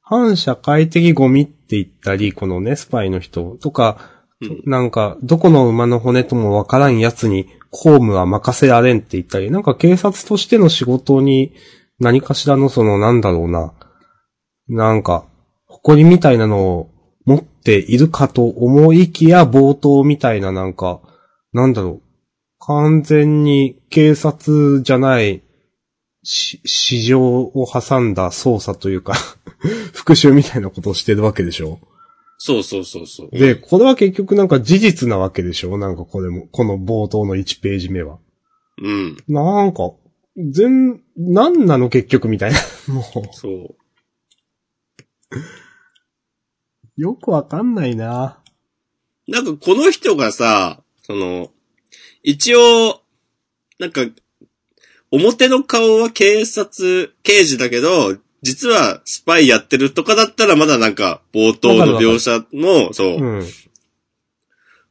[0.00, 3.98] 反社会的ゴミって言ったり、このね、スパイの人とか、
[4.40, 4.62] うん。
[4.66, 11.54] なんか、どこの馬の骨ともわからん奴に公務は任せられんって言ったり、なんか警察としての仕事に
[11.98, 13.72] 何かしらのそのなんだろうな、
[14.68, 15.24] なんか、
[15.66, 16.91] 誇りみたいなのを
[17.24, 21.00] 持っているかと思いきや冒頭みたいななんか、
[21.52, 22.02] なんだろう、
[22.58, 25.42] 完全に警察じゃない、
[26.24, 29.14] し、市場を挟んだ捜査というか、
[29.92, 31.80] 復讐みたいなことをしてるわけでしょ
[32.38, 33.38] そうそうそうそう。
[33.38, 38.18] で、これは結局なんか事実なわけでしょなんかこれも、この冒頭の1ページ目は。
[38.82, 39.16] うん。
[39.28, 39.92] なんか、
[40.36, 42.58] 全、なんなの結局みたいな。
[42.92, 43.02] も
[43.32, 43.76] そう。
[46.98, 48.38] う、よくわかんないな。
[49.28, 51.50] なんかこの人がさ、その、
[52.22, 53.02] 一応、
[53.78, 54.02] なんか、
[55.10, 63.46] 表の顔は警察、刑事だけど、実はスパイやってるとかだったらまだなんか冒頭の描写も、そうう、ん。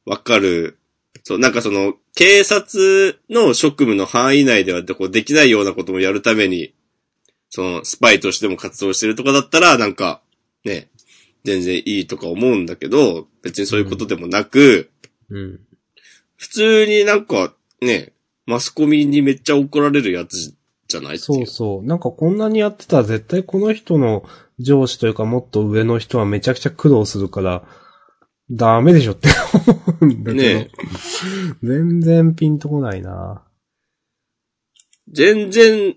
[0.05, 0.77] わかる。
[1.23, 6.73] そう、なんかその、警察の職務の範囲内ではこうできないようなこともやるために、
[7.49, 10.21] その、スパイとしても活動してるとかだったら、なんか、
[10.63, 10.89] ね、
[11.43, 14.89] 全然いいとか思うんだけど、別にそういうことでもなく、
[15.29, 15.59] うん。
[16.37, 18.13] 普通になんか、ね、
[18.45, 20.55] マスコミにめっちゃ怒られるやつ
[20.87, 21.19] じゃない？
[21.19, 21.83] そうそう。
[21.83, 24.23] なんかこんなにやってたら絶対この人の
[24.59, 27.63] 上司というかもっと上の人はめちゃくちゃ苦労するから、
[28.49, 29.29] ダメでしょって
[29.65, 30.43] 思うんだけど。
[30.43, 30.69] ね
[31.63, 33.45] 全然ピンとこないな。
[35.11, 35.95] 全然、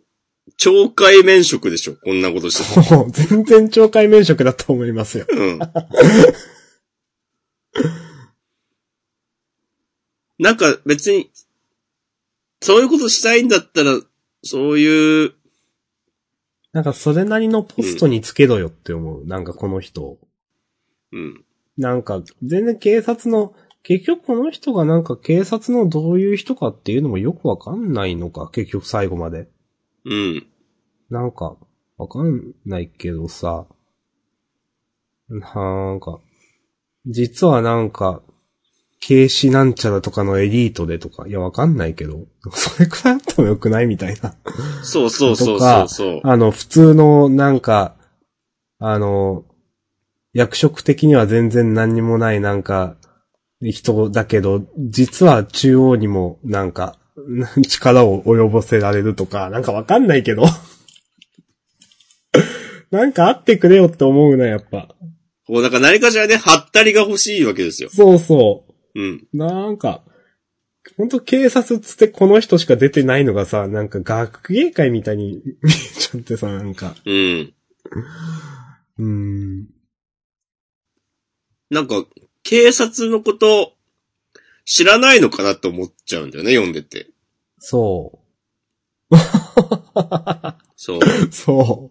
[0.59, 2.97] 懲戒免職でしょ、こんなことしてた。
[2.97, 5.27] も う全然懲戒免職だと思いますよ。
[5.29, 5.59] うん。
[10.39, 11.31] なんか別に、
[12.61, 14.01] そういうことしたいんだったら、
[14.43, 15.35] そういう、
[16.73, 19.27] なんかそれなりのポストにつけろよって思う。
[19.27, 20.19] なんかこの人。
[21.13, 21.45] うん。
[21.77, 29.49] なんか全然警察の、結局この人がなんか警察のどういう人かっていうのもよくわかんないのか、結局最後まで。
[30.05, 30.47] うん。
[31.11, 31.57] なんか、
[31.97, 33.67] わかんないけどさ、
[35.29, 36.21] なんか、
[37.07, 38.23] 実はなんか、
[39.01, 44.35] 警視なんちゃらとかのエリートでとか、いやわかんないけど、それくらいあってもよくないみたいな。
[44.83, 46.21] そうそうそうそうそう。
[46.25, 47.97] あの、普通のなんか、
[48.79, 49.45] あの、
[50.33, 52.97] 役職的には全然何にもないなんか、
[53.61, 56.99] 人だけど、実は中央にもなんか、
[57.69, 60.45] 力を及ぼせられるとか、なんかわかんないけど。
[62.91, 64.95] なんかあってくれよって思うな、やっぱ。
[65.47, 67.91] こう、だから何かしらね、はったりが欲しいわけですよ。
[67.91, 69.27] そうそうん。
[69.33, 69.37] う。
[69.37, 70.03] なんか、
[70.97, 76.95] 本当警察つってこの人しか出てないのがさ、なんか学芸会みたいに 見えちゃってさ、なんか。
[77.05, 77.55] うん。
[78.99, 79.67] うーん。
[81.71, 82.05] なんか、
[82.43, 83.74] 警察のこと、
[84.65, 87.09] 知らないのかなって思っちゃうんだよね、読んでて。
[87.59, 88.21] そ
[90.77, 90.99] そう。
[91.29, 91.33] う。
[91.33, 91.91] そ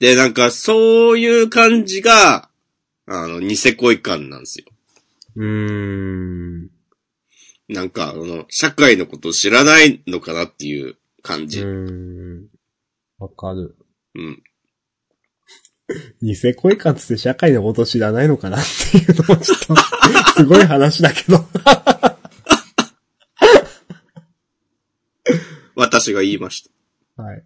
[0.00, 2.48] で、なんか、そういう感じが、
[3.06, 4.66] あの、ニセ恋感なんですよ。
[5.36, 5.44] う。
[5.44, 6.70] うーん。
[7.68, 11.62] なんか、あの、社会のことを知らないのかなっていう感うじ。
[11.62, 12.48] ーん。
[13.18, 13.76] わかる。
[14.14, 14.42] うん。
[16.22, 19.74] ニセ恋活って社会のこと知らないのかなっていうのもちょっと、
[20.36, 21.44] すごい話だけど。
[25.74, 26.68] 私が言いまし
[27.16, 27.22] た。
[27.22, 27.44] はい。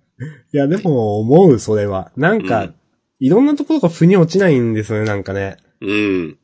[0.53, 2.13] いや、でも思う、それは。
[2.17, 2.75] なんか、うん
[3.23, 5.57] いろんなところが腑に落ちないんですよね、なんかね。
[5.81, 6.39] うん。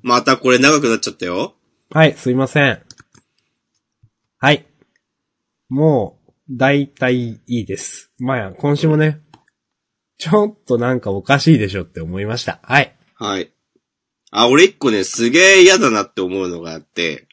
[0.00, 1.56] またこれ長くなっちゃったよ。
[1.90, 2.80] はい、すいません。
[4.38, 4.64] はい。
[5.68, 8.12] もう、だいたいいいです。
[8.20, 9.18] まあや、今週もね、
[10.22, 12.60] ちょっとなんかおかしいでしょって思いました。
[12.62, 12.94] はい。
[13.16, 13.50] はい。
[14.30, 17.26] あ、俺一個ね、すげえ嫌だなって思うのがあって、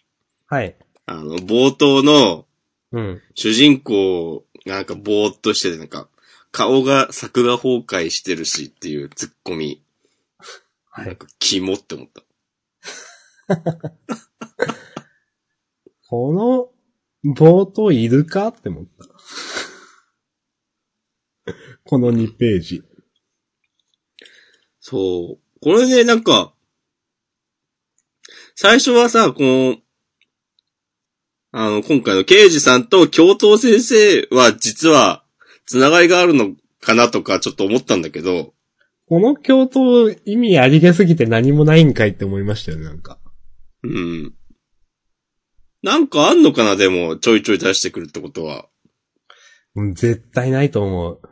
[0.48, 0.76] はい。
[1.06, 2.48] あの、冒頭の
[2.92, 3.22] うん。
[3.36, 6.10] 主人公がなんかぼーっとしてて、なんか、
[6.52, 9.84] 顔が桜崩壊してるしっていうツッコミ。
[10.90, 11.06] はい。
[11.06, 12.24] なんか、キモって思った。
[16.10, 16.74] こ
[17.24, 19.06] の、冒頭いるかって思った。
[21.90, 22.84] この2ページ。
[24.80, 25.60] そう。
[25.60, 26.54] これね、なんか、
[28.56, 29.78] 最初はさ、この、
[31.52, 35.24] あの、今回の刑事さんと教頭先生は実は、
[35.66, 38.54] つながりがあるのかなとかちょっと思ったんだけど、
[39.08, 43.18] この教頭意味ありげすぎて何もないんかいって思いましたよね、なんか。
[43.82, 44.36] うん。
[45.82, 48.68] なんかあんのかな、でも、ちょいちょい出してくるってことは。
[49.74, 51.29] うん絶対ないと思う。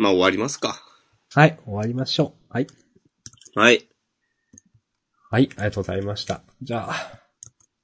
[0.00, 0.80] まあ終わりますか。
[1.34, 2.52] はい、終わりましょう。
[2.52, 2.68] はい。
[3.56, 3.88] はい。
[5.28, 6.42] はい、ありがとうございました。
[6.62, 6.94] じゃあ、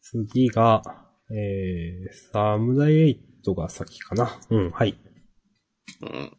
[0.01, 0.83] 次が、
[1.31, 4.31] えー、サムライエイトが先かな。
[4.49, 4.97] うん、はい。
[6.03, 6.33] うん。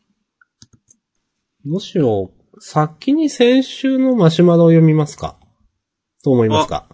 [1.66, 5.38] むしろ、先に先週のマシュマロを読みますか
[6.24, 6.88] と思いますか？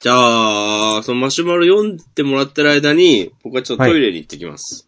[0.00, 4.84] じゃあ、そのマシュマロ読んでもらってる間に、僕はちょっとトイレに行ってきます。
[4.84, 4.87] は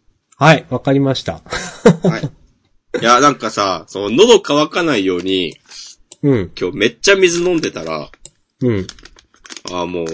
[0.69, 1.33] わかりました。
[1.33, 2.99] はい。
[2.99, 5.55] いや、なんかさ、その喉乾かないように、
[6.23, 8.09] うん、今日めっちゃ水飲んでたら、
[8.61, 8.87] うん。
[9.71, 10.05] ああ、もう、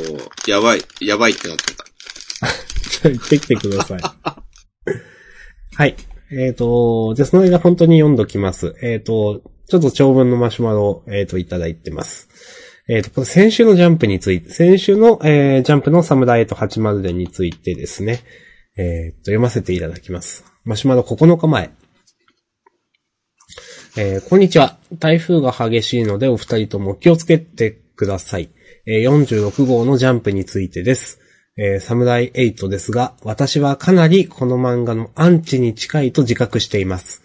[0.50, 1.86] やばい、やばいってなってた。
[2.90, 4.02] じゃあ行ってきてください。
[5.76, 5.96] はい。
[6.32, 8.76] えっ、と、じゃあその間本当に読んどきます。
[8.82, 12.28] えっ、と、ちょっと長文のマシュマロを、えっ、と、いただいてます。
[12.90, 18.20] えっ、と、これ先週のジャンプについて、先週の、えージャンプのサムライと80伝についてですね、
[18.80, 20.46] えっ、と、読ませていただきます。
[20.64, 21.72] マシュマロ9日前。
[23.98, 24.78] えーこんにちは。
[25.00, 28.52] 台風が激しいのでお二人とも気をつけてください。
[28.86, 31.20] えー46号のジャンプについてです。
[31.58, 37.24] えーサムライ8ですが、私はかなりこの漫画のアンチに近いと自覚しています。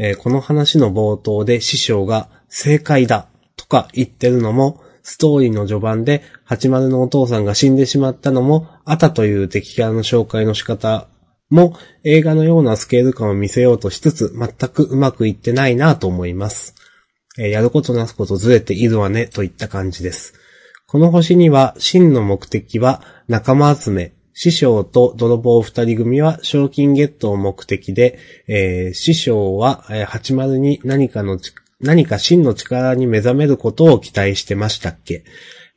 [0.00, 11.08] えーこの話の冒頭で師匠が正解だとか言ってるのも、ストーリーの序盤で80のお父さんが死んでしまったのも、アタという敵キャラの紹介の仕方
[11.48, 16.74] も映画のようなスケール感を見せようとしつつ、全くうまくいってないなと思います。
[17.38, 20.34] えーやることなすことずれているわね、といった感じです。
[20.86, 35.24] この星には真の目的は仲間集め、師匠と泥棒二人組は賞金ゲットを目的で、えー師匠は、えー80に何かのち、何か真の力に目覚めることを期待してましたっけ？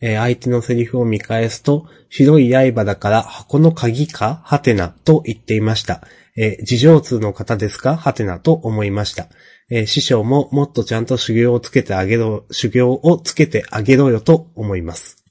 [0.01, 4.41] えー相手のセリフを見返すと、白い刃だから箱の鍵か？
[4.43, 6.01] はてなと言っていました。
[6.35, 7.97] えー事情通の方ですか？
[7.97, 9.27] はてなと思いました。
[9.69, 15.23] えー師匠ももっとちゃんと修行をつけてあげろ、修行をつけてあげろよと思います。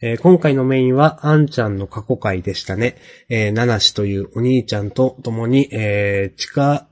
[0.00, 2.94] えー今回のメインは、あんちゃんの過去回でしたね。
[3.28, 6.86] えー、ナナシというお兄ちゃんと共に、えー、地下、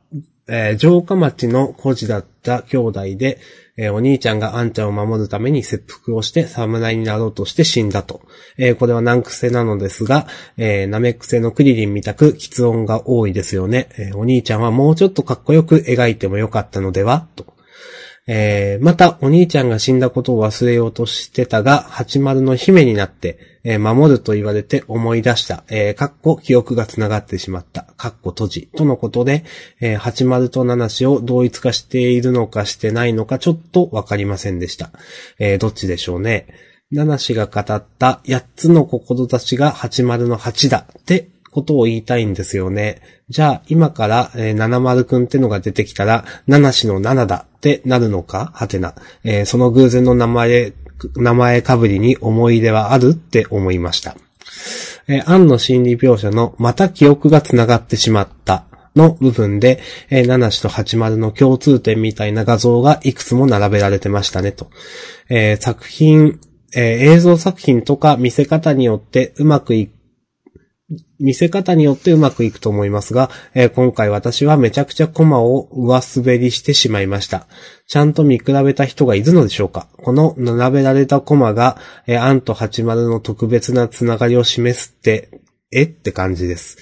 [0.49, 3.39] えー城下町の孤児だった兄弟で、
[3.77, 8.23] えーお兄ちゃんがあんちゃんを守るために切腹をして侍になろうとして死んだと。
[8.57, 10.27] えーこれは難癖なのですが、
[10.57, 13.89] えー、ナメ癖のクリリンみたく喫音が多いですよね。
[13.99, 17.56] えお兄ちゃんはもうちょっとかっこよく描いてもよかったのではと。
[18.29, 29.45] えーまた、お兄ちゃんが死んだことを忘れようとしてたが、80の姫になって、えー守ると言われて思い出した、えーかっこ記憶が繋がってしまった、かっこ閉じ、とのことで、
[29.81, 34.91] えー80と7を同一化しているのかしてないのかちょっとわかりませんでした。
[35.39, 36.49] えーどっちでしょうね。
[36.91, 43.01] 七氏が語った8つの志が80の8だってことを言いたいんですよね。
[43.31, 48.51] じゃあ、今から、えー、70くんってのが出てきたら、七氏の7だってなるのか？
[48.55, 48.95] はてな。
[49.25, 50.75] えーその偶然の名前、
[51.17, 54.17] 名前かぶりに思い入れはあるって思いました。
[55.09, 58.65] えー、アンの心理描写の、また記憶が繋がってしまった。
[58.95, 59.81] の部分で、
[60.11, 64.69] えー、七氏と80の共通点みたいな画像がいくつも並べられてましたね、と。
[65.31, 66.39] えー作品、
[66.75, 69.96] えー映像作品とか見せ方によってうまくいく
[71.19, 77.47] 見せ方によってうまくいくと思いますが、えー今回私はめちゃくちゃコマを上滑りしてしまいました。
[77.87, 79.89] ちゃんと見比べた人がいるのでしょうか？
[80.03, 85.41] この並べられたコマが、えー、アンと80の特別なつながりを示すって、
[85.73, 85.83] え？
[85.85, 86.79] って感じです。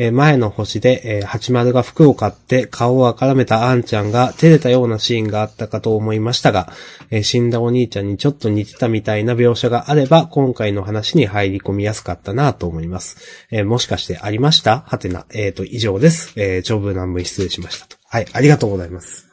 [0.00, 6.72] えー前の星で、えー80が服を買って顔をあからめたアンちゃんが照れたようなシーンがあったかと思いましたが、
[7.10, 13.18] えー死んだお兄ちゃんにちょっと似てたみたいな描写があれば、今回の話に入り込みやすかったなと思います。
[13.50, 14.84] えーもしかしてありました？
[14.86, 15.26] はてな。
[15.34, 16.32] えっ、と、以上です。
[16.36, 17.96] えー長文乱文失礼しましたと。
[18.08, 19.26] はい、ありがとうございます。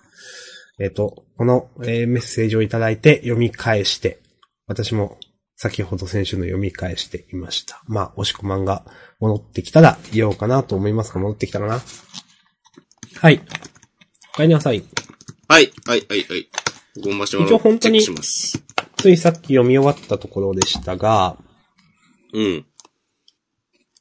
[0.79, 4.19] えっ、と、この、えーメッセージをいただいて読み返して、
[4.67, 5.19] 私も
[5.55, 7.81] 先ほど先週の読み返していました。
[7.87, 8.85] まあ、押し込まんが
[9.19, 11.81] 戻ってきたら言おうかなと思いますが、戻ってきたかな
[13.21, 13.41] はい。
[14.33, 14.83] お帰りなさい。
[15.47, 16.49] はい、はい、はい、はい。
[17.01, 18.01] ごましま一応本当に。
[18.01, 21.37] ついさっき読み終わったところでしたが、
[22.33, 22.65] うん。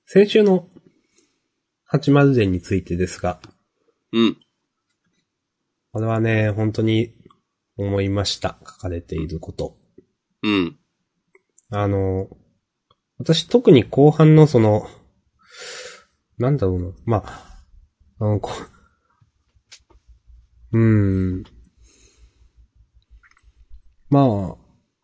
[0.06, 0.68] 先週の
[1.92, 3.40] 80伝についてですが、
[4.12, 4.36] うん。
[5.92, 7.14] これはね、本当に
[7.76, 8.58] 思いました。
[8.66, 9.76] 書かれていること。
[10.42, 10.78] うん。
[11.74, 12.28] あの、
[13.18, 14.86] 私特に後半のその、
[16.38, 16.90] なんだろうな。
[17.04, 17.64] まあ、
[18.20, 18.50] あの、こ
[20.72, 21.44] うーん。
[24.10, 24.56] まあ、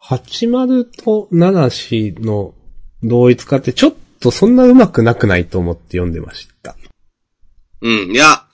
[0.02, 2.54] 80と7の
[3.02, 6.76] 同一化ってちょっとそんな上手くなくないと思って読んでました。
[7.80, 8.12] うん。
[8.12, 8.44] いや、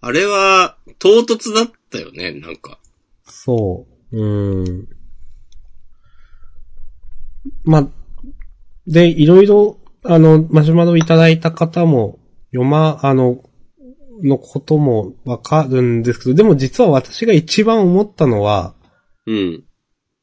[0.00, 2.78] あれは、唐突だったよね、なんか。
[3.24, 4.16] そう。
[4.16, 5.01] うーん。
[7.64, 7.88] まあ、
[8.86, 12.18] で、いろいろ、あの、マシュマロいただいた方も、
[12.52, 13.42] 読ま、あの、
[14.22, 18.74] のこともわかるんですけど、でも実は私が一番思ったのは、
[19.26, 19.64] うん。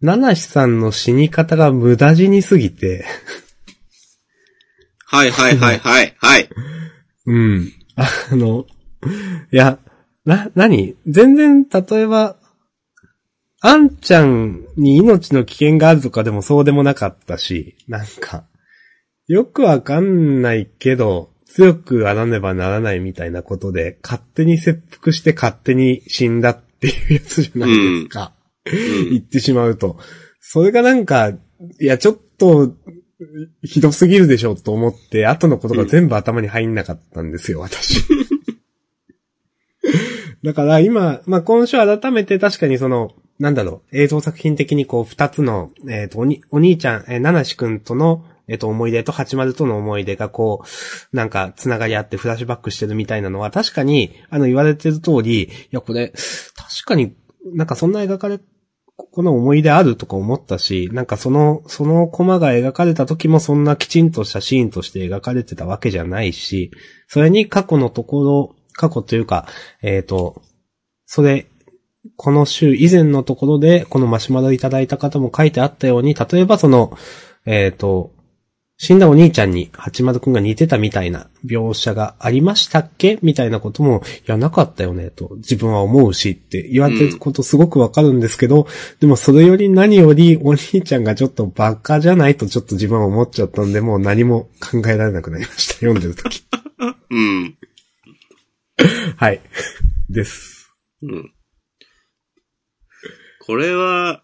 [0.01, 3.05] 七志さんの死に方が無駄死にすぎて、
[5.05, 6.49] はいはいはいはい、はい。
[7.25, 7.73] うん。
[7.95, 8.65] あの、
[9.51, 9.79] いや、
[10.23, 12.37] な、なに全然、例えば、
[13.61, 18.45] あんちゃんに命の危険があるとかでもそうでもなかったし、なんか、
[19.27, 28.33] よくわかんないけど、強くあらねばならないみたいなことで、勝手に切腹して勝手に死んだっていうやつじゃないですか。
[28.33, 28.39] うん
[29.09, 29.97] 言ってしまうと。
[30.39, 31.37] それがなんか、い
[31.79, 32.73] や、ちょっと、
[33.63, 38.03] ひどすぎるでしょと思って、後のことが全部頭に入んなかったんですよ、私。
[40.43, 57.15] だから今、まあ、今週改めて確かにその、なんだろう、映像作品的にこう、二つの、えっ、と、おに、お兄ちゃん、えー、七志くんとの、えっ、と、思い出と八丸との思い出がこう、なんか、つながりあってフラッシュバックしてるみたいなのは、確かに、あの、言われてる通り、いや、これ、確かに
[57.45, 58.39] なんかそんな描かれ、
[58.95, 66.71] この思い出あるとか思ったし、なんかその、そのコマが描かれた時もそんなきちんとしたシーンとして描かれてたわけじゃないし、
[67.07, 69.47] それに過去のところ、過去というか、
[69.81, 70.41] えっ、と、
[71.05, 71.48] それ、
[72.21, 76.97] この週以前のところで、このマシュマロいただいた方も書いてあったように、例えばその、
[77.45, 78.11] えっ、と、
[78.77, 83.19] 死んだお兄ちゃんに八丸くんが似てたみたいな描写がありましたっけ？
[83.21, 88.67] みたいなことも、いや、なかったよね、と自分は思うしって言われてることすごくわかるんですけど、
[88.99, 95.75] でもそれより何よりお兄ちゃんがちょっとバカじゃないとちょっと自分は思っちゃったんで、もう何も考えられなくなりました。
[95.75, 96.43] 読んでるとき。
[97.11, 97.57] うん。
[99.15, 99.39] はい。
[100.09, 100.69] です。
[101.01, 101.33] うん。
[103.49, 104.21] これは、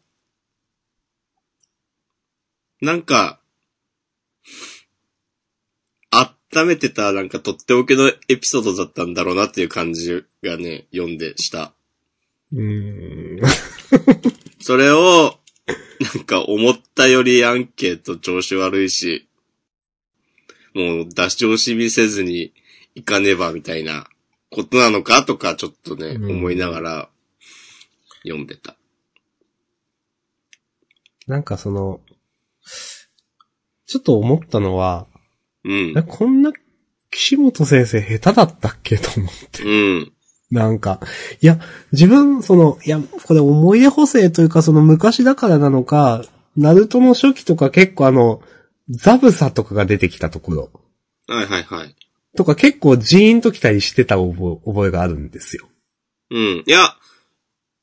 [2.79, 3.39] なんか、
[6.11, 11.73] 温めてたなんかとっておきのエピソードだったんだろうなっていう感じがね、読んでした。
[12.53, 13.47] うーん。
[14.61, 15.39] それを、
[16.13, 19.27] なんか思ったよりアンケート調子悪いし、
[20.75, 22.53] もう出し惜しみせずに
[22.93, 24.05] 行かねばみたいな
[24.51, 27.09] ことなのかとかちょっとね、うん思いながら
[28.21, 28.75] 読んでた。
[31.27, 31.99] なんかその、
[33.85, 35.07] ちょっと思ったのは、
[35.63, 36.01] うんえ。
[36.03, 36.51] こんな
[37.11, 39.63] 岸本先生下手だったっけと思って。
[39.63, 40.11] うん。
[40.51, 40.99] なんか、
[41.41, 41.59] いや、
[41.91, 46.23] 自分、その、いや、これ思い出補正というか、その昔だからなのか、
[46.55, 48.41] ナルトの初期とか結構あの、
[48.89, 50.71] ザブサとかが出てきたところ、
[51.27, 51.95] はいはいはい。
[52.37, 55.67] とか結構ジーンときたりしてた覚え覚えがあるんですよ。
[56.29, 56.63] うん。
[56.65, 56.95] いや、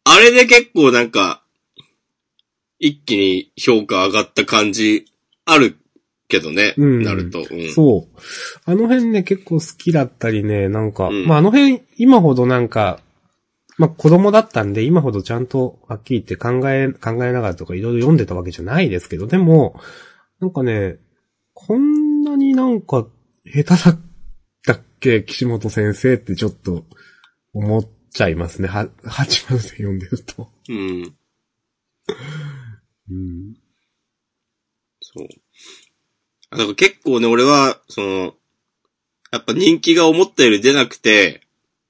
[0.05, 1.41] あれで結構なんか、
[2.82, 5.06] 一気に評価上がった感じ
[5.44, 5.76] ある
[6.26, 7.46] けどね、うんなると。
[7.48, 7.72] うん。
[7.72, 8.20] そう。
[8.64, 12.98] あの辺ね、結構好きだったりね、なんか、うんまああの辺、今ほどなんか、
[13.78, 19.80] まあ子供だったんで、今ほどちゃんとはっきり言って考え、考えながらとかいろいろ読んでたわけじゃないですけど、でも、
[20.40, 20.96] なんかね、
[21.54, 23.06] こんなになんか
[23.44, 24.00] 下手だっ
[24.66, 26.84] たっけ岸本先生ってちょっと
[27.54, 28.66] 思っちゃいますね。
[28.66, 30.48] は、八丸で読んでると。
[30.68, 31.14] うん。
[33.12, 33.55] うん。
[35.01, 35.28] そう。
[36.51, 38.34] あだから結構ね、俺は、その、
[39.30, 41.43] やっぱ人気が思ったより出なくて、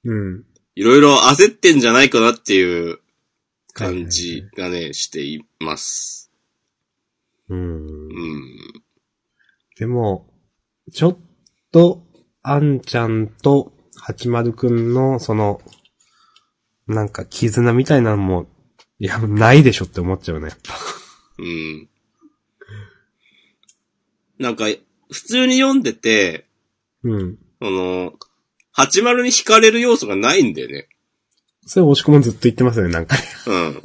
[0.03, 0.45] うん。
[0.75, 2.99] いろいろ焦ってんじゃないかなっていう
[3.73, 6.31] 感じがね、しています。
[7.49, 7.79] うんう。
[7.79, 8.41] ん。
[9.77, 10.27] でも、
[10.91, 11.17] ちょっ
[11.71, 12.03] と、
[12.41, 15.61] あんちゃんと八丸くんの、その、
[16.87, 18.47] なんか絆みたいなのも、
[18.99, 20.47] いや、ないでしょって思っちゃうね。
[20.47, 20.73] やっぱ
[21.37, 21.89] うん。
[24.39, 24.65] なんか、
[25.11, 26.47] 普通に読んでて、
[27.03, 27.37] うん。
[27.61, 28.13] その、
[28.75, 30.89] 80に惹かれる要素がないんだよね。
[31.65, 33.21] それ、押し込もずっと言ってますよね、なんかね。
[33.47, 33.81] うん。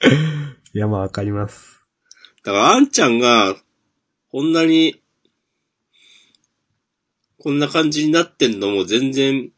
[0.74, 1.82] いや、まあ、わかります。
[2.44, 3.56] だから、あんちゃんが、
[4.30, 5.02] こんなに、
[7.38, 9.50] こんな感じになってんのも全然、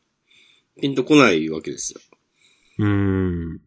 [0.80, 2.00] ピンとこないわけですよ。
[2.78, 3.60] うーん。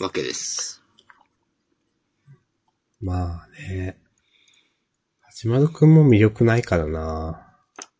[0.00, 0.83] わけです。
[3.04, 3.98] まあね。
[5.20, 7.54] 八丸くんも魅力ないからな。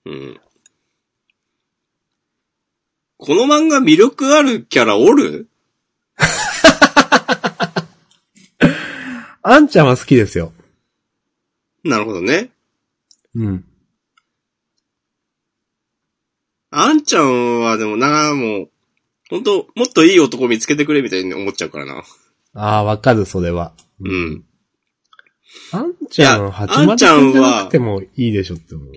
[0.07, 0.41] うん。
[3.19, 5.51] この漫画魅力あるキャラおる？
[9.43, 10.55] あんちゃんは好きですよ。
[11.85, 12.51] なるほどね。
[13.35, 13.67] うん。
[16.71, 18.71] あんちゃんはでもな、もう、
[19.29, 22.03] 本当もっといい男見つけてくれみたいに思っちゃうからな。
[22.55, 23.75] ああ、わかる、それは。
[24.01, 24.47] うん。
[25.73, 28.95] あんちゃん、いや八丸くんじゃなくてもいいでしょって思う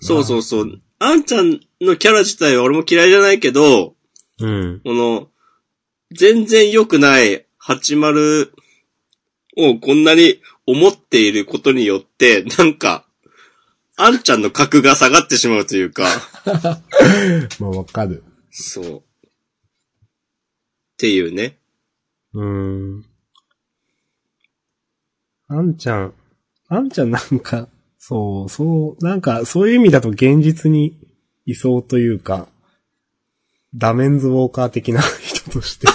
[0.00, 0.80] そうそうそう。
[0.98, 3.94] あんちゃんのキャラ自体は俺も嫌いじゃないけど、
[4.40, 4.80] うん。
[4.84, 5.28] この、
[6.12, 8.50] 全然良くない80
[9.56, 13.04] をこんなに思っていることによって、なんか、
[13.96, 16.04] あんちゃんの格が下がってしまうというか、
[17.58, 18.22] まあ、わかる。
[18.50, 18.96] そう。
[18.96, 19.00] っ
[20.96, 21.58] ていうね。
[22.32, 23.04] うーん。
[25.50, 26.14] あんちゃん、
[26.68, 27.68] あんちゃんなんか、
[27.98, 30.98] そう、そう、なんか、そういう意味だと現実に
[31.46, 32.48] いそうというか、
[33.74, 35.86] ダメンズウォーカー的な 人として。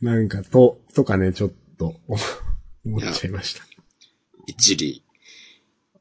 [0.00, 2.00] なんか、と、とかね、ちょっと、
[2.86, 3.62] 思っちゃいました。
[4.46, 5.04] 一理。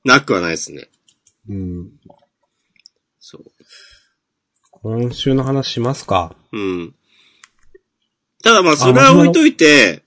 [0.05, 0.89] なくはないですね。
[1.49, 1.91] うん。
[3.19, 3.43] そう。
[4.71, 6.35] 今週の話しますか？
[6.53, 6.95] うん。
[8.43, 10.03] ただまあ、それは置いといて、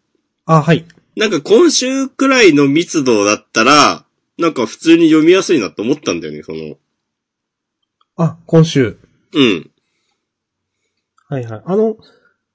[0.53, 0.85] あ、はい。
[1.17, 4.05] なんか今週くらいの密度だったら、
[4.37, 6.77] なんか普通に読みやすいなと思ったんだよね、その。
[8.17, 8.99] あ、今週。
[9.33, 9.71] うん。
[11.29, 11.63] はいはい。
[11.65, 11.97] あの、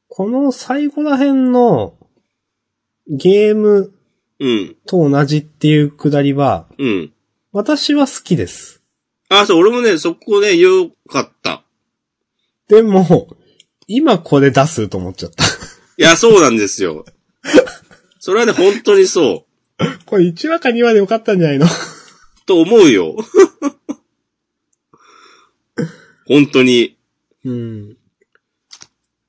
[0.10, 1.96] この最後ら辺の
[3.08, 3.94] ゲーム
[4.40, 4.76] うん。
[4.86, 7.14] と同じっていうくだりは、うん。
[7.54, 8.84] 私は好きです。
[9.30, 11.64] あ、そう、俺もね、そこで良かった。
[12.68, 13.30] でも、
[13.88, 15.46] 今これ出すと思っちゃった。
[15.46, 15.48] い
[15.98, 17.06] や、そうなんですよ。
[18.26, 19.46] それはね、本当にそ
[19.78, 19.78] う。
[20.08, 21.68] これ1話か2話でよかったんじゃないの？
[22.48, 23.16] と思うよ。
[26.26, 26.98] 本当に。
[27.44, 27.92] うん。
[27.92, 27.98] い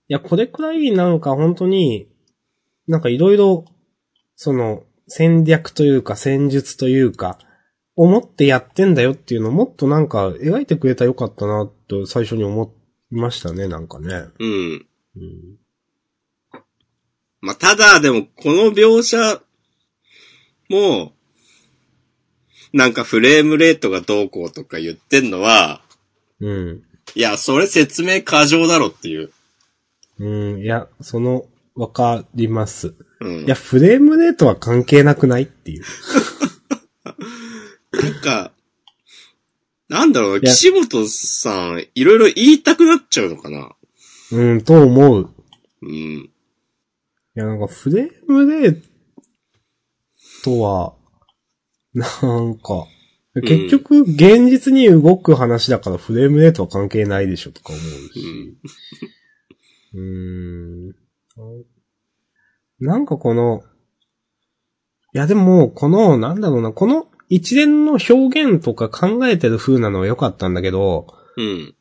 [0.08, 2.08] や、これくらいなんか本当に、
[2.88, 3.66] なんかいろいろ、
[4.34, 7.38] その、戦略というか戦術というか、
[7.96, 12.74] 思ってやってんだよっていうのをもっとなんか描いてくれたらよかったなと最初に思
[13.12, 14.24] いましたね、なんかね。
[14.38, 14.86] うん。
[15.16, 15.58] うん。
[17.40, 19.40] まあ、ただ、でも、この描写
[20.68, 21.12] も、
[22.72, 25.80] なんかフレームレートがどうこうとか言ってんのは、
[26.40, 26.82] うん。
[27.14, 29.30] いや、それ説明過剰だろっていう。
[30.18, 32.94] うん、いや、その、わかります。
[33.20, 33.44] うん。
[33.44, 35.84] いや、フレームレートは関係なくないっていう。
[37.92, 38.52] なんか、
[39.88, 43.74] なんだろう岸本さん、いろいろ言いたくなっちゃうのかな。
[44.32, 45.30] うん、と思う。
[45.82, 46.30] うん。
[47.36, 48.82] いや、なんかフレームレー
[50.42, 50.94] トは、
[51.92, 52.06] な
[52.40, 52.86] んか、
[53.34, 57.82] 結局、現実に動く話だからフレームレートは関係ないでしょとか思う
[58.14, 58.58] し。
[59.94, 60.94] うーん。
[62.80, 63.62] なんかこの、
[65.12, 71.06] いやでも、この、なんだろうな、この一連の表現とか考えてる風なのは良かったんだけど、
[71.36, 71.74] うん。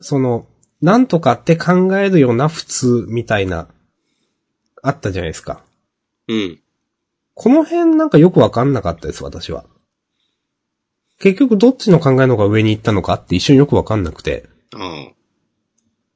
[0.00, 0.46] その、
[0.80, 3.68] なんとかって考えるような普通みたいな、
[4.82, 5.64] あったじゃないですか。
[6.28, 6.60] うん。
[7.34, 9.64] この辺なんかよくわかんなかったです、私は。
[11.20, 14.48] 結局どっちの考えの方が上に行ったのかって一瞬よくわかんなくて。
[14.74, 15.12] ああ。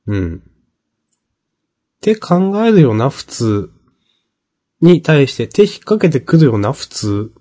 [0.07, 0.43] うん。
[0.45, 3.71] って考えるような普通
[4.81, 7.33] に対して手引っ掛けてくるような普通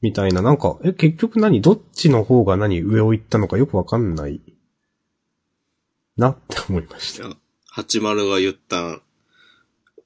[0.00, 1.60] みたいな、なんか、え、結局何？
[1.60, 4.40] どっちの方が何上を行ったのかよくわかんない。
[6.16, 7.28] なって思いました。
[7.76, 9.00] 80が言った、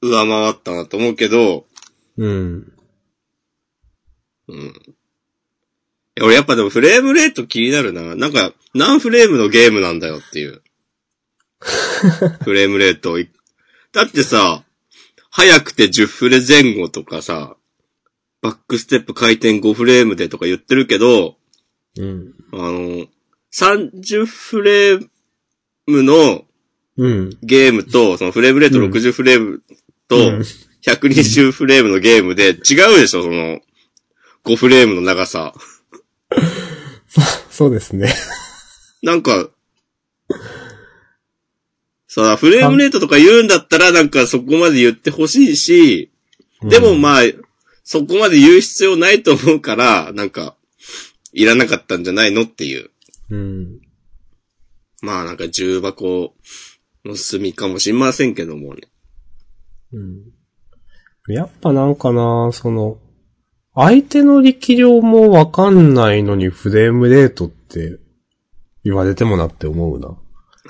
[0.09, 1.66] 上回ったなと思うけど、
[2.16, 2.72] うん。
[4.48, 4.72] うん。
[6.22, 8.14] 俺やっぱでもフレームレート気になるな。
[8.14, 10.62] なんか、何フレームのゲームなんだよっていう。
[12.44, 13.28] フレームレートい。
[13.93, 14.64] だってさ、
[15.31, 17.56] 早くて10フレ前後とかさ、
[18.43, 21.36] バックステップ回転5フレームでとか言ってるけど、
[21.97, 22.35] うん。
[22.52, 23.06] あの、
[23.52, 25.09] 30フレー
[25.86, 26.44] ムの
[26.97, 27.39] うん。
[27.43, 29.62] ゲームと、そのフレームレートうん60フレーム
[30.16, 30.40] とうん、
[30.84, 33.60] 120フレームのゲームで違うでしょ、その、
[34.44, 35.54] 5フレームの長さ。
[37.50, 38.12] そうですね。
[39.02, 39.48] なんか、
[42.06, 46.10] さあ、フレームレートとか言うんだったらなんかそこまで言ってほしいし、
[46.62, 47.22] でもまあ、
[47.82, 50.56] そこまで言う必要ないと思うから、なんか、
[51.32, 52.90] いらなかったんじゃないのっていう。
[53.30, 53.80] うん。
[55.02, 56.34] まあなんか重箱
[57.04, 58.82] の隅かもしれませんけどもね。
[59.94, 61.34] うん。
[61.34, 62.98] やっぱなんかな、その、
[63.74, 67.98] 相手の力量もわかんないのにフレームレートって
[68.84, 70.16] 言われてもなって思うな。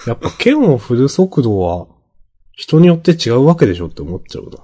[0.07, 1.87] やっぱ剣を振る速度は
[2.53, 4.59] 人によって違うわけでしょって思っちゃうな。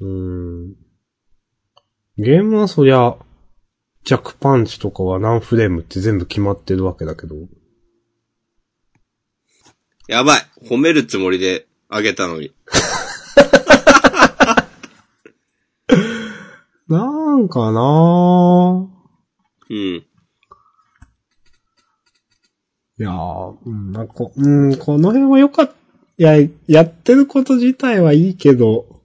[0.00, 0.74] うん。
[2.18, 3.16] ゲームはそりゃ、
[4.04, 7.36] 弱パンチとかは何フレームって全部決まってるわけだけど。
[10.08, 12.54] やばい褒めるつもりであげたのに。
[16.88, 18.88] なんかな
[19.68, 19.76] うん。
[19.78, 20.06] い
[22.96, 25.74] やー、うん、なんかこ、うん、この辺は良かった。
[26.16, 29.02] いや、やってること自体はいいけど、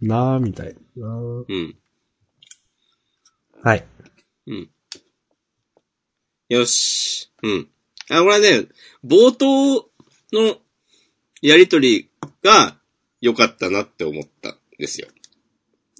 [0.00, 1.08] なーみたいな。
[1.08, 1.76] うん。
[3.64, 3.84] はい。
[4.46, 4.70] うん。
[6.48, 7.32] よし。
[7.42, 7.68] うん。
[8.10, 8.68] あ、これはね、
[9.04, 9.90] 冒頭
[10.32, 10.58] の
[11.42, 12.08] やりとり
[12.42, 12.76] が
[13.20, 15.08] 良かったなって思ったんですよ。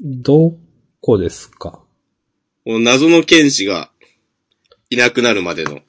[0.00, 0.54] ど
[1.00, 1.80] こですか？
[2.64, 3.90] この謎の剣士が
[4.90, 5.80] いなくなるまでの。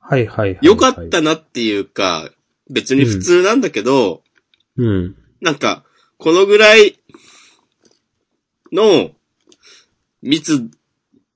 [0.00, 0.58] はいはいはい、はい。
[0.62, 1.08] 良かっ。
[1.10, 2.30] たなっていうか、
[2.70, 4.22] 別に普通なんだけど、
[4.76, 5.16] うん。
[5.40, 5.84] なんか、
[6.16, 6.98] このぐらい
[8.72, 9.10] の
[10.22, 10.70] 密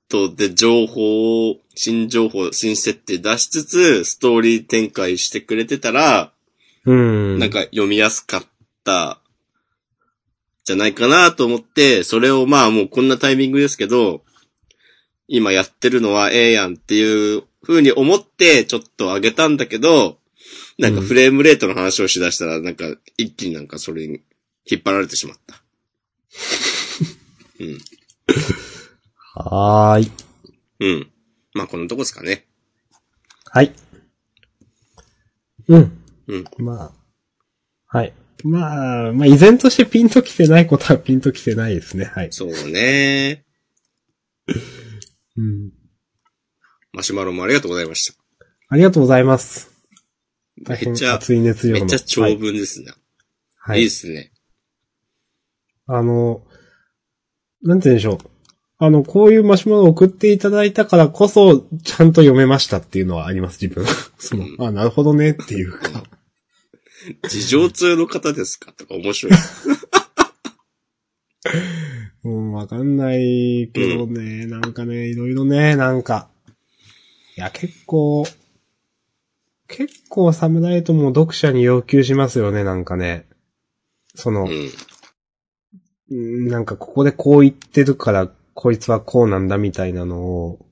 [0.09, 6.32] 度で情報を、新情報、新設定出しつつ、ストーリー展開してくれてたら、
[6.87, 7.39] うん。
[7.39, 8.45] なんか読みやすかっ
[8.85, 9.21] た、
[10.65, 14.23] じゃないかなと思って、それをまあもうこんなタイミングですけど、
[15.27, 20.19] 今やってるのはええやんっていう風に思ってちょっと上げたんだけど、
[20.79, 22.85] なんかフレームレートの話をしだしたら、なんか
[23.17, 24.21] 一気になんかそれに
[24.71, 25.63] 引っ張られてしまった。
[27.61, 27.79] うん。
[29.35, 30.11] はーい。
[30.81, 31.11] うん。
[31.55, 32.47] まあこのとこですかね。
[33.47, 33.73] はい。
[35.69, 36.02] うん。
[36.29, 36.45] うん。
[36.59, 36.95] ま
[37.91, 37.97] あ。
[37.99, 38.13] はい。
[38.45, 42.07] まあ、まあ、依然としてピンときてないことはピンときてないですね。
[42.07, 42.33] はい。
[42.33, 43.45] そうね。
[45.37, 45.73] うん。
[46.93, 48.19] マシュマロもありがとうございました。
[48.69, 49.71] ありがとうございます。
[50.57, 51.81] めっちゃ、熱い熱量の。
[51.81, 52.87] めっちゃ長文ですね。
[52.87, 52.97] はい。
[53.57, 53.91] はいいいで。
[53.91, 54.33] すね。
[55.87, 56.45] あの、
[57.63, 58.19] なんて言うんでしょう。
[58.79, 63.87] あの、こういうマシュマロを送っていただいたからこそ、ちゃんと読めましたっていうのはあります、自分。
[64.19, 66.03] その、あ、なるほどねっていうか。
[67.29, 68.73] 事情通の方ですか？
[68.73, 69.33] とか面白い。
[72.25, 76.31] うん、わかんないけどね、なんかね、いろいろね、なんか。
[77.37, 78.25] いや、結構、
[79.67, 83.27] 結構サムライトも読者に要求しますよね、なんかね。
[84.15, 84.71] その、うん。
[86.11, 90.67] うんなんかここでこう言ってるから、こいつはこうなんだみたいなのを、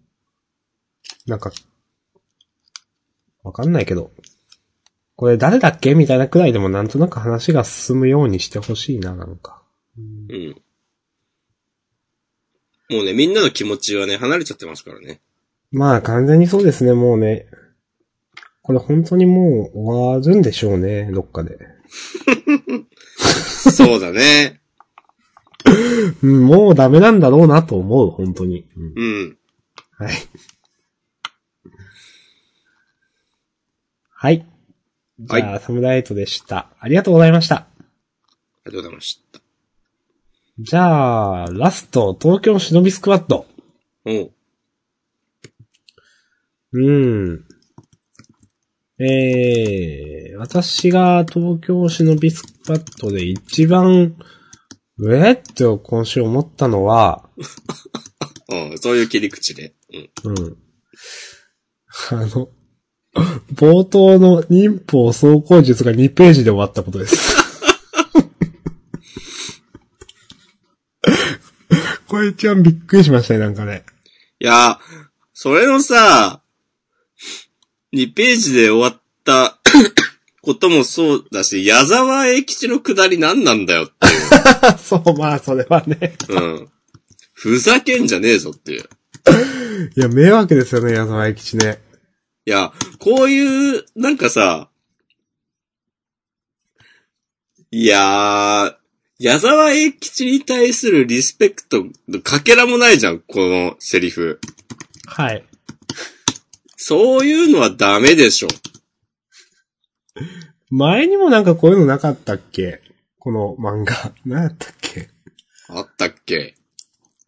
[1.26, 1.50] なんか、
[3.42, 4.12] わかんないけど、
[5.20, 5.94] これ誰だっけ？
[5.94, 9.62] みたいなくらいでもなんとなく話が進むようにしてほしいな、なんか。
[9.98, 10.02] う
[10.32, 10.56] ん。
[12.88, 15.20] もうね、みんなの気持ちはね、離れちゃってますからね。
[15.72, 17.44] まあ完全にそうですね、もうね。
[18.62, 21.58] これ本当にもう終わるんでしょうね、どっかで。
[23.28, 24.62] そうだね。
[26.22, 28.66] うん、もうダメなんだろうなと思う、本当に。
[28.74, 29.38] うんうん。
[29.98, 30.14] はい。
[34.14, 34.46] はい。
[35.22, 36.70] じゃあ、サムライトでした。
[36.80, 37.56] ありがとうございました。
[37.56, 37.66] あ
[38.66, 39.40] りがとうございました。
[40.58, 43.46] じゃあ、ラスト、東京忍びスクワット。
[44.06, 44.32] おう。
[46.72, 47.44] うん。
[48.98, 54.16] えー、私が東京忍びスクワットで一番、
[55.02, 57.28] えーって今週思ったのは、
[58.48, 59.74] うん、そういう切り口で。
[60.24, 60.34] うん。
[60.34, 60.56] うん。
[62.10, 62.48] あの、
[63.54, 67.40] 冒頭の忍法走行術が2ページで終わったことです。
[72.06, 73.84] これ一番びっくりしましたね、なんかね。
[74.40, 74.80] いや、
[75.32, 76.42] それのさ、
[77.94, 79.58] 2ページで終わった
[80.42, 84.78] こともそうだし、矢沢永吉の下り何なんだよっていう。
[84.82, 86.16] そう、まあ、それはね。
[86.28, 86.68] うん。
[87.32, 88.88] ふざけんじゃねえぞっていう。
[89.96, 91.78] いや、迷惑ですよね、矢沢永吉ね。
[92.46, 94.70] いや、こういう、なんかさ、
[97.70, 98.76] いやー、
[99.18, 104.40] 矢沢永吉に対するリスペクトのかけらもないじゃん、このセリフ。
[105.06, 105.44] はい。
[106.76, 108.48] そういうのはダメでしょ。
[110.70, 112.80] 前にもなんかこういうのなかったっけ？
[113.18, 114.12] この漫画。
[114.24, 115.10] 何やったっけ？
[115.68, 116.54] あったっけ？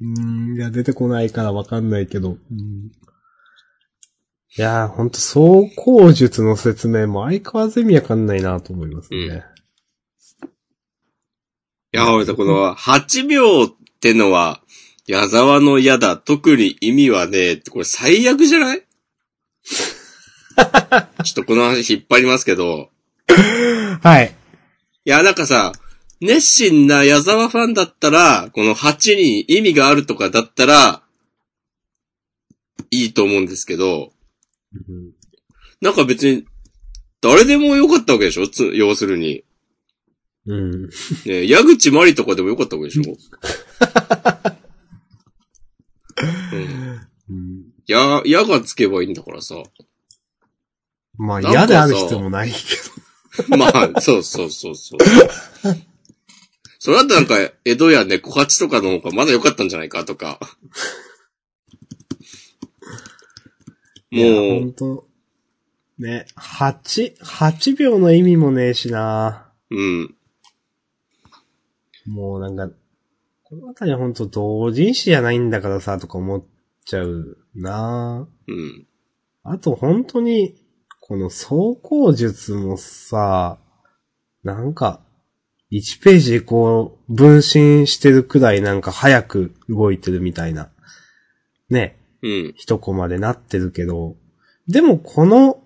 [0.00, 2.38] うーん、いや、出てこないからわかんないけど。
[2.50, 2.90] うん、
[4.58, 9.44] いやー、ほんと、走行術の説明も相変わらず意味わかんないなと思いますね。
[11.94, 13.68] いや、俺さ、この8秒っ
[14.00, 14.60] てのは、
[15.06, 18.82] 矢沢の矢だ、特に意味はねえって、これ最悪じゃない？
[19.64, 22.90] ちょっとこの話引っ張りますけど、
[24.02, 24.34] はい。
[25.06, 25.72] いや、なんかさ、
[26.20, 31.02] 熱心な矢沢ファンだったら、この8に意味があるとかだったら、
[32.90, 34.11] いいと思うんですけど、
[35.80, 36.44] なんか別に、
[37.20, 38.48] 誰でもよかったわけでしょ？
[38.48, 39.44] つ要するに。
[40.46, 40.88] うん。
[41.26, 43.16] ね矢口まりとかでもよかったわけでしょ？
[46.52, 47.08] うん。
[47.30, 49.56] うんや、矢がつけばいいんだからさ。
[51.18, 52.56] まあ、嫌である必要もないけ
[53.56, 54.98] まあ、そうそうそうそう。
[56.78, 60.40] それだったらなんか、江戸や猫八とかの方がまだ良かったんじゃないかとか。
[64.12, 65.06] もんと。
[65.98, 70.14] ね、8、8秒の意味もねえしなう、うん。
[72.06, 72.74] もうなんか、
[73.44, 76.44] このあたりはほんと同人誌じゃないんだからさ、とか思っ
[76.84, 78.86] ちゃうなうん。
[79.44, 80.56] あと本当に、
[81.00, 83.58] この走行術もさ、
[84.42, 85.00] なんか、
[85.70, 90.70] 1ページこう、分身してるくらいなんか早く動いてるみたいな、
[91.70, 92.54] ね、うん。
[92.56, 94.16] 一コマでなってるけど、
[94.68, 95.62] でもこの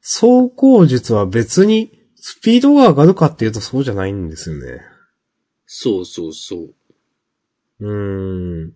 [0.00, 4.82] 走行術は別にスピードが上がるかっていうとそうじゃないんですよね。
[5.66, 6.74] そうそうそう。
[7.80, 8.74] うーん。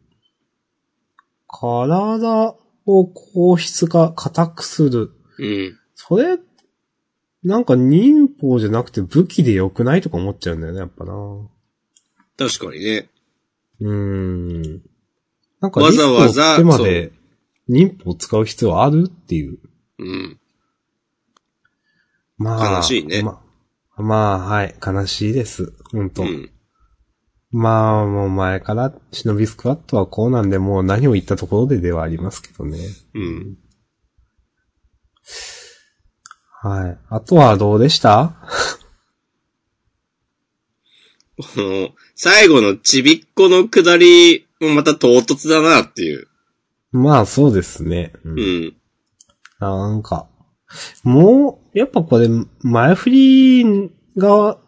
[1.46, 2.56] 体
[2.86, 5.12] を硬質化、硬くする。
[5.38, 5.78] うん。
[5.94, 6.38] それ、
[7.42, 11.14] なんか忍法じゃなくて武器で良くないとか思っちゃうんだよね、やっぱな。
[12.36, 13.09] 確かにね。
[13.80, 14.82] うーん。
[15.60, 16.59] なんかわざわざ
[17.69, 19.07] 忍法を使う必要ある？
[19.09, 19.59] っていう。
[19.99, 20.40] うん。
[22.39, 22.77] まあ。
[22.78, 23.40] 悲しいねま
[23.97, 24.74] まあ、はい。
[24.85, 25.73] 悲しいです。
[25.93, 26.51] 本当、うん。
[27.51, 32.78] まあ、もう前から、忍びスクワットはこうなんで、もう何を言ったところでではありますけどね。
[33.15, 33.59] うん。
[36.61, 36.99] はい。
[37.09, 38.36] あとはどうでした？
[41.39, 46.27] この、最後のちびっこの下りもまた唐突だなっていう。
[46.98, 48.12] まあ、そうですね。
[48.24, 48.76] ううんん。
[49.60, 50.28] なんか、
[51.02, 52.28] もう、やっぱこれ、
[52.62, 54.58] 前振りが、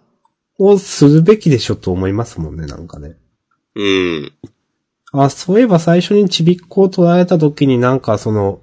[0.59, 3.17] をするべきでしょと思いますもんね、なんかね。
[3.75, 4.33] うん。
[5.13, 8.61] あ、そういえば最初にちびっこを捉えた時になんかその、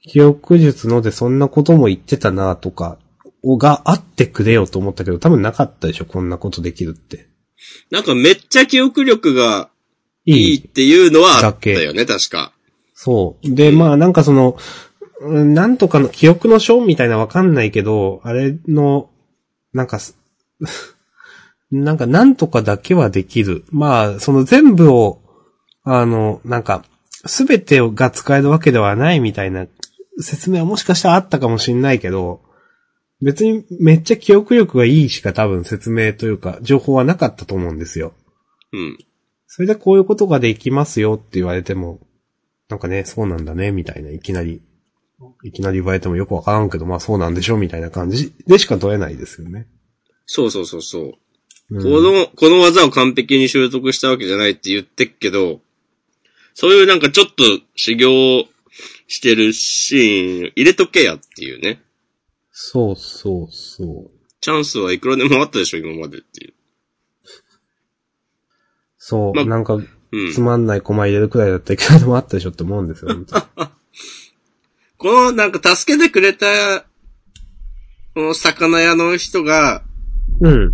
[0.00, 2.98] 記憶術のでそんなことも言ってたなとか、
[3.44, 7.28] をがあってくれよと思ったけど、多分なかったでしょ、こんなことできるって。
[7.90, 9.70] なんかめっちゃ記憶力が
[10.24, 12.52] いいいっていうのはあったよね、確か。
[13.04, 13.54] そう。
[13.54, 14.56] で、まあなんかその、
[15.22, 19.10] うんなんとかの記憶の章みたいなわかんないけど、あれの、
[19.72, 20.16] なんかす、
[21.72, 23.64] なんかなんとかだけはできる。
[23.72, 25.20] まあ、その全部を、
[25.82, 26.84] あの、なんか、
[27.26, 29.66] すべてが使えるわけではないみたいな
[30.20, 32.40] 説明はもしかしたらあったかもしんないけど、
[33.20, 38.12] 別にめっちゃ記憶力がいいしか多分説明というか情報はなかったと思うんですよ。
[38.72, 38.98] うん。
[39.46, 42.00] それでこういうことができますよって言われても、
[42.72, 44.62] なんかね、そうなんだね、みたいな、いきなり、
[45.44, 49.66] いきなり言われてもよくわからんけど、まあそうなんでしょ、みたいな感じでしか取れないですよね。
[50.24, 51.12] そうそうそうそう。
[51.70, 55.60] うんこの、この技を完璧に習得したわけじゃないって言ってっけど、
[56.54, 57.44] そういうなんかちょっと
[57.76, 58.46] 修行
[59.06, 61.82] してるシーン入れとけやっていうね。
[62.52, 64.10] そうそうそう。
[64.40, 66.54] チャンスはいくらでもあったでしょ、今までっていう。
[68.96, 69.78] そう、まなんか、
[70.12, 70.40] うんつ。
[70.40, 73.44] まんないコマ入れるくらいだったらいくらでもあったでしょって思うんですよ、本当に
[74.98, 76.84] この、なんか助けてくれた、
[78.14, 79.82] この魚屋の人が、
[80.40, 80.72] うん。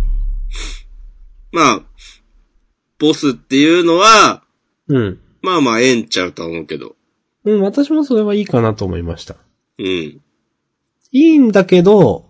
[1.51, 1.81] まあ、
[2.99, 4.43] ボスっていうのは、
[4.87, 5.19] うん。
[5.41, 6.95] まあまあ、ええんちゃうとは思うけど。
[7.45, 9.35] うん、私もそれはいいかなと思いました。
[9.77, 9.85] うん。
[9.85, 10.21] い
[11.11, 12.25] いんだけど、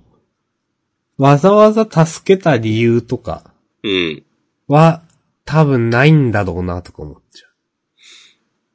[1.18, 3.52] わざわざ助けた理由とか
[3.84, 4.24] うん。
[4.68, 5.04] は
[5.50, 7.48] 多分ないんだろうなとか思っちゃ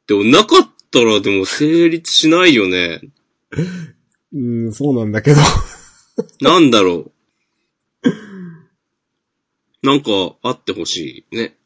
[0.08, 3.00] でも、なかったらでも成立しないよね。
[4.32, 4.36] う。
[4.36, 5.40] うん、そうなんだけど。
[6.40, 7.12] なんだろう。
[9.84, 10.10] なんか、
[10.42, 11.56] あってほしいね。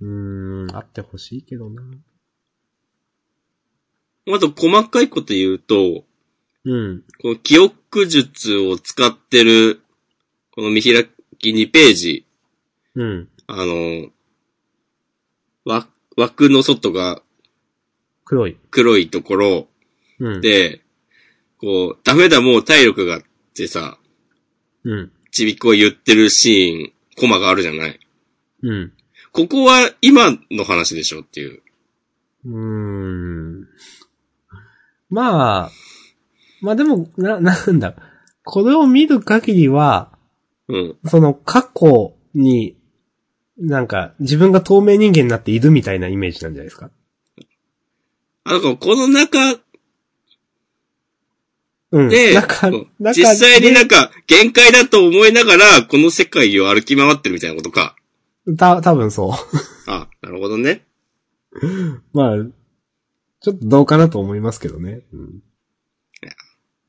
[0.00, 1.82] うーん、あってほしいけどな。
[4.32, 6.04] あと、細かいこと言うと、
[6.64, 7.02] うん。
[7.20, 9.80] この記憶術を使ってる、
[10.52, 11.08] この見開
[11.40, 12.24] き2ページ、
[12.94, 13.28] うん。
[13.48, 14.12] あの、
[15.64, 15.86] わ、
[16.16, 17.22] 枠の外が
[18.24, 18.56] 黒い。
[18.70, 19.68] 黒いところ
[20.18, 20.40] うん。
[20.40, 20.80] で、
[21.58, 23.22] こう、ダメだもう体力がっ
[23.54, 23.98] てさ、
[24.84, 25.12] うん。
[25.30, 27.98] ちびっこが言ってるシーン、コマがあるじゃない？
[28.62, 28.92] うん。
[29.32, 31.62] ここは今の話でしょっていう。
[32.46, 33.68] うーん。
[35.10, 35.70] まあ、
[36.60, 37.94] まあでも、な、なんだ。
[38.44, 40.16] これを見る限りは、
[40.68, 40.98] うん。
[41.06, 42.76] その過去に、
[43.58, 46.90] なんか自分が透明人間になっているみたいなイメージなんじゃないですか？
[48.44, 49.38] あ、この中
[51.92, 52.08] うん。
[52.08, 52.34] で、
[53.14, 57.94] 実際になんか、か限界だと思いながら、この世界を歩き回ってるみたいなことか。
[58.58, 59.30] た、多分そう。
[59.86, 60.84] あ、なるほどね。
[62.12, 62.36] まあ、
[63.40, 65.02] ちょっとどうかなと思いますけどね。
[65.12, 65.42] うん。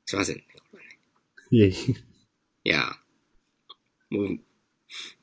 [0.08, 0.38] すいません。
[1.52, 1.70] いえいえ。
[1.72, 2.82] いや、
[4.10, 4.40] もう、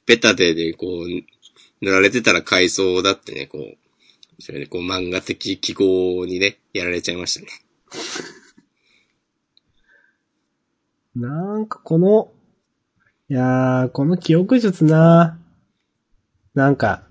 [0.06, 7.48] ベタでね、こう、塗られてたら階層だってね、こう、それでこう漫画的記号にね、やられちゃいましたね。
[11.14, 12.32] なんかこの、
[13.28, 15.38] いやー、この記憶術な
[16.54, 17.04] なんか、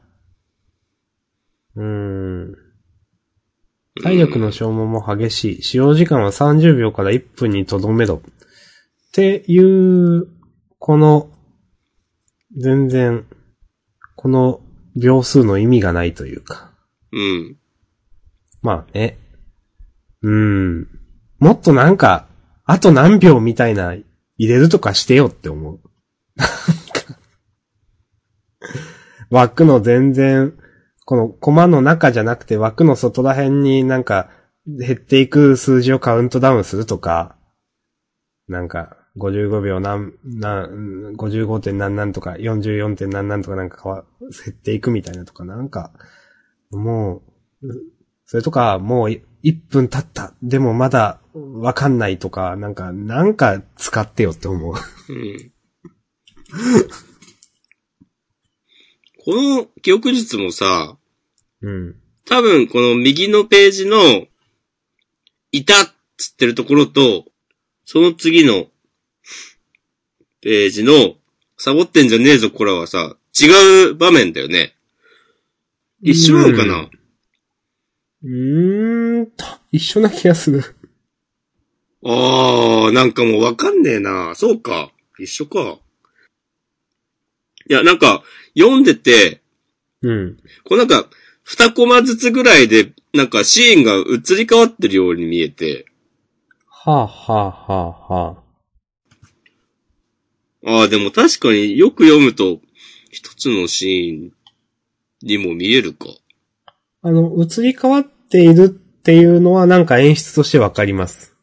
[1.76, 2.56] うーん。
[4.04, 5.62] 体力の消耗も激しい。
[5.64, 8.22] 使用時間は30秒から1分にとどめろ。
[8.26, 10.28] っていう、
[10.80, 11.30] この、
[12.57, 13.26] 全然、
[14.15, 14.61] この
[14.95, 16.72] 秒数の意味がないというか。
[17.11, 17.57] うん。
[18.61, 19.18] まあね。
[20.22, 20.34] うー
[20.82, 20.88] ん。
[21.40, 22.28] もっとなんか、
[22.65, 24.06] あと何秒みたいな入
[24.38, 25.80] れるとかしてよって思う。
[26.36, 27.18] なんか
[29.30, 30.53] 枠の全然、
[31.06, 34.30] このコマの中じゃなくて枠の外ら辺になんか
[34.65, 37.36] 減っていく数字をカウントダウンするとか、
[38.48, 41.60] なんか55秒何、何、55.
[41.60, 42.96] 点何何とか 44.
[42.96, 45.92] 点何何とかなんか変わ減っていくみたいなとかなんか、
[46.72, 47.22] も
[47.62, 47.68] う、
[48.26, 49.22] それとか、もう1
[49.70, 50.34] 分経った。
[50.42, 54.74] でもまだわかんないとか、なんか、なんか使ってよって思う。
[55.10, 55.52] うん。
[59.24, 60.98] この記憶術もさ、
[61.62, 61.96] うん。
[62.26, 63.98] 多分この右のページの、
[65.52, 67.26] いたっつってるところと、
[67.84, 68.68] その次の
[70.42, 71.16] ページの、
[71.58, 74.76] サボってんじゃねえぞこらはさ、違う場面だよね。
[76.02, 76.90] 一緒なのかな？
[78.24, 80.64] うーんと、一緒な気がする。
[82.04, 84.34] あー、なんかもうわかんねえな。
[84.36, 84.92] そうか。
[85.20, 85.78] 一緒か。
[87.70, 88.24] いや、なんか、
[88.58, 89.42] 読んでて、
[90.02, 90.38] うん。
[90.64, 91.08] こうなんか、
[91.44, 95.86] 二コマずつぐらいで、なんかシーンが移り変わってるように見えて、
[96.68, 98.41] はあ、はあ、はあ、はあ。
[100.66, 102.60] ああ、でも確かによく読むと、
[103.12, 106.08] 一つのシーンにも見えるか。
[107.02, 111.36] あの、移り変わっているっていうのはなんか演出としてわかります。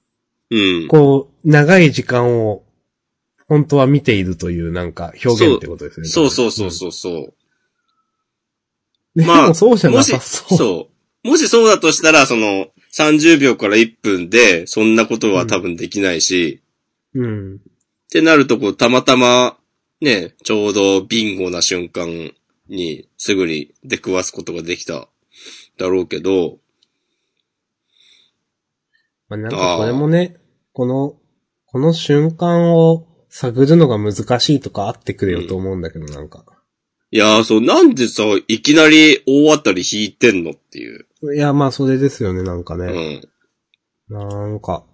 [0.51, 0.89] うん。
[0.89, 2.63] こう、長い時間を、
[3.49, 6.07] 本当は見ているというなんか表現ってことですね。
[6.07, 7.35] そうそうそうそうそう。
[9.17, 9.23] うん。
[9.23, 10.59] でまあもそうじゃなさそう。
[10.59, 10.91] そ
[11.25, 11.29] う。
[11.29, 16.63] もしそうだとしたら、その、30秒から1分で、そんなことは多分できないし、
[17.15, 17.61] うん。
[18.09, 19.59] ってなると、こう、たまたま、
[20.01, 22.33] ね、ちょうどビンゴな瞬間
[22.69, 25.09] に、すぐに出くわすことができた、
[25.77, 26.59] だろうけど、
[29.29, 30.39] まあ、なんかこれもね、
[30.73, 31.17] この、
[31.67, 36.47] この瞬間を探るのが難しいとかあってくれよと思うんだけど、なんか。
[37.11, 41.07] いやー、そう、なんでさ、いきなり大当たり引いてんのっていう。
[41.35, 43.17] いや、まあそれですよね、なんかうね。
[43.17, 43.29] ん。
[44.09, 44.87] なんか。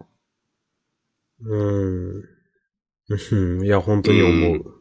[1.42, 2.33] うーん。
[3.08, 3.16] う
[3.60, 4.80] んいや、本当に思う。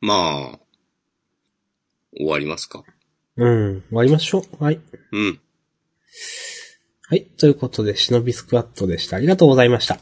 [0.00, 0.58] まあ、
[2.16, 2.82] 終わりますか。
[3.36, 3.82] うん。
[3.82, 4.64] 終わりましょう。
[4.64, 4.80] はい。
[5.12, 5.40] うん。
[7.08, 7.24] はい。
[7.24, 9.16] ということで、忍びスクワットでした。
[9.16, 9.94] ありがとうございました。
[9.94, 9.98] あ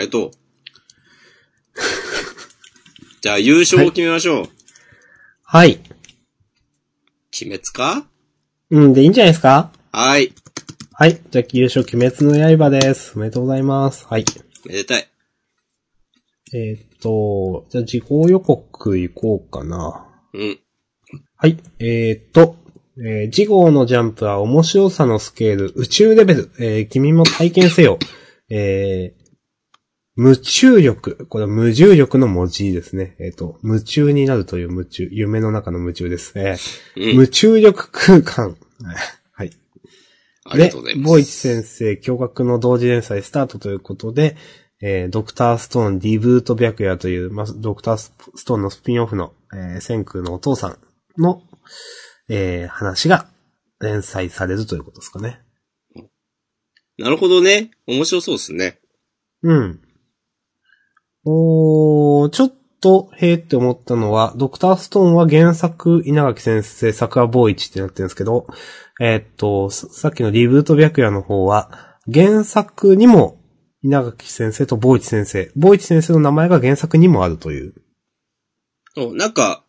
[0.00, 0.30] りがとう。
[3.22, 4.48] じゃあ優勝を決めましょう。
[5.42, 5.80] はい。
[7.40, 8.06] 鬼滅か？
[8.70, 9.72] うん、でいいんじゃないですか？
[9.92, 10.32] はい。
[10.92, 11.20] はい。
[11.30, 13.12] じゃあ、優勝、鬼滅の刃です。
[13.16, 14.04] おめでとうございます。
[14.06, 14.24] はい。
[14.66, 15.08] めでたい。
[16.54, 20.06] えーっと、じゃあ、時報予告いこうかな。
[20.32, 20.58] うん。
[21.36, 21.58] はい。
[21.78, 22.56] えーっと、
[22.98, 27.98] えー、次号のジャンプは面白さのスケール、宇宙レベル、えー君も体験せよ。
[28.50, 29.30] えー、
[30.16, 31.26] 無重力。
[31.26, 33.14] これは無重力の文字ですね。
[33.20, 36.32] えーっと、夢中になるという夢中、夢の中の夢中です。
[36.34, 37.16] えーうん。
[37.16, 38.56] 無重力空間。
[39.32, 39.50] はい。
[40.44, 41.10] ありがとうございで、ます。
[41.12, 44.34] ボイチ先生、驚愕の同時連載スタートということで、
[44.80, 48.12] えードクターストーンリブート白夜という、まあ、ドクタース
[48.44, 50.78] トーンのスピンオフの、えー、千空のお父さん
[51.20, 51.42] の、
[52.28, 53.28] えー話が
[53.80, 55.40] 連載されるということですかね。
[56.98, 57.70] なるほどね。
[57.86, 58.80] 面白そうですね。
[59.42, 59.80] うん。
[61.24, 68.48] おー、ちょっと、へーって思ったのは、ドクターストーンは原作、稲垣先生、桜坊一ってなってるんですけど、
[69.00, 73.37] えーっと、ささっきのリブート白夜の方は、原作にも、
[73.82, 77.74] 稲垣先生と坊一先生、坊一先生の名前が原作にもあるという。
[78.94, 79.64] そう、なんか、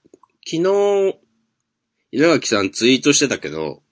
[0.45, 1.19] 昨日、
[2.11, 3.83] 稲垣さんツイートしてたけど、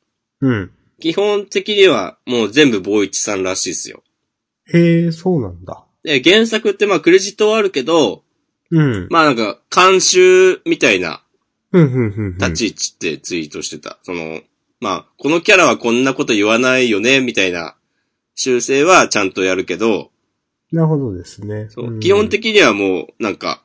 [0.42, 0.72] うん。
[1.00, 4.04] 基本的にはもう全部坊一さんらしいですよ。
[4.74, 5.86] へー、そうなんだ。
[6.04, 8.24] で、原作ってまあクレジットはあるけど、
[8.72, 9.08] うん。
[9.10, 11.24] まあなんか、監修みたいな
[11.72, 12.38] うん、うん、うんうん。
[12.38, 14.00] 立ち位置ってツイートしてた。
[14.04, 14.42] その、
[14.80, 17.77] まあ、このキャラはこんなこと言わないよね、みたいな
[18.38, 20.12] 修正はちゃんとやるけど、
[20.72, 21.68] なるほどですね。
[21.70, 23.64] そううん基本的にはもう、なんか、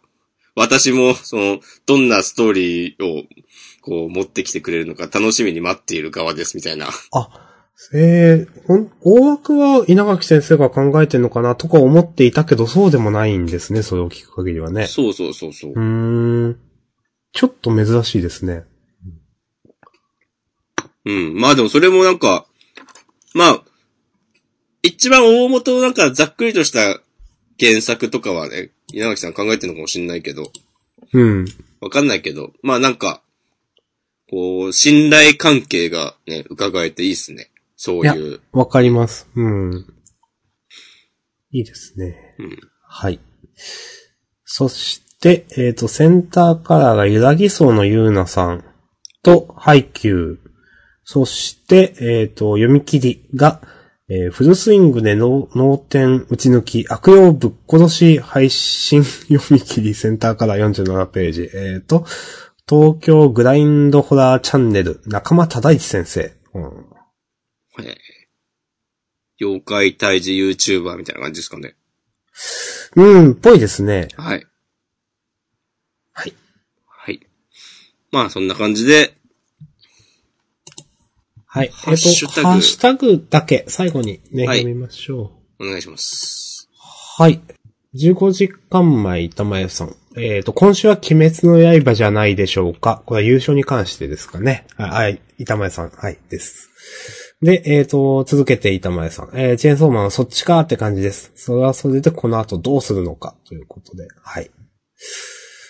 [0.55, 3.25] 私も、その、どんなストーリーを、
[3.81, 6.89] こう、持ってきてくれるのか楽しみに待っている側です、みたいな。
[7.13, 7.53] あ、
[7.95, 14.87] えー、ほん、大枠は稲垣先生が考えてんのかなとか思っていたけど、そうでもないんですね、それを聞く限りはね。
[14.87, 15.75] そうそうそうそうう。
[15.75, 16.59] ーん。
[17.33, 18.65] ちょっと珍しいですね。
[21.05, 21.35] うん。
[21.35, 22.47] まあでもそれもなんか、
[23.35, 23.63] まあ、
[24.83, 27.01] 一番大元なんかざっくりとした
[27.61, 30.51] 原作とかはね、稲垣さん考えてるのかもしれないけど、
[31.13, 31.47] うん。
[31.81, 33.23] わかんないけど、まあなんか、
[34.31, 37.51] こう、信頼関係がね、伺えていいっすね。
[37.77, 38.41] そういう。
[38.53, 39.29] わかります。
[39.35, 39.87] うん。
[41.51, 42.37] いいですね。
[42.39, 42.59] うん。
[42.89, 43.21] はい。
[44.45, 48.65] そして、えっ、と、センターカラーがゆらぎそうのゆうなさん
[49.23, 50.39] と、ハイキュー。
[51.05, 53.61] そして、えっ、と、読み切りが、
[54.15, 61.51] えーフルスイングで脳脳天打ち抜き、悪用ぶっ殺し配信読み切りセンターカラー47ページ。
[61.55, 62.05] えっ、と、
[62.69, 66.35] 東京グラインドホラーチャンネル、中間忠一先生。
[66.53, 66.87] うん
[67.81, 67.97] えー
[69.41, 71.75] 妖怪退治 YouTuber みたいな感じですかね。
[72.95, 74.09] うん、ぽいですね。
[74.17, 74.47] はい。
[76.13, 76.35] はい。
[76.87, 77.21] はい。
[78.13, 79.17] まあそんな感じで、
[81.55, 81.69] はい。
[81.69, 85.67] ハッシュタグえっと、ハッシュタグだけ、最後にね、はい読みましょう。
[85.67, 86.71] お願いします。
[87.19, 87.43] はい。
[87.95, 89.95] 15時間前、玉屋さん。
[90.17, 93.03] えっ、と、今週は鬼滅の刃じゃないでしょうか。
[93.05, 94.67] これは優勝に関してですかね。
[94.79, 95.91] はい、はい、板前さん。
[95.91, 96.71] はい、です。
[97.43, 99.31] で、えっ、と、続けて板前さん。
[99.35, 101.33] えー、チェーンソーマンはそっちかって感じです。
[101.35, 104.09] それはそれでこの後どうするのかということで。
[104.23, 104.51] はい。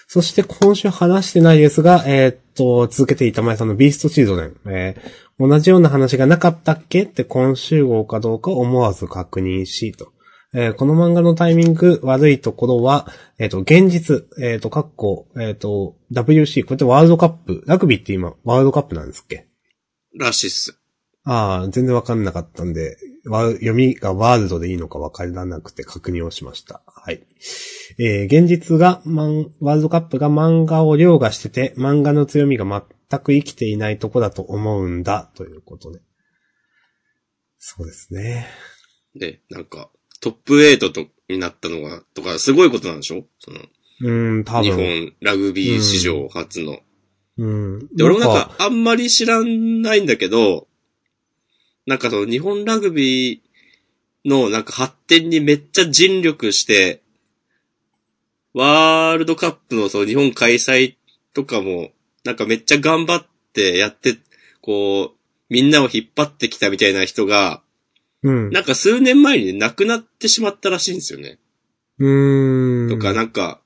[0.07, 4.57] そして今週話してないですが、えっ、と、続けて板前さんのビーストチルドレン。
[4.67, 7.02] えー同じような話がなかったっけ？
[7.02, 10.12] って今週号かどうか思わず確認し、と。
[10.55, 13.09] えーこの漫画のタイミング悪いところは、
[13.39, 19.47] えっ、と、現実、えっ、と、括弧、えっ、と、WC、これってワールドカップ、ラグビーって今、ワールドカップなんですっけ？
[20.19, 20.78] らしいっす。
[21.24, 26.82] ああ、全然わかんなかったんで、わ読みがワールドでいいのかわからなくて確認をしました。
[26.86, 27.23] はい。
[27.98, 32.82] えー現実が、ワールドカップが漫画を凌駕してて、漫画の強みが全
[33.20, 36.01] く生きていないとこだと思うんだ、ということで。
[37.59, 38.47] そうですね。
[39.14, 39.90] で、なんか、
[40.20, 43.24] トップ8と、になったのが、とか、すごいことなんでしょ？
[43.39, 43.60] その、
[44.01, 44.78] うーん、多日分。
[44.78, 46.80] 本ラグビー史上初の。
[47.39, 47.78] うん。
[47.94, 50.68] で、俺もなんか、あんまり知らないんだけど、
[51.86, 57.02] なんかその、日本ラグビーの、なんか発展にめっちゃ尽力して、
[58.52, 60.97] ワールドカップのその日本開催
[61.32, 61.90] とかも、
[62.24, 64.16] なんかめっちゃ頑張ってやって、
[64.61, 65.16] こう、
[65.49, 67.62] みんなを引っ張ってきたみたいな人が、
[68.23, 68.51] うん。
[68.51, 71.39] なんか数年前に亡くなってしまったらしいんですよね。
[71.99, 72.89] うーん。
[72.90, 73.61] とか、なんか、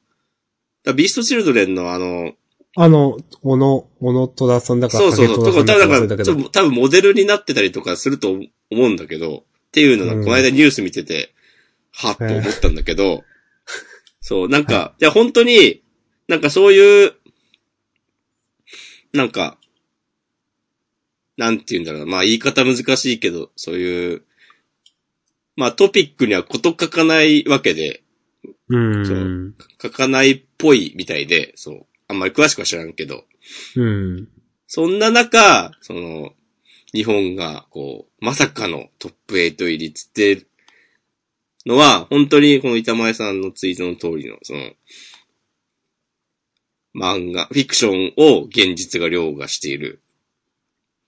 [0.84, 2.32] だビーストチルドレンのあの、
[2.78, 5.44] あの、小野、小野虎さんだから、そうそうそう。
[5.44, 11.34] とか、だから、ちょ多分モデルになってたりとかすると思うんだけど、っていうのが、うんこの間ニュース見てて、
[11.92, 13.24] はっと思ったんだけど、
[14.20, 15.82] そう、なんか、いや、本当に、
[16.28, 17.14] なんかそういう、
[19.16, 19.58] なんか、
[21.36, 22.06] なんて言うんだろうな。
[22.06, 24.22] まあ言い方難しいけど、そういう、
[25.56, 28.02] まあトピックにはこと書かないわけで、
[28.68, 29.06] うん。
[29.06, 31.86] そう書かないっぽいみたいで、そう。
[32.08, 33.24] あんまり詳しくは知らんけど、
[33.76, 34.28] うん。
[34.66, 36.32] そんな中、その、
[36.92, 40.48] 日本が、こう、まさかのトップ8入りつってる
[41.66, 44.70] のは、本当にこの板前さんのツイートの通りの、その、
[46.96, 50.02] 漫画、フィクションを現実が凌駕している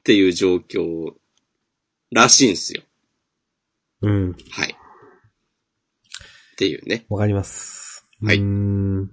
[0.01, 1.13] っていう状況
[2.13, 2.83] らしいんですよ。
[4.03, 4.37] うん。
[4.51, 4.71] はい。
[4.71, 7.07] っていうね。
[7.09, 8.07] わかります。
[8.23, 9.01] はいうーん。
[9.01, 9.11] う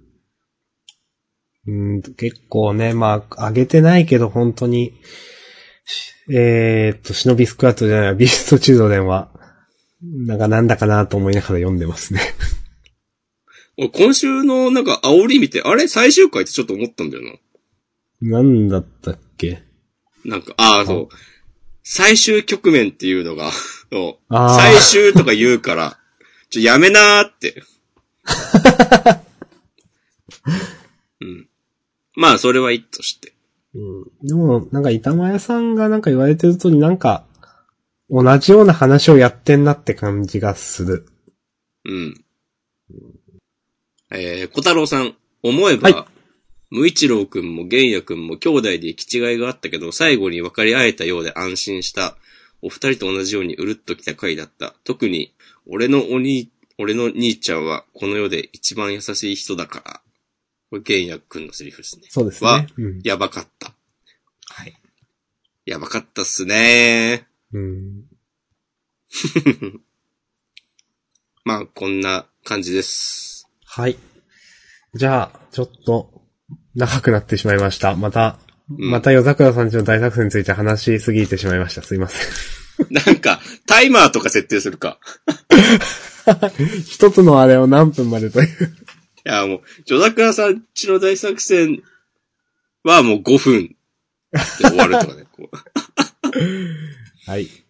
[1.66, 4.94] ーん、結構ね、まあ、上げてないけど、本当に、
[5.84, 9.30] しえーっと、忍びスクワットじゃない、ビーストチルドレンは、
[10.02, 12.20] なんかなんだかなと思いながら読んでますね。
[13.78, 15.88] 俺今週のなんか煽り見て、あれ？
[15.88, 17.24] 最終回ってちょっと思ったんだよ
[18.20, 18.38] な。
[18.38, 19.62] なんだったっけ？
[20.24, 21.14] なんか、ああ、そう。
[21.82, 23.50] 最終局面っていうのが、
[23.92, 25.98] そう最終とか言うから、
[26.50, 27.62] ちょ、やめなーって。
[31.20, 31.48] うん。
[32.14, 33.34] まあ、それはいいとして。
[33.74, 34.04] うん。
[34.26, 37.24] でも、なんか板前さんがなんか言われてる通り、なんか、
[38.08, 41.06] 同じような話をやってんなって感じがする。
[41.84, 42.24] うん。
[44.10, 46.16] えー、小太郎さん、思えば、はい
[46.70, 52.16] 無一郎くんも玄也くんも兄弟で行き違いがあったけど、最後に分かり合えたようで安心した。
[52.62, 54.74] お二人と同じようにうるっときた回だった。
[54.84, 55.32] 特に、
[55.66, 60.00] 俺のお兄、俺の兄ちゃんはこの世で一番優しい人だから。
[60.70, 62.06] これ玄也くんのセリフですね。
[62.08, 62.68] そうですはね。
[62.76, 63.00] うん。
[63.04, 63.72] やばかった。
[64.48, 64.74] はい。
[65.64, 68.04] やばかったっすねうん。
[71.44, 73.25] まあ、こんな感じです。
[73.76, 73.98] はい。
[74.94, 76.22] じゃあ、ちょっと、
[76.74, 77.94] 長くなってしまいました。
[77.94, 78.38] また、
[78.70, 81.82] うんまた夜桜さんちの大作戦について話しすぎてしまいました。
[81.82, 82.16] すいませ
[82.84, 82.86] ん。
[82.90, 84.98] なんか、タイマーとか設定するか。
[86.86, 88.46] 一つのあれを何分までという。
[88.46, 88.50] い
[89.24, 91.82] や、もう、ジョザクラさんちの大作戦
[92.82, 93.76] はもう5分
[94.32, 95.26] で終わるとかね。
[97.26, 97.65] はい。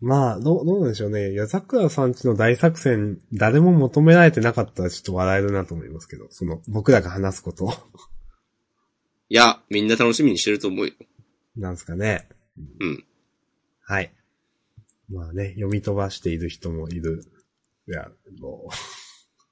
[0.00, 1.32] まあ、どう、どうなんでしょうね。
[1.32, 7.72] 夜桜さんちの大作戦、誰も求められてなかったらちょっと笑えるなと思いますけど、その、僕らが話すことを。
[9.28, 10.92] いや、みんな楽しみにしてると思うよ。
[11.56, 12.28] なんですかね。
[12.80, 13.04] うん。
[13.80, 14.12] はい。
[15.10, 17.24] まあね、読み飛ばしている人もいる。
[17.88, 18.08] いや、
[18.40, 18.74] もう。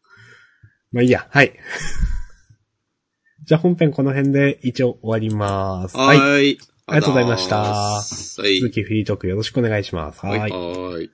[0.93, 1.59] まあいいや、はい。
[3.45, 5.97] じゃあ本編この辺で一応終わります。
[5.97, 6.19] ははい。
[6.19, 6.59] ーい。
[6.87, 8.03] ありがとうございましたは
[8.49, 8.61] い。
[8.61, 10.25] 続きフリートークよろしくお願いします。
[10.25, 10.39] はい。
[10.39, 10.51] はい。
[10.53, 11.11] はい